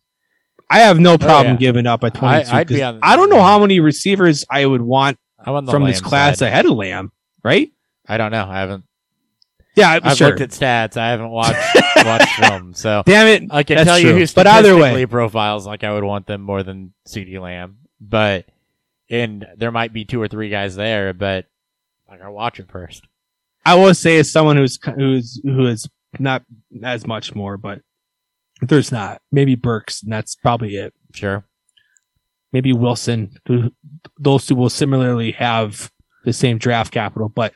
[0.71, 1.57] I have no oh, problem Oh, yeah.
[1.57, 2.51] giving up at 22.
[2.53, 5.55] I- I'd be 'cause on- I don't know how many receivers I would want I'm
[5.55, 6.49] on the from this class side.
[6.49, 7.11] ahead of Lamb,
[7.43, 7.71] right?
[8.07, 8.47] I don't know.
[8.49, 8.85] I haven't.
[9.79, 10.29] Yeah, I've sure.
[10.29, 10.97] looked at stats.
[10.97, 11.59] I haven't watched
[12.05, 12.75] watched film.
[12.75, 13.49] So Damn it.
[13.51, 14.19] I can tell you true.
[14.21, 17.79] who But either way- profiles like I would want them more than CeeDee Lamb.
[18.01, 18.47] But
[19.11, 21.47] and there might be two or three guys there, but
[22.09, 23.05] I gotta watch it first.
[23.65, 25.89] I will say as someone who's who's who is
[26.19, 26.43] not
[26.83, 27.81] as much more, but
[28.63, 29.21] there's not.
[29.31, 30.95] Maybe Burks, and that's probably it.
[31.15, 31.45] Sure.
[32.53, 33.37] Maybe Wilson.
[34.19, 35.91] Those two will similarly have
[36.25, 37.53] the same draft capital, but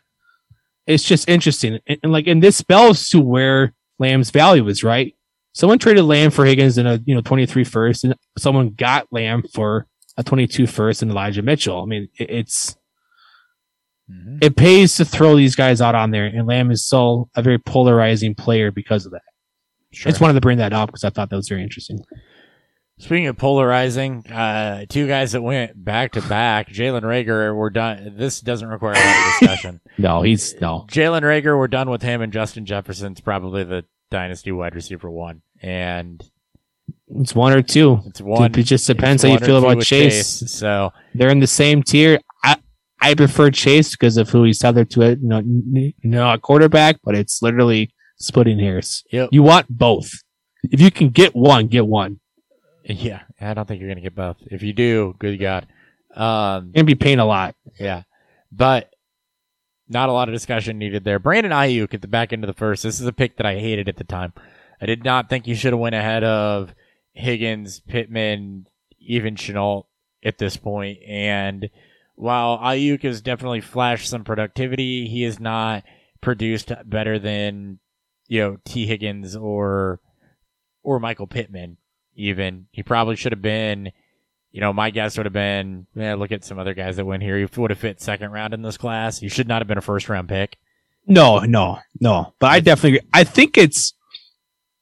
[0.86, 1.78] it's just interesting.
[1.86, 5.14] And, and like, and this spells to where Lamb's value is, right?
[5.54, 9.42] Someone traded Lamb for Higgins in a you know 23 first, and someone got Lamb
[9.54, 9.86] for
[10.16, 11.82] a 22 first and Elijah Mitchell.
[11.82, 12.76] I mean, it, it's
[14.10, 14.42] Mhm.
[14.42, 17.58] it pays to throw these guys out on there, and Lamb is so a very
[17.58, 19.22] polarizing player because of that.
[19.92, 20.08] Sure.
[20.08, 22.00] I just wanted to bring that up because I thought that was very interesting.
[23.02, 28.14] Speaking of polarizing, uh, two guys that went back to back, Jalen Reagor, we're done.
[28.16, 29.80] This doesn't require a lot of discussion.
[29.98, 30.86] No, he's no.
[30.88, 35.42] Jalen Reagor, we're done with him, and Justin Jefferson's probably the dynasty wide receiver one,
[35.60, 36.24] and
[37.16, 38.00] It's one or two.
[38.06, 38.54] it's one.
[38.54, 40.44] it just depends how you feel about with Chase.
[40.50, 42.20] So They're in the same tier.
[42.44, 42.56] I
[43.00, 45.18] I prefer Chase because of who he's tethered to it.
[45.20, 49.02] You know, you know, a quarterback, but it's literally splitting hairs.
[49.10, 49.30] yep.
[49.32, 50.10] You want both.
[50.62, 52.20] If you can get one, get one.
[52.84, 54.36] Yeah, I don't think you're gonna get both.
[54.46, 55.66] If you do, good God.
[56.14, 57.54] Um, You're gonna be paying a lot.
[57.78, 58.02] Yeah,
[58.50, 58.92] but
[59.88, 61.18] not a lot of discussion needed there.
[61.18, 62.82] Brandon Aiyuk at the back end of the first.
[62.82, 64.32] This is a pick that I hated at the time.
[64.80, 66.74] I did not think you should have went ahead of
[67.12, 68.66] Higgins, Pittman,
[68.98, 69.84] even Shenault
[70.24, 70.98] at this point.
[71.06, 71.70] And
[72.14, 75.84] while Aiyuk has definitely flashed some productivity, he has not
[76.20, 77.78] produced better than
[78.28, 80.00] you know Tee Higgins or
[80.82, 81.76] or Michael Pittman.
[82.14, 83.92] Even he probably should have been
[84.52, 87.22] you know, my guess would have been, yeah, look at some other guys that went
[87.22, 87.38] here.
[87.38, 89.18] He would have fit second round in this class.
[89.18, 90.58] He should not have been a first round pick.
[91.06, 92.34] No, no, no.
[92.38, 93.00] But I definitely.
[93.14, 93.94] I think it's,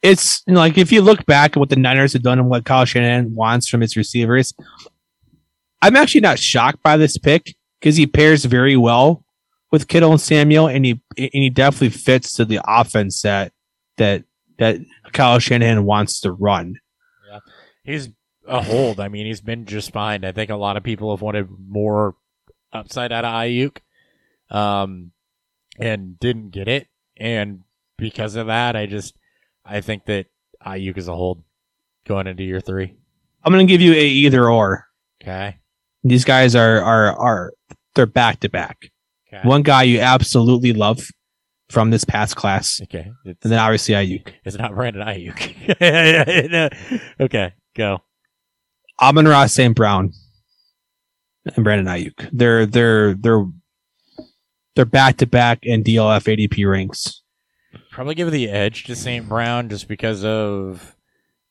[0.03, 2.51] it's you know, like if you look back at what the Niners have done and
[2.51, 4.53] what Kyle Shanahan wants from his receivers,
[5.81, 9.25] I'm actually not shocked by this pick because he pairs very well
[9.71, 13.53] with Kittle and Samuel, and he and he definitely fits to the offense that
[13.99, 14.25] that
[14.59, 14.81] that
[15.13, 16.81] Kyle Shanahan wants to run.
[17.83, 18.09] He's
[18.47, 19.01] a hold.
[19.01, 20.25] I mean, he's been just fine.
[20.25, 22.15] I think a lot of people have wanted more
[22.73, 23.79] upside out of Aiyuk,
[24.51, 25.13] um,
[25.79, 26.89] and didn't get it.
[27.17, 27.63] And
[27.97, 29.15] because of that, I just,
[29.65, 30.27] I think that
[30.65, 31.43] Aiyuk is a hold
[32.07, 32.95] going into year three.
[33.45, 34.87] I'm gonna give you a either or.
[35.23, 35.57] Okay.
[36.05, 37.53] These guys are are are
[37.95, 38.91] they're back to back.
[39.45, 41.07] One guy you absolutely love
[41.69, 43.11] from this past class, Okay.
[43.25, 44.33] It's, and then obviously Aiyuk.
[44.45, 45.41] it's not Brandon Aiyuk.
[47.21, 47.53] Okay.
[47.75, 48.03] Go.
[49.01, 49.75] Amon-Ra St.
[49.75, 50.13] Brown
[51.45, 52.29] and Brandon Aiyuk.
[52.33, 53.47] They're they're they're
[54.77, 57.23] they're back to back in DLF ADP ranks.
[57.91, 59.29] Probably give the edge to St.
[59.29, 60.97] Brown just because of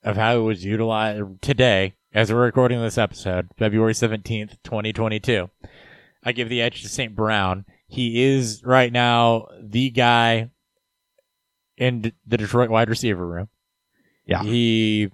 [0.04, 5.50] of how it was utilized today as we're recording this episode, February 17th, 2022.
[6.24, 7.16] I give the edge to St.
[7.16, 7.66] Brown.
[7.88, 10.50] He is right now the guy
[11.78, 13.50] in the Detroit wide receiver room.
[14.26, 14.44] Yeah.
[14.44, 15.12] He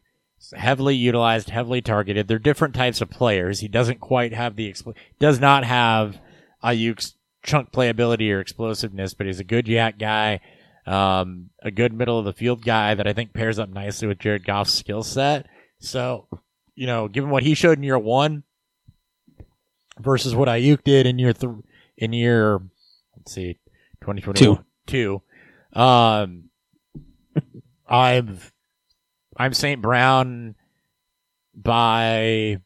[0.55, 2.27] heavily utilized, heavily targeted.
[2.27, 3.59] They're different types of players.
[3.59, 6.19] He doesn't quite have the expl- does not have
[6.63, 10.41] Aiyuk's chunk playability or explosiveness, but he's a good YAC guy,
[10.85, 14.19] um, a good middle of the field guy that I think pairs up nicely with
[14.19, 15.47] Jared Goff's skill set.
[15.79, 16.27] So,
[16.75, 18.43] you know, given what he showed in year one
[19.99, 21.53] versus what Aiyuk did in year th-
[21.97, 22.59] in year,
[23.15, 23.57] let's see,
[24.01, 24.39] twenty twenty
[24.87, 25.21] two,
[25.73, 26.49] um,
[27.87, 28.51] I've
[29.37, 29.81] I'm St.
[29.81, 30.55] Brown
[31.53, 32.59] by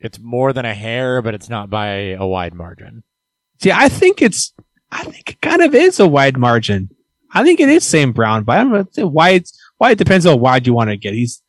[0.00, 3.02] it's more than a hair, but it's not by a wide margin.
[3.60, 4.52] See, I think it's
[4.90, 6.90] I think it kind of is a wide margin.
[7.32, 8.14] I think it is St.
[8.14, 10.96] Brown, but I don't know why it's why it depends on wide you want to
[10.96, 11.14] get.
[11.14, 11.42] He's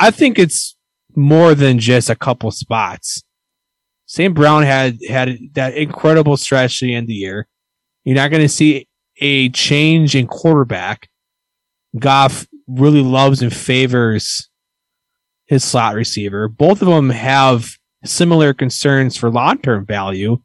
[0.00, 0.76] I think it's
[1.14, 3.22] more than just a couple spots.
[4.06, 4.34] St.
[4.34, 7.46] Brown had had that incredible stretch at the end of the year.
[8.04, 11.08] You're not going to see a change in quarterback.
[11.98, 14.48] Goff really loves and favors
[15.46, 16.48] his slot receiver.
[16.48, 20.38] Both of them have similar concerns for long-term value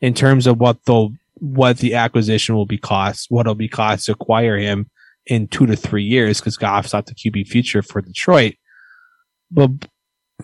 [0.00, 1.08] in terms of what the
[1.40, 4.90] what the acquisition will be cost, what it'll be cost to acquire him
[5.26, 8.54] in two to three years, because Goff's not the QB future for Detroit.
[9.50, 9.70] But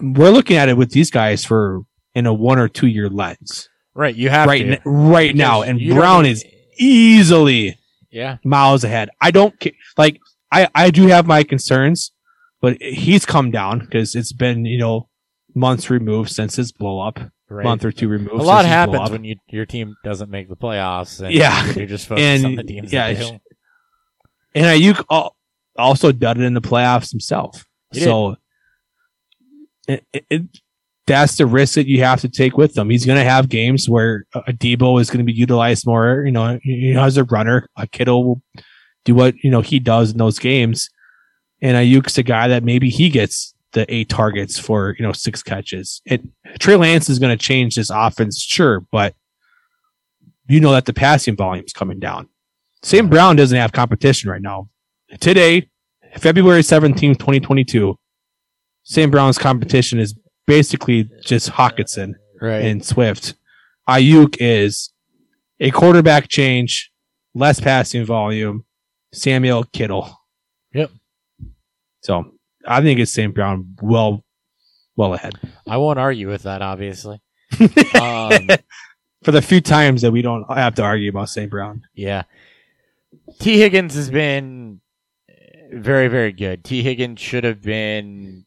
[0.00, 1.80] we're looking at it with these guys for
[2.14, 5.62] in a one or two year lens Right, you have right n- right Because now,
[5.62, 6.44] and Brown need- is
[6.78, 7.78] easily
[8.10, 8.38] yeah.
[8.44, 9.08] miles ahead.
[9.20, 9.72] I don't care.
[9.96, 10.18] Like
[10.62, 12.12] I I do have my concerns,
[12.60, 15.08] but he's come down because it's been you know
[15.54, 17.18] months removed since his blow up,
[17.48, 17.64] Right.
[17.64, 18.32] month or two removed.
[18.32, 21.20] a lot since his blow happens when you your team doesn't make the playoffs.
[21.20, 21.72] And Yeah.
[21.76, 22.92] you're just focused on the teams.
[22.92, 23.40] yeah, that
[24.54, 25.30] and Aiyuk
[25.76, 27.64] also done it in the playoffs himself.
[27.92, 28.36] He so
[29.88, 30.42] it, it, it-
[31.06, 32.88] that's the risk that you have to take with him.
[32.88, 36.22] He's going to have games where a Deebo is going to be utilized more.
[36.24, 38.42] You know, you know, as a runner, a Kittle will
[39.04, 40.90] do what you know he does in those games,
[41.60, 45.42] and Aiyuk's a guy that maybe he gets the eight targets for you know six
[45.42, 46.00] catches.
[46.06, 49.14] And Trey Lance is going to change this offense, sure, but
[50.48, 52.28] you know that the passing volume is coming down.
[52.82, 54.68] Sam Brown doesn't have competition right now.
[55.20, 55.70] Today,
[56.18, 57.98] February 17th, 2022,
[58.82, 60.14] Sam Brown's competition is
[60.46, 62.64] basically just Hockenson right.
[62.64, 63.34] and Swift.
[63.88, 64.92] Aiyuk is
[65.60, 66.90] a quarterback change,
[67.34, 68.64] less passing volume,
[69.14, 70.20] Samuel Kittle.
[70.72, 70.90] Yep.
[72.02, 72.32] So
[72.66, 74.24] I think it's Sam Brown well,
[74.96, 75.34] well ahead.
[75.68, 77.20] I won't argue with that, obviously.
[78.00, 78.48] um,
[79.22, 81.50] For the few times that we don't have to argue about St.
[81.50, 81.82] Brown.
[81.94, 82.24] yeah.
[83.38, 84.80] Tee Higgins has been
[85.72, 86.64] very, very good.
[86.64, 88.44] Tee Higgins should have been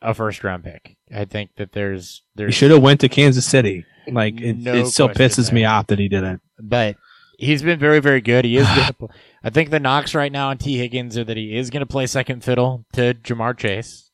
[0.00, 0.96] a first round pick.
[1.14, 3.84] I think that there's He should have went to Kansas City.
[4.06, 6.40] Like it, No it still pisses me off that he didn't.
[6.60, 6.96] but
[7.38, 8.44] he's been very, very good.
[8.44, 8.68] He is.
[9.44, 11.86] I think the knocks right now on Tee Higgins are that he is going to
[11.86, 14.10] play second fiddle to Ja'Marr Chase,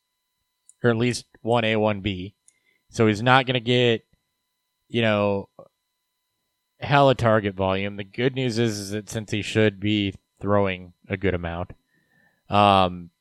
[0.83, 2.35] or at least one A, one B.
[2.89, 4.05] So he's not going to get,
[4.87, 5.49] you know,
[6.79, 7.97] hella target volume.
[7.97, 11.71] The good news is, is that since he should be throwing a good amount,
[12.49, 13.11] um,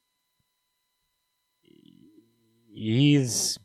[2.72, 3.58] he's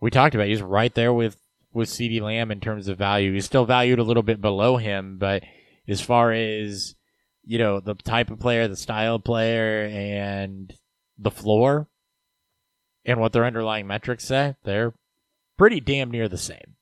[0.00, 0.48] we talked about.
[0.48, 1.36] He's right there with
[1.72, 3.32] with CeeDee Lamb in terms of value.
[3.32, 5.44] He's still valued a little bit below him, but
[5.86, 6.96] as far as
[7.50, 10.72] you know, the type of player, the style of player, and
[11.18, 11.88] the floor,
[13.04, 14.94] and what their underlying metrics say, they're
[15.58, 16.76] pretty damn near the same.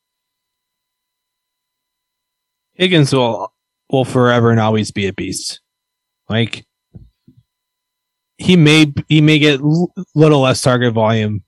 [2.75, 3.51] Higgins will
[3.89, 5.63] will forever and always be a beast.
[6.29, 6.67] Like
[8.37, 11.45] he may he may get l- little less target volume,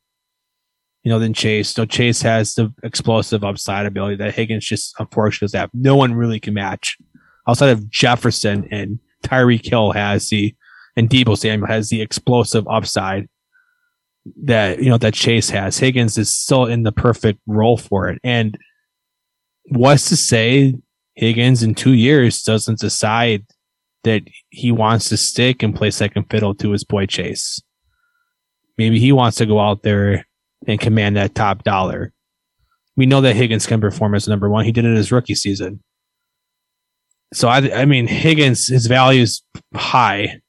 [1.02, 1.68] you know, than Chase.
[1.68, 5.70] So Chase has the explosive upside ability that Higgins just unfortunately does have.
[5.74, 6.96] No one really can match
[7.46, 10.54] outside of Jefferson and Tyreek Hill has the
[10.96, 13.28] and Deebo Samuel has the explosive upside
[14.42, 15.78] that you know that Chase has.
[15.78, 18.18] Higgins is still in the perfect role for it.
[18.24, 18.56] And
[19.68, 20.74] what's to say
[21.14, 23.44] Higgins in two years doesn't decide
[24.04, 27.60] that he wants to stick and play second fiddle to his boy Chase.
[28.78, 30.26] Maybe he wants to go out there
[30.66, 32.12] and command that top dollar.
[32.96, 34.64] We know that Higgins can perform as number one.
[34.64, 35.82] He did it his rookie season.
[37.32, 39.42] So I, I mean, Higgins, his value is
[39.74, 40.40] high,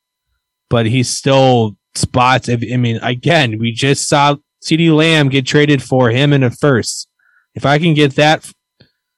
[0.69, 2.49] but he's still spots.
[2.49, 7.07] I mean, again, we just saw CeeDee Lamb get traded for him in a first.
[7.53, 8.49] If I can get that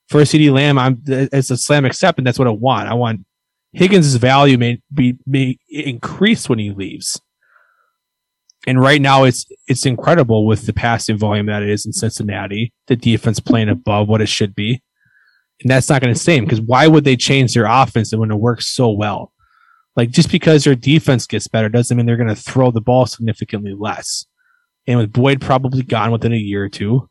[0.10, 2.90] for CeeDee Lamb, I'm it's a slam accept, and that's what I want.
[2.90, 3.26] I want
[3.73, 7.19] Higgins' value may be may increase when he leaves.
[8.65, 12.73] And right now, it's it's incredible with the passing volume that it is in Cincinnati.
[12.88, 14.81] The defense playing above what it should be,
[15.62, 16.40] and that's not going to stay.
[16.40, 19.32] Because why would they change their offense when it works so well?
[19.96, 23.06] Like just because their defense gets better doesn't mean they're going to throw the ball
[23.06, 24.26] significantly less.
[24.88, 27.10] And with Boyd probably gone within a year or two,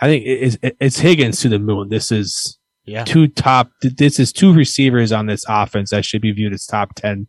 [0.00, 1.88] I think it's, it's Higgins to the moon.
[1.90, 3.04] This is Yeah.
[3.04, 3.70] two top.
[3.82, 7.28] This is two receivers on this offense that should be viewed as top ten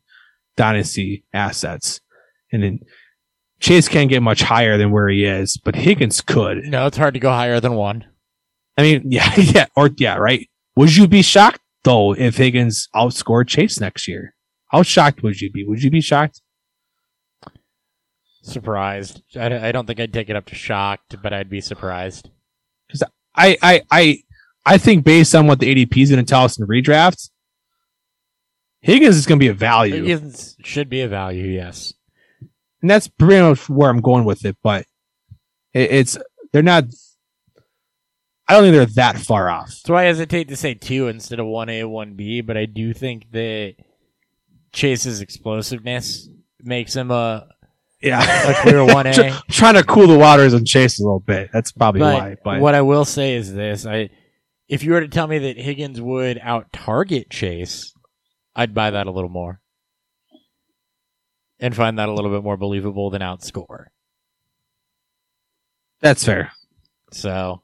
[0.58, 2.00] dynasty assets.
[2.52, 2.80] And then
[3.60, 6.64] Chase can't get much higher than where he is, but Higgins could.
[6.66, 8.06] No, it's hard to go higher than one.
[8.78, 10.50] I mean, yeah, yeah, or yeah, right.
[10.76, 14.36] Would you be shocked though if Higgins outscored Chase next year?
[14.70, 15.64] How shocked would you be?
[15.64, 16.42] Would you be shocked?
[18.42, 19.24] Surprised.
[19.36, 22.30] I, I don't think I'd take it up to shocked, but I'd be surprised.
[22.88, 23.04] Because
[23.36, 24.20] I, I, I,
[24.66, 27.30] I think based on what the ADP is going to tell us in redraft,
[28.82, 30.04] Higgins is going to be a value.
[30.04, 31.96] Higgins should be a value, yes.
[32.82, 34.58] and that's pretty much where I'm going with it.
[34.62, 34.86] But
[35.74, 36.18] it, it's
[36.54, 36.86] they're not.
[38.48, 39.70] I don't think they're that far off.
[39.72, 42.94] So I hesitate to say two instead of one A, one B, but I do
[42.94, 43.76] think that
[44.72, 46.30] Chase's explosiveness
[46.62, 47.48] makes him a,
[48.02, 49.14] Yeah, a clear one A.
[49.50, 51.50] trying to cool the waters on Chase a little bit.
[51.52, 52.36] That's probably why.
[52.36, 54.10] But, But what I will say is this: I,
[54.68, 57.94] if you were to tell me that Higgins would out target Chase,
[58.56, 59.60] I'd buy that a little more,
[61.60, 63.86] and find that a little bit more believable than outscore.
[66.00, 66.52] that's fair.
[67.12, 67.64] So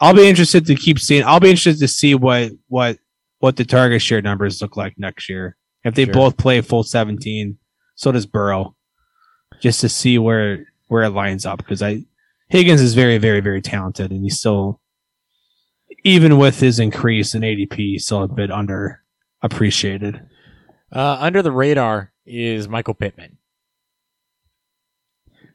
[0.00, 1.24] I'll be interested to keep seeing.
[1.24, 2.98] I'll be interested to see what what
[3.38, 5.56] what the target share numbers look like next year.
[5.84, 6.14] If they Sure.
[6.14, 7.58] both play full 17,
[7.94, 8.74] so does Burrow.
[9.60, 12.04] just to see where where it lines up because I
[12.48, 14.80] Higgins is very very very talented and he's still
[16.02, 19.02] even with his increase in ADP still a bit under
[19.42, 20.20] appreciated.
[20.92, 23.38] Uh, under the radar is Michael Pittman.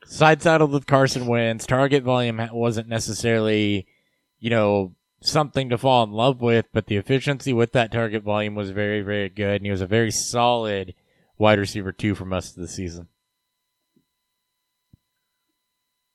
[0.06, 1.66] Side saddled with Carson Wentz.
[1.68, 3.86] Target volume wasn't necessarily,
[4.40, 8.56] you know, something to fall in love with, but the efficiency with that target volume
[8.56, 10.94] was very, very good, and he was a very solid
[11.38, 13.08] wide receiver two for most of the season.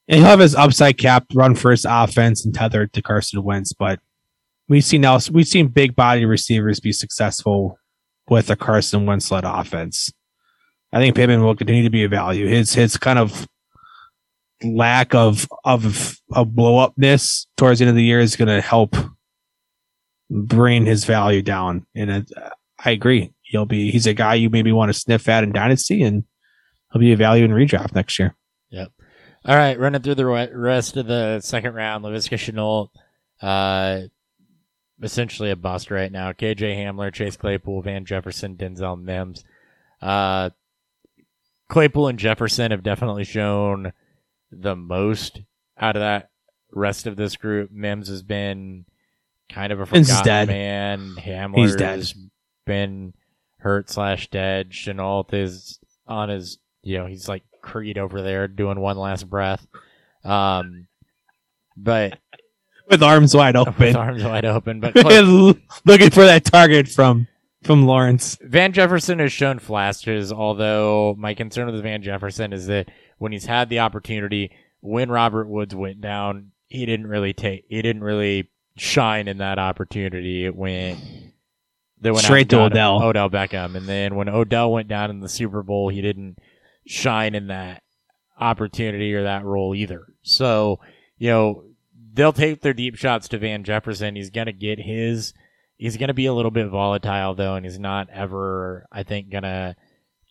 [0.07, 3.73] And he'll have his upside capped run for his offense and tethered to Carson Wentz,
[3.73, 4.01] but
[4.69, 7.79] we've seen else we've seen big body receivers be successful
[8.29, 10.13] with a Carson Wentz led offense.
[10.93, 12.47] I think Pittman will continue to be a value.
[12.47, 13.47] His his kind of
[14.65, 18.61] lack of of of blow upness towards the end of the year is going to
[18.61, 18.97] help
[20.31, 21.87] bring his value down.
[21.95, 22.33] And it,
[22.85, 26.03] I agree, he'll be he's a guy you maybe want to sniff at in dynasty,
[26.03, 26.25] and
[26.93, 28.35] he'll be a value in redraft next year.
[28.71, 28.91] Yep.
[29.47, 32.89] All right, running through the rest of the second round, Laviska Shenault,
[33.43, 34.09] uh,
[35.03, 36.33] essentially a bust right now.
[36.33, 39.45] KJ Hamler, Chase Claypool, Van Jefferson, Denzel Mims.
[40.01, 40.49] Uh,
[41.69, 43.93] Claypool and Jefferson have definitely shown
[44.61, 45.41] the most
[45.79, 46.31] out of that
[46.73, 47.71] rest of this group.
[47.71, 48.85] Mims has been
[49.49, 50.49] kind of a forgotten dead.
[50.49, 51.15] man.
[51.19, 52.15] Hamler has
[52.67, 53.15] been
[53.59, 54.71] hurt slash dead.
[54.71, 59.67] Shenault is on his, you know, he's like Creed over there doing one last breath.
[60.25, 60.87] Um,
[61.77, 62.19] but
[62.91, 64.81] With arms wide with open, arms wide open.
[64.81, 64.95] But
[65.87, 67.27] looking for that target from
[67.63, 68.37] from Lawrence.
[68.43, 72.91] Van Jefferson has shown flashes, although my concern with Van Jefferson is that
[73.25, 77.81] when he's had the opportunity, when Robert Woods went down, he didn't really take, he
[77.81, 80.45] didn't really shine in that opportunity.
[80.45, 80.99] It went,
[81.99, 83.03] they went out Straight to Odell.
[83.03, 86.37] Odell Beckham, and then when Odell went down in the Super Bowl, he didn't
[86.87, 87.83] shine in that
[88.39, 90.05] opportunity or that role either.
[90.21, 90.81] So,
[91.17, 91.65] you know,
[92.13, 94.17] they'll take their deep shots to Van Jefferson.
[94.17, 95.33] He's gonna get his.
[95.79, 99.77] He's gonna be a little bit volatile though, and he's not ever, I think, gonna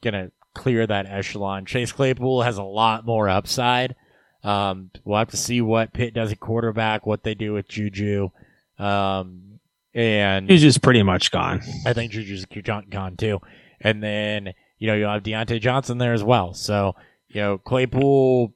[0.03, 1.65] gonna clear that echelon.
[1.65, 3.95] Chase Claypool has a lot more upside.
[4.43, 8.30] Um, we'll have to see what Pitt does at quarterback, what they do with Juju,
[8.77, 9.59] um,
[9.93, 11.61] and He's just pretty much gone.
[11.85, 13.39] I think Juju's gone gone too.
[13.80, 16.53] And then, you know, you'll have Diontae Johnson there as well.
[16.53, 16.95] So,
[17.27, 18.53] you know, Claypool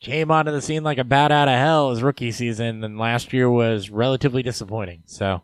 [0.00, 3.32] came onto the scene like a bat out of hell his rookie season, and last
[3.32, 5.02] year was relatively disappointing.
[5.06, 5.42] So,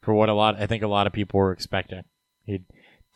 [0.00, 2.02] for what a lot, I think a lot of people were expecting.
[2.44, 2.62] He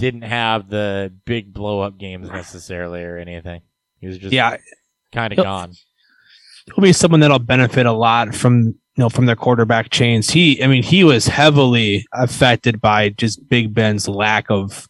[0.03, 3.63] didn't have the big blow up games necessarily or anything.
[4.01, 4.57] He was just Yeah,
[5.13, 5.73] kind of gone.
[6.67, 10.29] he'll be someone that'll benefit a lot from you know from their quarterback chains.
[10.31, 14.89] He, I mean, he was heavily affected by just Big Ben's lack of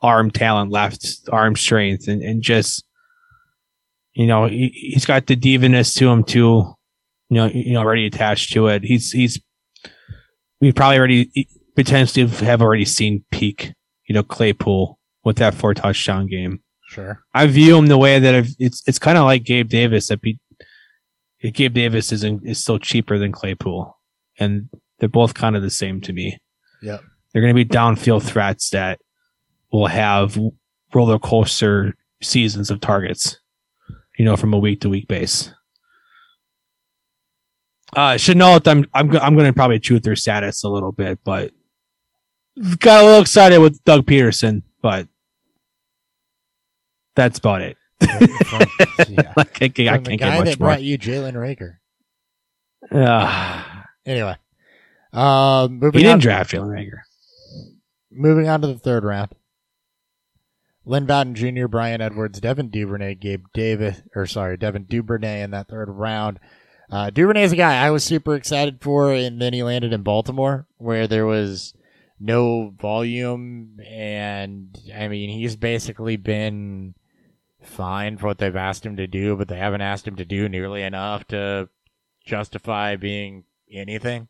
[0.00, 2.84] arm talent, left arm strength, and and just
[4.14, 6.72] you know he, he's got the diviness to him too.
[7.28, 8.82] You know, you know, already attached to it.
[8.82, 9.38] He's he's
[10.60, 13.72] we probably already potentially have already seen peak.
[14.06, 16.60] You know, Claypool with that four touchdown game.
[16.88, 17.20] Sure.
[17.34, 20.08] I view him the way that if it's it's kind of like Gabe Davis.
[20.08, 20.38] That be,
[21.42, 23.98] Gabe Davis is is still cheaper than Claypool,
[24.38, 24.68] and
[24.98, 26.38] they're both kind of the same to me.
[26.82, 27.02] Yep.
[27.32, 29.00] They're going to be downfield threats that
[29.72, 30.38] will have
[30.94, 33.40] roller coaster seasons of targets,
[34.18, 35.52] you know, from a week to week base.
[37.94, 41.52] Uh, Shenault, I'm I'm I'm going to probably chew their status a little bit, but
[42.78, 45.08] got a little excited with Doug Pederson, but
[47.14, 47.76] that's about it.
[48.00, 49.32] yeah.
[49.36, 50.68] Like, I, can't- I From the can't guy get much that more.
[50.68, 51.76] brought you Jalen Reagor.
[52.92, 54.36] Ah, Anyway,
[55.12, 56.18] um, he didn't on.
[56.20, 57.00] draft Jalen Reagor.
[58.10, 59.32] Moving on to the third round.
[60.84, 65.66] Lynn Bowden Jr., Bryan Edwards, Devin Duvernay, Gabe Davis, or sorry, Devin Duvernay in that
[65.68, 66.38] third round.
[66.88, 70.02] Uh, Duvernay is a guy I was super excited for, and then he landed in
[70.02, 71.74] Baltimore, where there was
[72.18, 76.94] no volume, and I mean, he's basically been
[77.60, 80.48] fine for what they've asked him to do, but they haven't asked him to do
[80.48, 81.68] nearly enough to
[82.24, 84.28] justify being anything.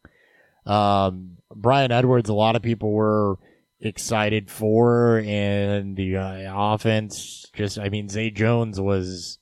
[0.65, 3.37] Um, Bryan Edwards, a lot of people were
[3.81, 9.39] excited for, and the uh, offense just, I mean, Zay Jones was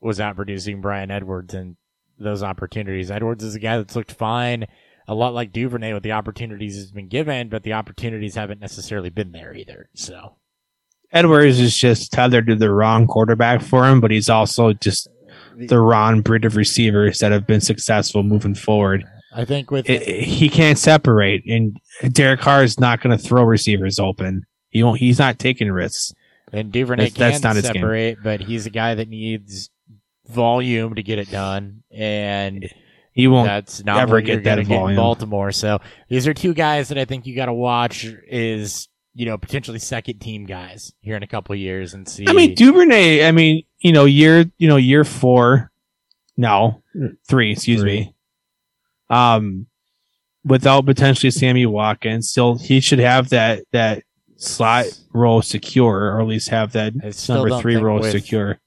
[0.00, 1.76] was out producing Bryan Edwards and
[2.18, 3.10] those opportunities.
[3.10, 4.66] Edwards is a guy that's looked fine,
[5.08, 9.10] a lot like Duvernay with the opportunities he's been given, but the opportunities haven't necessarily
[9.10, 9.88] been there either.
[9.94, 10.36] So
[11.12, 15.08] Edwards is just tethered to the wrong quarterback for him, but he's also just
[15.56, 19.04] the wrong breed of receivers that have been successful moving forward.
[19.34, 21.76] I think with It- it- he can't separate, and
[22.12, 24.44] Derek Carr is not going to throw receivers open.
[24.70, 24.98] He won't.
[24.98, 26.12] He's not taking risks.
[26.52, 29.70] And Duvernay That's- that's can not separate, but he's a guy that needs
[30.28, 32.68] volume to get it done, and
[33.16, 33.46] He won't.
[33.46, 34.96] that's not ever get you're that get in volume.
[34.96, 35.50] Baltimore.
[35.50, 38.04] So these are two guys that I think you got to watch.
[38.28, 42.26] Is you know potentially second team guys here in a couple of years and see.
[42.28, 43.24] I mean, Duvernay.
[43.26, 45.72] I mean, you know, year, you know, year four,
[46.36, 46.82] no,
[47.26, 47.52] three.
[47.52, 48.00] Excuse Three.
[48.00, 48.14] me.
[49.08, 49.66] Um,
[50.44, 54.02] without potentially Sammy Watkins, still he should have that that
[54.36, 56.94] slot role secure, or at least have that
[57.28, 58.58] number three role with- secure.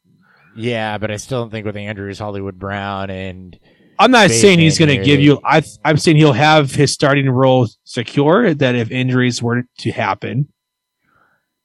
[0.55, 3.59] yeah, but I still don't think with Andrews, Hollywood Brown, and
[3.99, 5.39] I'm not saying he's going to give you.
[5.43, 8.53] I I'm saying he'll have his starting role secure.
[8.53, 10.47] That if injuries were to happen,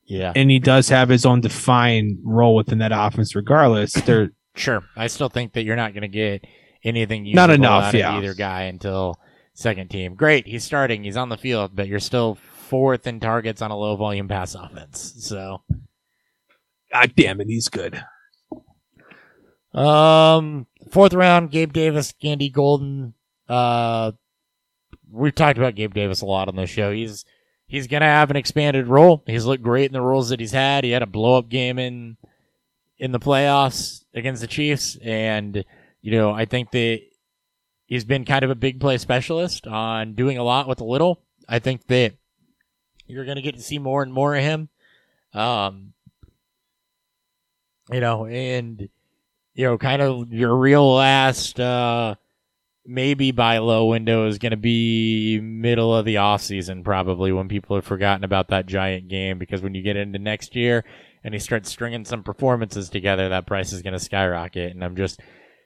[0.05, 3.93] yeah, and he does have his own defined role within that offense, regardless.
[3.93, 4.83] They're sure.
[4.97, 6.45] I still think that you're not going to get
[6.85, 8.13] anything Not enough, out of yeah.
[8.17, 9.19] either guy until
[9.55, 10.15] second team.
[10.15, 13.77] Great, he's starting, he's on the field, but you're still fourth in targets on a
[13.77, 15.15] low volume pass offense.
[15.19, 15.63] So,
[16.93, 18.03] God damn it, he's good.
[19.73, 23.15] um, fourth round, Gabe Davis, Gandy Golden.
[23.49, 24.13] Uh,
[25.11, 26.93] we've talked about Gabe Davis a lot on this show.
[26.93, 27.25] He's
[27.67, 29.23] he's gonna have an expanded role.
[29.27, 30.85] He's looked great in the roles that he's had.
[30.85, 32.17] He had a blow up game in
[32.99, 35.65] in the playoffs against the Chiefs, and
[36.01, 37.01] you know I think that
[37.87, 41.23] he's been kind of a big play specialist on doing a lot with a little.
[41.49, 42.15] I think that
[43.07, 44.69] you're gonna get to see more and more of him.
[45.33, 45.93] Um,
[47.91, 48.89] you know, and
[49.55, 52.15] you know, kind of your real last uh
[52.87, 57.49] maybe buy low window is going to be middle of the off season probably when
[57.49, 60.85] people have forgotten about that giant game because when you get into next year
[61.23, 64.97] and he starts stringing some performances together that price is going to skyrocket and I'm
[64.97, 65.19] just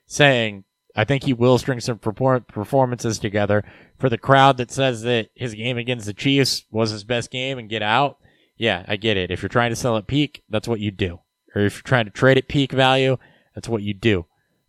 [0.06, 0.62] saying
[0.98, 3.64] I think he will string some performances together
[3.98, 7.56] for the crowd that says that his game against the Chiefs was his best game
[7.56, 8.18] and get out.
[8.56, 9.30] Yeah, I get it.
[9.30, 11.20] If you're trying to sell at peak, that's what you do.
[11.54, 13.16] Or if you're trying to trade at peak value,
[13.58, 14.24] that's what you do.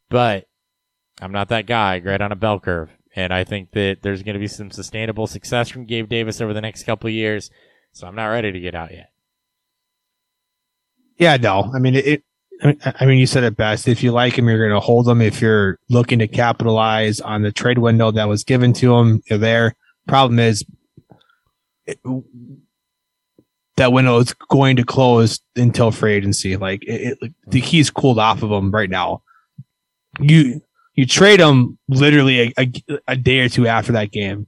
[0.09, 0.47] But
[1.21, 2.89] I'm not that guy, right on a bell curve.
[3.15, 6.55] And I think that there's going to be some sustainable success from Gabe Davis over
[6.55, 7.51] the next couple years.
[7.91, 9.11] So I'm not ready to get out yet.
[11.19, 11.71] Yeah, no.
[11.71, 12.23] I mean, it.
[12.63, 13.87] I mean- you said it best.
[13.87, 15.21] If you like him, you're going to hold him.
[15.21, 19.37] If you're looking to capitalize on the trade window that was given to him, you're
[19.37, 19.75] there.
[20.07, 20.65] Problem is,
[23.79, 26.55] that window is going to close until free agency.
[26.55, 29.23] Like it, it, the he's cooled off of him right now.
[30.19, 30.61] You
[30.93, 32.71] you trade him literally a, a,
[33.09, 34.47] a day or two after that game,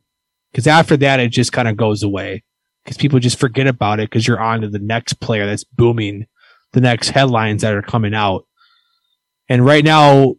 [0.51, 2.43] because after that it just kind of goes away.
[2.83, 6.25] Because people just forget about it because you're on to the next player that's booming
[6.73, 8.47] the next headlines that are coming out.
[9.49, 10.35] And right now,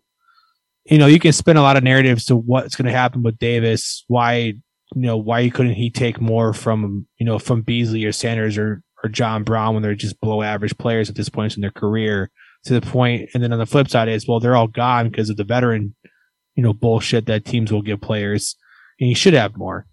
[0.85, 3.39] you know, you can spin a lot of narratives to what's going to happen with
[3.39, 4.05] Davis.
[4.09, 4.55] Why,
[4.94, 8.82] you know, why couldn't he take more from, you know, from Beasley or Sanders or,
[9.02, 12.31] or John Brown when they're just below average players at this point in their career
[12.64, 13.28] to the.
[13.35, 15.94] And then on the flip side is, well, they're all gone because of the veteran,
[16.55, 18.56] you know, bullshit that teams will give players
[19.01, 19.86] and he should have more.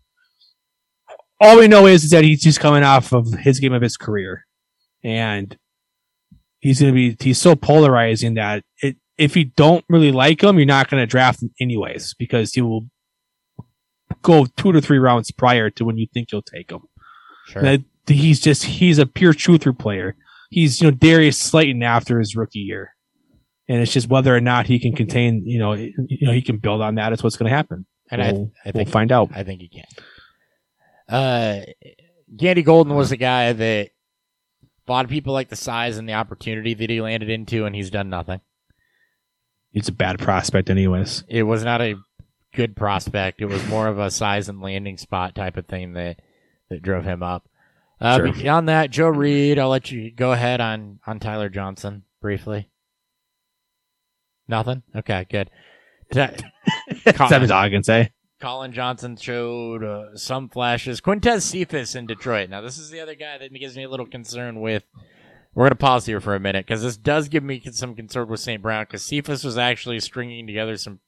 [1.42, 3.96] All we know is, is that he's just coming off of his game of his
[3.96, 4.46] career
[5.04, 5.58] and
[6.60, 10.58] he's going to be he's so polarizing that it, if you don't really like him,
[10.58, 12.90] you're not going to draft him anyways because he will
[14.22, 16.82] go two to three rounds prior to when you think you'll take him.
[17.48, 17.62] Sure.
[17.62, 20.16] That he's just he's a pure truther player.
[20.50, 22.96] He's you know Darius Slayton after his rookie year,
[23.68, 26.58] and it's just whether or not he can contain you know you know he can
[26.58, 27.86] build on that is what's going to happen.
[28.12, 29.30] and I, we'll, I we'll think find out.
[29.34, 29.86] I think he can.
[31.08, 31.66] Uh,
[32.36, 33.90] Gandy Golden was a guy that
[34.88, 37.76] a lot of people like the size and the opportunity that he landed into, and
[37.76, 38.42] he's done nothing.
[39.72, 41.24] He's a bad prospect, anyways.
[41.28, 41.96] It was not a
[42.54, 43.42] good prospect.
[43.42, 46.20] It was more of a size and landing spot type of thing that
[46.70, 47.48] that drove him up.
[48.02, 48.32] Uh, Sure.
[48.34, 49.60] Beyond that, Joe Reed.
[49.60, 52.70] I'll let you go ahead on on Tyler Johnson briefly.
[54.48, 54.84] Nothing.
[54.96, 55.50] Okay, good.
[56.14, 56.34] Collin-
[57.06, 58.12] That's all I can say.
[58.40, 61.02] Collin Johnson showed uh, some flashes.
[61.02, 62.50] Quintez Cephus in Detroit.
[62.50, 64.84] Now, this is the other guy that gives me a little concern with.
[65.54, 68.28] We're going to pause here for a minute because this does give me some concern
[68.30, 68.62] with St.
[68.62, 71.00] Brown because Cephus was actually stringing together some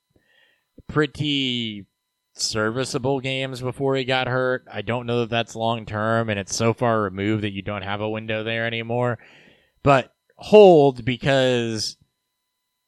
[0.88, 1.85] pretty
[2.34, 4.65] serviceable games before he got hurt.
[4.72, 7.84] I don't know that that's long term and it's so far removed that you don't
[7.84, 9.19] have a window there anymore.
[9.84, 11.98] But hold because,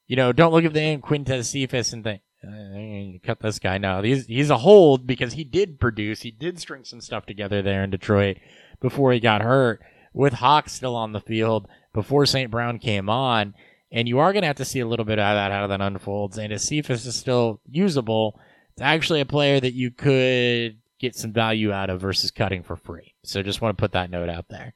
[0.08, 3.78] you know, don't look at the name Quintez Cephus and think, uh, cut this guy.
[3.78, 6.22] No, he's he's a hold because he did produce.
[6.22, 8.38] He did string some stuff together there in Detroit
[8.82, 9.82] before he got hurt.
[10.14, 12.52] With Hawk still on the field before St.
[12.52, 13.56] Brown came on,
[13.94, 15.80] and you are going to have to see a little bit of that how that
[15.80, 16.40] unfolds.
[16.40, 18.40] And if Cephus is still usable,
[18.72, 22.76] it's actually a player that you could get some value out of versus cutting for
[22.76, 23.14] free.
[23.24, 24.74] So just want to put that note out there.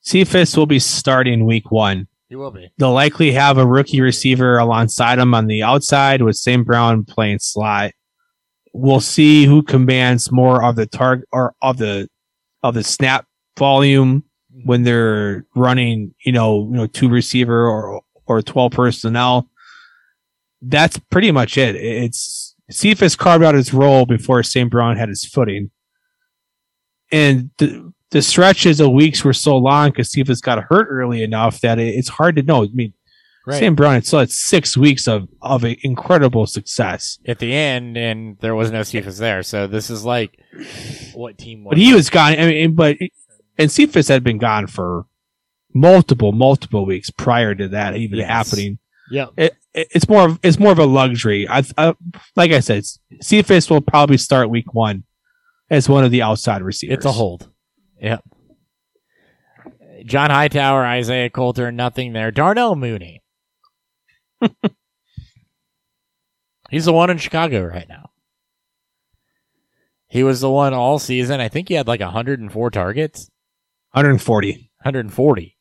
[0.00, 2.06] Cephus will be starting week one.
[2.28, 2.72] He will be.
[2.78, 6.64] They'll likely have a rookie receiver alongside him on the outside with St.
[6.64, 7.92] Brown playing slot.
[8.72, 12.08] We'll see who commands more of the target or of the
[12.62, 13.26] of the snap
[13.58, 14.24] volume
[14.64, 18.02] when they're running, you know, you know, two receiver or
[18.36, 19.48] or twelve personnel.
[20.60, 21.74] That's pretty much it.
[21.76, 24.70] It's Cephus carved out his role before St.
[24.70, 25.70] Brown had his footing.
[27.10, 31.60] And the, the stretches of weeks were so long because Cephus got hurt early enough
[31.60, 32.64] that it, it's hard to know.
[32.64, 32.94] I mean,
[33.44, 33.58] Right.
[33.58, 33.74] St.
[33.74, 37.18] Brown had still had six weeks of, of incredible success.
[37.26, 39.42] At the end, and there was no Cephus there.
[39.42, 40.38] So this is like
[41.12, 42.34] what team was But he was gone.
[42.38, 42.98] I mean, but
[43.58, 45.06] and Cephus had been gone for
[45.74, 48.28] multiple, multiple weeks prior to that even Yes.
[48.28, 48.78] happening.
[49.10, 49.26] Yeah.
[49.36, 51.46] It, it, it's more of it's more of a luxury.
[51.48, 51.94] I, I
[52.36, 52.84] like I said,
[53.20, 55.04] Cephus will probably start week one
[55.70, 56.96] as one of the outside receivers.
[56.98, 57.50] It's a hold.
[58.00, 58.18] Yeah.
[60.04, 62.30] John Hightower, Isaiah Coulter, nothing there.
[62.30, 63.22] Darnell Mooney.
[66.70, 68.10] He's the one in Chicago right now.
[70.08, 71.40] He was the one all season.
[71.40, 73.30] I think he had like 104 targets,
[73.92, 74.70] 140.
[74.82, 75.56] 140.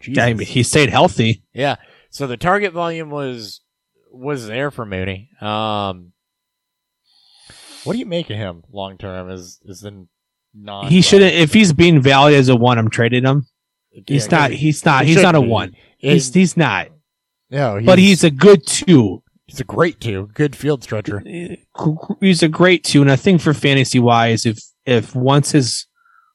[0.00, 0.16] Jesus.
[0.18, 1.42] Yeah, I mean, he stayed healthy.
[1.52, 1.76] Yeah.
[2.10, 3.60] So the target volume was
[4.12, 5.30] was there for Mooney.
[5.40, 6.12] Um,
[7.84, 9.30] what do you make of him long term?
[9.30, 10.06] Is is the
[10.54, 10.88] non?
[10.88, 11.34] He shouldn't.
[11.34, 13.46] If he's being valued as a one, I'm trading him.
[14.06, 14.50] He's not.
[14.50, 15.04] He's not.
[15.04, 15.46] he He's not a be.
[15.46, 15.72] one.
[15.98, 16.88] He's he's not.
[17.50, 19.22] no, But he's a good two.
[19.46, 21.22] he's a great two, good field stretcher.
[22.20, 25.86] He's a great two, and I think for fantasy wise, if if once his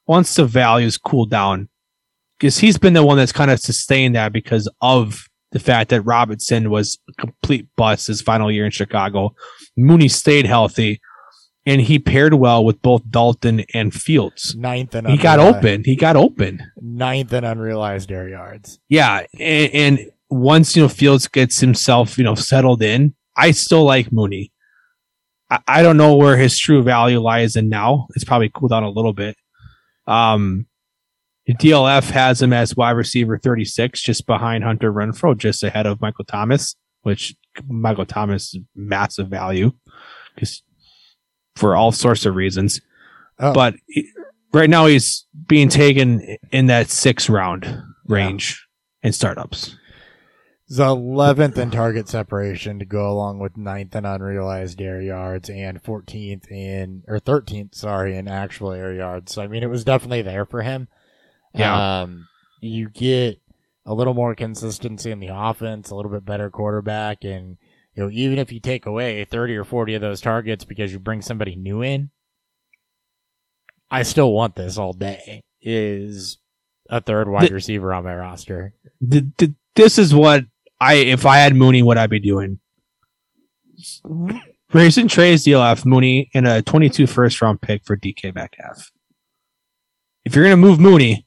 [0.07, 1.69] once the values cool down,
[2.41, 6.01] because he's been the one that's kind of sustained that because of the fact that
[6.01, 9.35] Robinson was a complete bust his final year in Chicago.
[9.77, 10.99] Mooney stayed healthy,
[11.67, 14.55] and he paired well with both Dalton and Fields.
[14.55, 15.83] Ninth and He got open.
[15.85, 16.63] He got open.
[16.77, 18.79] Ninth and unrealized air yards.
[18.89, 23.83] Yeah, and, and once you know Fields gets himself you know settled in, I still
[23.83, 24.51] like Mooney.
[25.51, 28.07] I, I don't know where his true value lies in now.
[28.15, 29.37] It's probably cooled down a little bit.
[30.07, 30.65] Um,
[31.49, 36.25] DLF has him as wide receiver 36, just behind Hunter Renfrow, just ahead of Michael
[36.25, 37.35] Thomas, which
[37.67, 39.71] Michael Thomas is massive value
[40.35, 40.63] because
[41.55, 42.81] for all sorts of reasons.
[43.39, 43.53] Oh.
[43.53, 43.75] But
[44.53, 48.65] right now he's being taken in that six round range
[49.03, 49.75] in startups.
[50.69, 55.81] The eleventh in target separation to go along with ninth in unrealized air yards and
[55.81, 59.33] fourteenth in or thirteenth, sorry, in actual air yards.
[59.33, 60.87] So I mean, it was definitely there for him.
[61.53, 62.01] Yeah.
[62.01, 62.27] Um,
[62.61, 63.39] you get
[63.85, 67.57] a little more consistency in the offense, a little bit better quarterback, and
[67.95, 70.99] you know, even if you take away thirty or forty of those targets because you
[70.99, 72.09] bring somebody new in,
[73.89, 75.43] I still want this all day.
[75.61, 76.37] Is
[76.89, 78.73] a third wide The- receiver on my roster.
[79.09, 80.45] Th- th- this is what
[80.79, 82.59] I, if I had Mooney, what I'd be doing.
[84.69, 88.91] Grayson Trey's DLF Mooney and a 22 first round pick for DK Metcalf.
[90.25, 91.25] If you're going to move Mooney,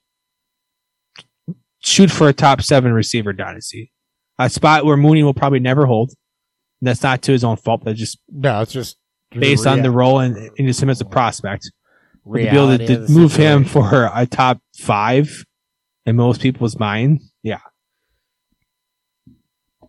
[1.84, 3.92] shoot for a top seven receiver dynasty.
[4.38, 6.10] A spot where Mooney will probably never hold.
[6.80, 7.84] And that's not to his own fault.
[7.84, 8.96] That's just No, it's just
[9.30, 11.64] based on the role and, and just him as a prospect.
[11.64, 15.44] To be able to, to move him for a top five
[16.06, 17.60] in most people's mind, yeah.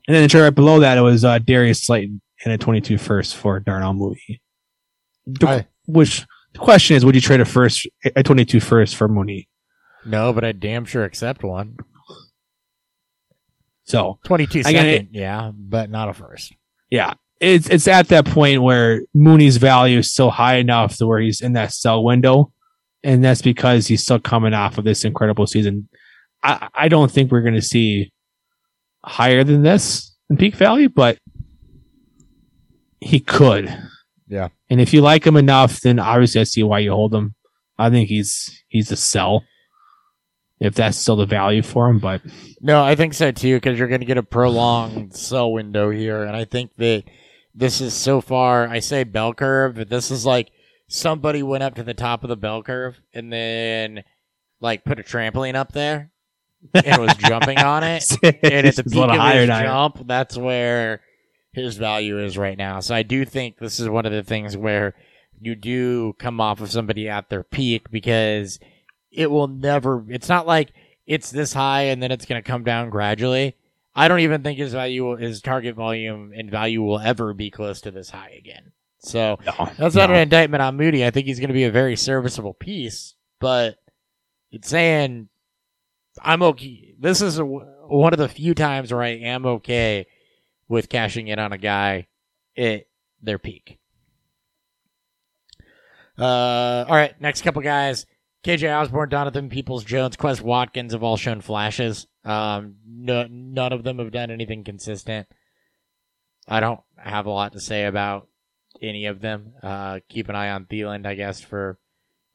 [0.08, 2.98] And then the chart right below that, it was uh, Darius Slayton and a 22
[2.98, 4.42] first for Darnell Mooney.
[5.26, 9.08] The- I- which the question is, would you trade a first, a 22 first for
[9.08, 9.48] Mooney?
[10.06, 11.78] No, but I damn sure accept one.
[13.86, 16.54] So 22 I gotta- yeah, but not a first.
[16.90, 21.20] yeah, it's it's at that point where Mooney's value is still high enough to where
[21.20, 22.52] he's in that sell window,
[23.04, 25.88] and that's because he's still coming off of this incredible season.
[26.42, 28.12] I I don't think we're going to see
[29.04, 31.20] higher than this in peak value, but
[33.00, 33.72] he could.
[34.28, 34.48] Yeah.
[34.72, 37.36] And if you like him enough, then obviously I see why you hold him.
[37.78, 39.44] I think he's he's a sell.
[40.60, 42.22] If that's still the value for him, but
[42.62, 46.24] No, I think so too, because you're going to get a prolonged sell window here.
[46.24, 47.04] And I think that
[47.54, 50.52] this is so far, I say bell curve, but this is like
[50.88, 54.04] somebody went up to the top of the bell curve and then
[54.62, 56.12] like put a trampoline up there
[56.74, 58.10] and was jumping on it.
[58.24, 61.02] and at the It's a peak of his jump, that's where
[61.54, 62.80] his value is right now.
[62.80, 64.96] So I do think this is one of the things where
[65.40, 68.60] you do come off of somebody at their peak because
[69.16, 70.04] it will never.
[70.10, 70.72] It's not like
[71.06, 73.56] it's this high and then it's going to come down gradually.
[73.96, 77.82] I don't even think his value, his target volume and value will ever be close
[77.82, 78.72] to this high again.
[79.00, 80.16] So No, that's not no.
[80.16, 81.06] an indictment on Mooney.
[81.06, 83.78] I think he's going to be a very serviceable piece, but
[84.52, 85.30] it's saying
[86.22, 86.96] I'm okay.
[87.00, 90.08] This is a, one of the few times where I am okay
[90.68, 92.08] with cashing in on a guy
[92.58, 92.86] at
[93.22, 93.78] their peak.
[96.18, 98.06] Uh, all right, next couple guys.
[98.46, 102.06] KJ Osborne, Donovan Peoples Jones, Quez Watkins have all shown flashes.
[102.24, 105.28] Um, no, none of them have done anything consistent.
[106.48, 108.28] I don't have a lot to say about
[108.82, 109.54] any of them.
[109.64, 111.80] Uh, keep an eye on Thielen, I guess, for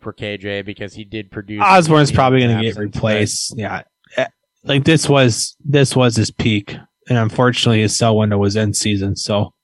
[0.00, 1.62] for KJ because he did produce.
[1.62, 3.56] Osborne's probably going to get replaced.
[3.56, 3.82] Yeah,
[4.16, 4.26] Eh,
[4.64, 6.74] like this was this was his peak,
[7.08, 9.14] and unfortunately, his sell window was end season.
[9.14, 9.54] So,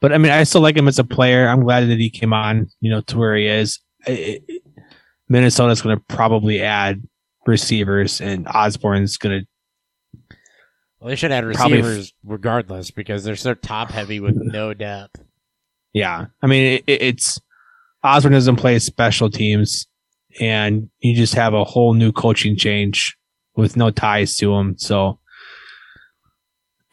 [0.00, 1.46] but I mean, I still like him as a player.
[1.46, 3.78] I'm glad that he came on, you know, to where he is.
[4.06, 4.57] I- I-
[5.28, 7.02] Minnesota's going to probably add
[7.46, 10.36] receivers, and Osborne's going to.
[11.00, 14.74] Well, they should add Probably f- receivers regardless because they're so top heavy with no
[14.74, 15.22] depth.
[15.92, 17.40] Yeah, I mean, it, it's
[18.02, 19.86] Osborne doesn't play special teams,
[20.40, 23.16] and you just have a whole new coaching change
[23.56, 24.76] with no ties to him.
[24.78, 25.18] So,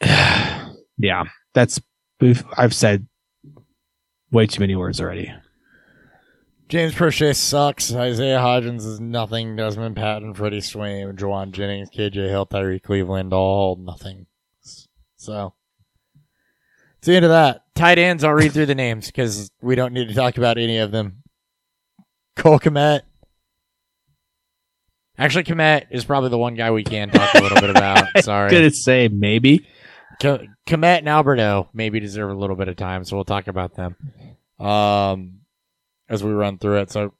[0.00, 1.80] yeah, that's
[2.20, 3.06] we've I've said
[4.30, 5.32] way too many words already.
[6.68, 7.92] James Proche sucks.
[7.92, 9.56] Isaiah Hodgins is nothing.
[9.56, 14.26] Dezmon Patmon, Freddie Swain, Jauan Jennings, KJ Hill, Tyrie Cleveland, all nothing.
[15.16, 15.54] So,
[16.98, 17.62] it's the end of that.
[17.74, 20.78] Tight ends, I'll read through the names because we don't need to talk about any
[20.78, 21.22] of them.
[22.34, 23.02] Cole Kmet.
[25.18, 28.06] Actually, Kmet is probably the one guy we can talk a little bit about.
[28.22, 28.50] Sorry.
[28.50, 29.66] Gonna say maybe.
[30.20, 33.46] Ko- Kmet and Albert O maybe deserve a little bit of time, so we'll talk
[33.46, 33.96] about them
[34.58, 35.40] um,
[36.08, 36.90] as we run through it.
[36.90, 37.14] So,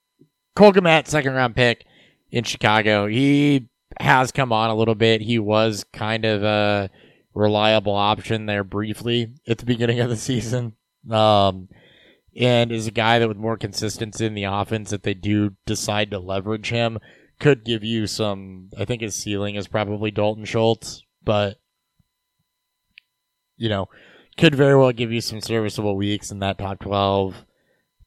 [0.55, 1.85] Cole Kmet, second round pick
[2.31, 3.07] in Chicago.
[3.07, 3.69] He
[4.01, 5.21] has come on a little bit.
[5.21, 6.91] He was kind of a
[7.35, 10.75] reliable option there briefly at the beginning of the season.
[11.11, 11.69] Um,
[12.37, 16.11] and is a guy that with more consistency in the offense, if they do decide
[16.11, 16.99] to leverage him,
[17.39, 18.71] could give you some.
[18.79, 21.59] I think his ceiling is probably Dalton Schultz, but
[23.57, 23.89] you know,
[24.37, 27.46] could very well give you some serviceable weeks in that top 12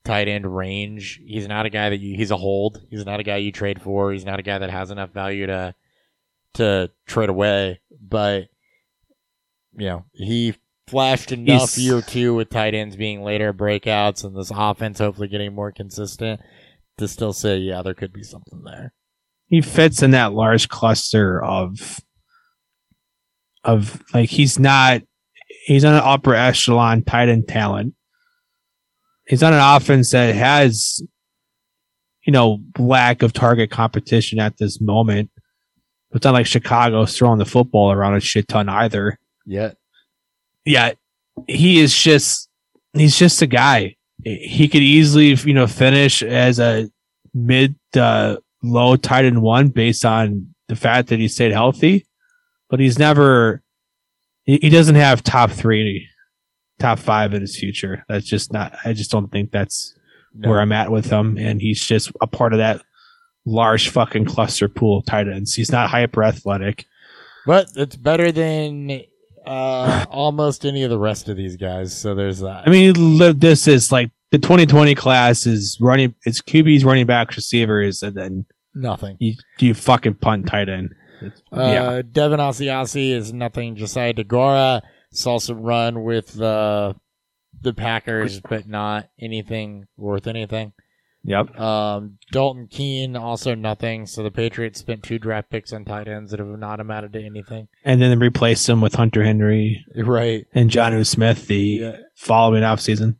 [0.05, 1.19] tight end range.
[1.25, 2.81] He's not a guy that you, he's a hold.
[2.89, 4.11] He's not a guy you trade for.
[4.11, 5.75] He's not a guy that has enough value to,
[6.55, 7.81] to trade away.
[8.01, 8.47] But,
[9.77, 10.55] you know, he
[10.87, 15.27] flashed enough He's- year two with tight ends being later breakouts and this offense hopefully
[15.27, 16.41] getting more consistent
[16.97, 18.93] to still say, yeah, there could be something there.
[19.47, 21.99] He fits in that large cluster of
[23.63, 25.01] of like he's not
[25.65, 27.93] he's on an upper echelon tight end talent.
[29.29, 31.01] He's on an offense that has
[32.25, 35.29] you know lack of target competition at this moment.
[36.11, 39.19] It's not like Chicago's throwing the football around a shit ton either.
[39.45, 39.77] Yet.
[40.65, 40.93] Yeah,
[41.47, 42.49] he is just
[42.93, 43.95] he's just a guy.
[44.23, 46.89] He could easily, you know, finish as a
[47.33, 52.07] mid uh, low tight end one based on the fact that he stayed healthy,
[52.69, 53.61] but he's never.
[54.43, 56.08] He he doesn't have top three,
[56.79, 58.03] top five in his future.
[58.09, 58.73] That's just not.
[58.85, 59.95] I just don't think that's
[60.33, 60.49] No.
[60.49, 62.81] where I'm at with him, and he's just a part of that
[63.45, 65.55] large fucking cluster pool of tight ends.
[65.55, 66.85] He's not hyper athletic.
[67.45, 69.01] But it's better than
[69.45, 71.97] uh, almost any of the rest of these guys.
[71.97, 72.67] So there's that.
[72.67, 76.13] I mean, this is like the 2020 class is running.
[76.25, 78.45] It's QBs, running backs, receivers, and then
[78.75, 79.17] nothing.
[79.19, 80.93] you you fucking punt tight end.
[81.21, 83.75] It's- Uh, yeah, Devin Asiasi is nothing.
[83.75, 84.81] Josiah Deguara
[85.11, 86.95] saw some run with the
[87.61, 90.71] the Packers, but not anything worth anything.
[91.23, 91.59] yep.
[91.59, 94.05] Um, Dalton Keene also nothing.
[94.05, 97.21] So the Patriots spent two draft picks on tight ends that have not amounted to
[97.25, 97.67] anything.
[97.83, 100.45] And then replaced him with Hunter Henry Right.
[100.53, 101.97] and Jonnu Smith the Yeah.
[102.15, 103.17] following offseason.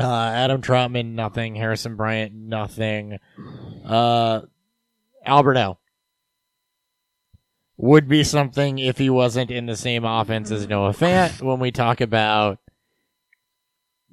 [0.00, 1.54] Uh, Adam Trautman, nothing.
[1.56, 3.18] Harrison Bryant, nothing.
[3.84, 4.42] Uh,
[5.26, 5.78] Alberto
[7.78, 11.40] would be something if he wasn't in the same offense as Noah Fant.
[11.40, 12.58] When we talk about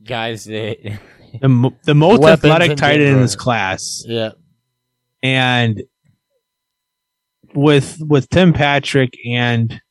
[0.03, 0.99] guys that,
[1.41, 4.31] The, the most athletic tight end in this class, yeah,
[5.21, 5.83] and
[7.53, 9.81] with with Tim Patrick and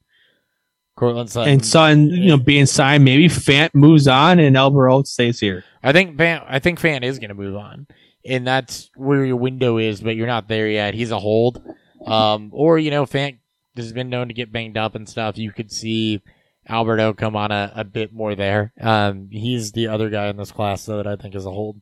[0.96, 1.52] Courtland Sutton.
[1.52, 5.64] and Sutton, you know, being signed, maybe Fant moves on and Albert O stays here.
[5.82, 7.86] I think Fant, I think Fant is going to move on,
[8.24, 10.00] and that's where your window is.
[10.00, 10.94] But you're not there yet.
[10.94, 11.62] He's a hold,
[12.06, 13.38] um, or you know, Fant
[13.76, 15.38] has been known to get banged up and stuff.
[15.38, 16.22] You could see
[16.66, 18.72] Albert O come on a, a bit more there.
[18.80, 21.80] Um, he's the other guy in this class though that I think is a hold.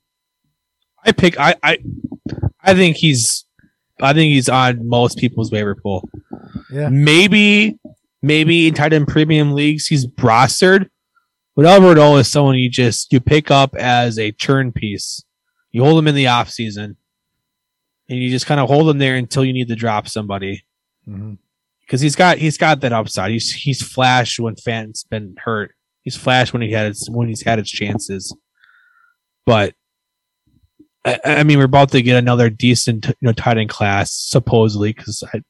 [1.05, 1.39] I pick.
[1.39, 1.79] I I
[2.63, 3.45] I think he's.
[4.01, 6.09] I think he's on most people's waiver pool.
[6.73, 6.89] Yeah.
[6.89, 7.79] Maybe,
[8.21, 10.89] maybe in tight end premium leagues he's rostered,
[11.55, 15.23] but Albert O is someone you just you pick up as a churn piece.
[15.71, 16.97] You hold him in the off season,
[18.09, 20.65] and you just kind of hold him there until you need to drop somebody.
[21.09, 21.39] Mhm.
[21.93, 23.33] Because he's got he's got that upside.
[23.33, 25.75] He's he's flashed when Fant's been hurt.
[26.01, 28.35] He's flashed when he had his when he's had his chances.
[29.45, 29.75] But
[31.05, 34.95] I, I mean, we're about to get another decent you know tight end class supposedly
[34.95, 35.43] because I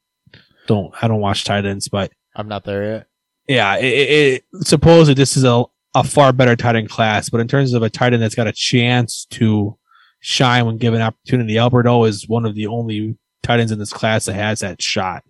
[0.67, 3.07] don't I don't watch tight ends, but I'm not there yet.
[3.47, 5.63] yeah, it, it, it, supposedly this is a
[5.95, 7.29] a far better tight end class.
[7.29, 9.77] But in terms of a tight end that's got a chance to
[10.19, 13.93] shine when given opportunity, Albert O is one of the only tight ends in this
[13.93, 15.23] class that has that shot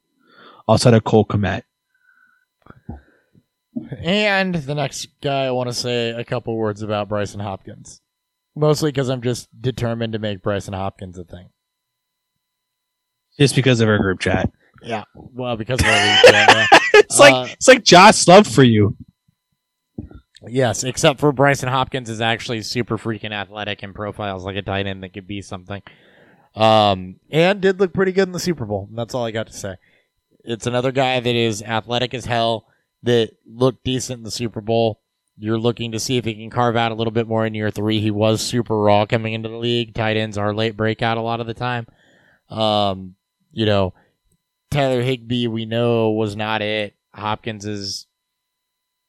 [0.69, 1.63] outside of Cole Kmet.
[4.03, 8.01] And the next guy I want to say a couple words about Brycen Hopkins.
[8.55, 11.49] Mostly because I'm just determined to make Brycen Hopkins a thing.
[13.39, 14.51] just because of our group chat.
[14.83, 15.05] Yeah.
[15.15, 16.79] Well, because of our league, yeah, yeah.
[16.95, 18.95] It's Uh, like it's like Josh Love for you.
[20.47, 24.85] Yes, except for Brycen Hopkins is actually super freaking athletic and profiles like a tight
[24.85, 25.81] end that could be something.
[26.53, 28.87] Um, and did look pretty good in the Super Bowl.
[28.91, 29.75] That's all I got to say.
[30.43, 32.67] It's another guy that is athletic as hell
[33.03, 35.01] that looked decent in the Super Bowl.
[35.37, 37.71] You're looking to see if he can carve out a little bit more in year
[37.71, 37.99] three.
[37.99, 39.95] He was super raw coming into the league.
[39.95, 41.87] Tight ends are late breakout a lot of the time.
[42.49, 43.15] Um,
[43.51, 43.93] you know,
[44.69, 46.95] Tyler Higbee, we know was not it.
[47.13, 48.07] Hopkins is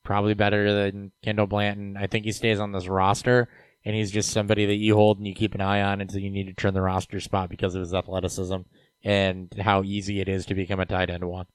[0.02, 1.97] probably better than Kendall Blanton.
[1.97, 3.48] I think he stays on this roster,
[3.85, 6.31] and he's just somebody that you hold and you keep an eye on until you
[6.31, 8.56] need to turn the roster spot because of his athleticism
[9.05, 11.47] and how easy it is to become a tight end one.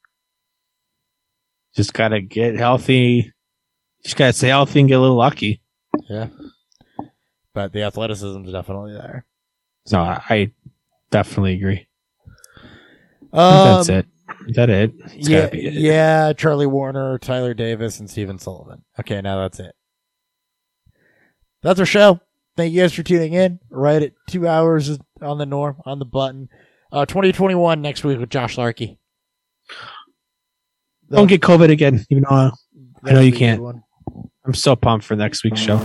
[1.76, 3.34] Just gotta get healthy.
[4.04, 5.62] Just gotta stay healthy and get a little lucky.
[6.10, 6.28] Yeah.
[7.54, 9.26] But the athleticism is definitely there.
[9.92, 10.52] No, I, I
[11.12, 11.88] definitely agree.
[13.34, 14.06] Um, That's it.
[14.48, 14.94] Is that it?
[15.06, 15.74] It's yeah, be it.
[15.74, 18.84] yeah, Charlie Woerner, Tyler Davis, and Stephen Sullivan.
[19.00, 19.76] Okay, now that's it.
[21.62, 22.20] That's our show.
[22.56, 23.60] Thank you guys for tuning in.
[23.70, 26.50] Right at two hours on the norm, on the button.
[26.92, 28.98] Uh, 2021 next week with Josh Larkey.
[31.12, 32.52] Don't get COVID again, even though
[33.04, 33.84] That'll know you be a good can't.
[34.46, 35.78] I'm so pumped for next week's show.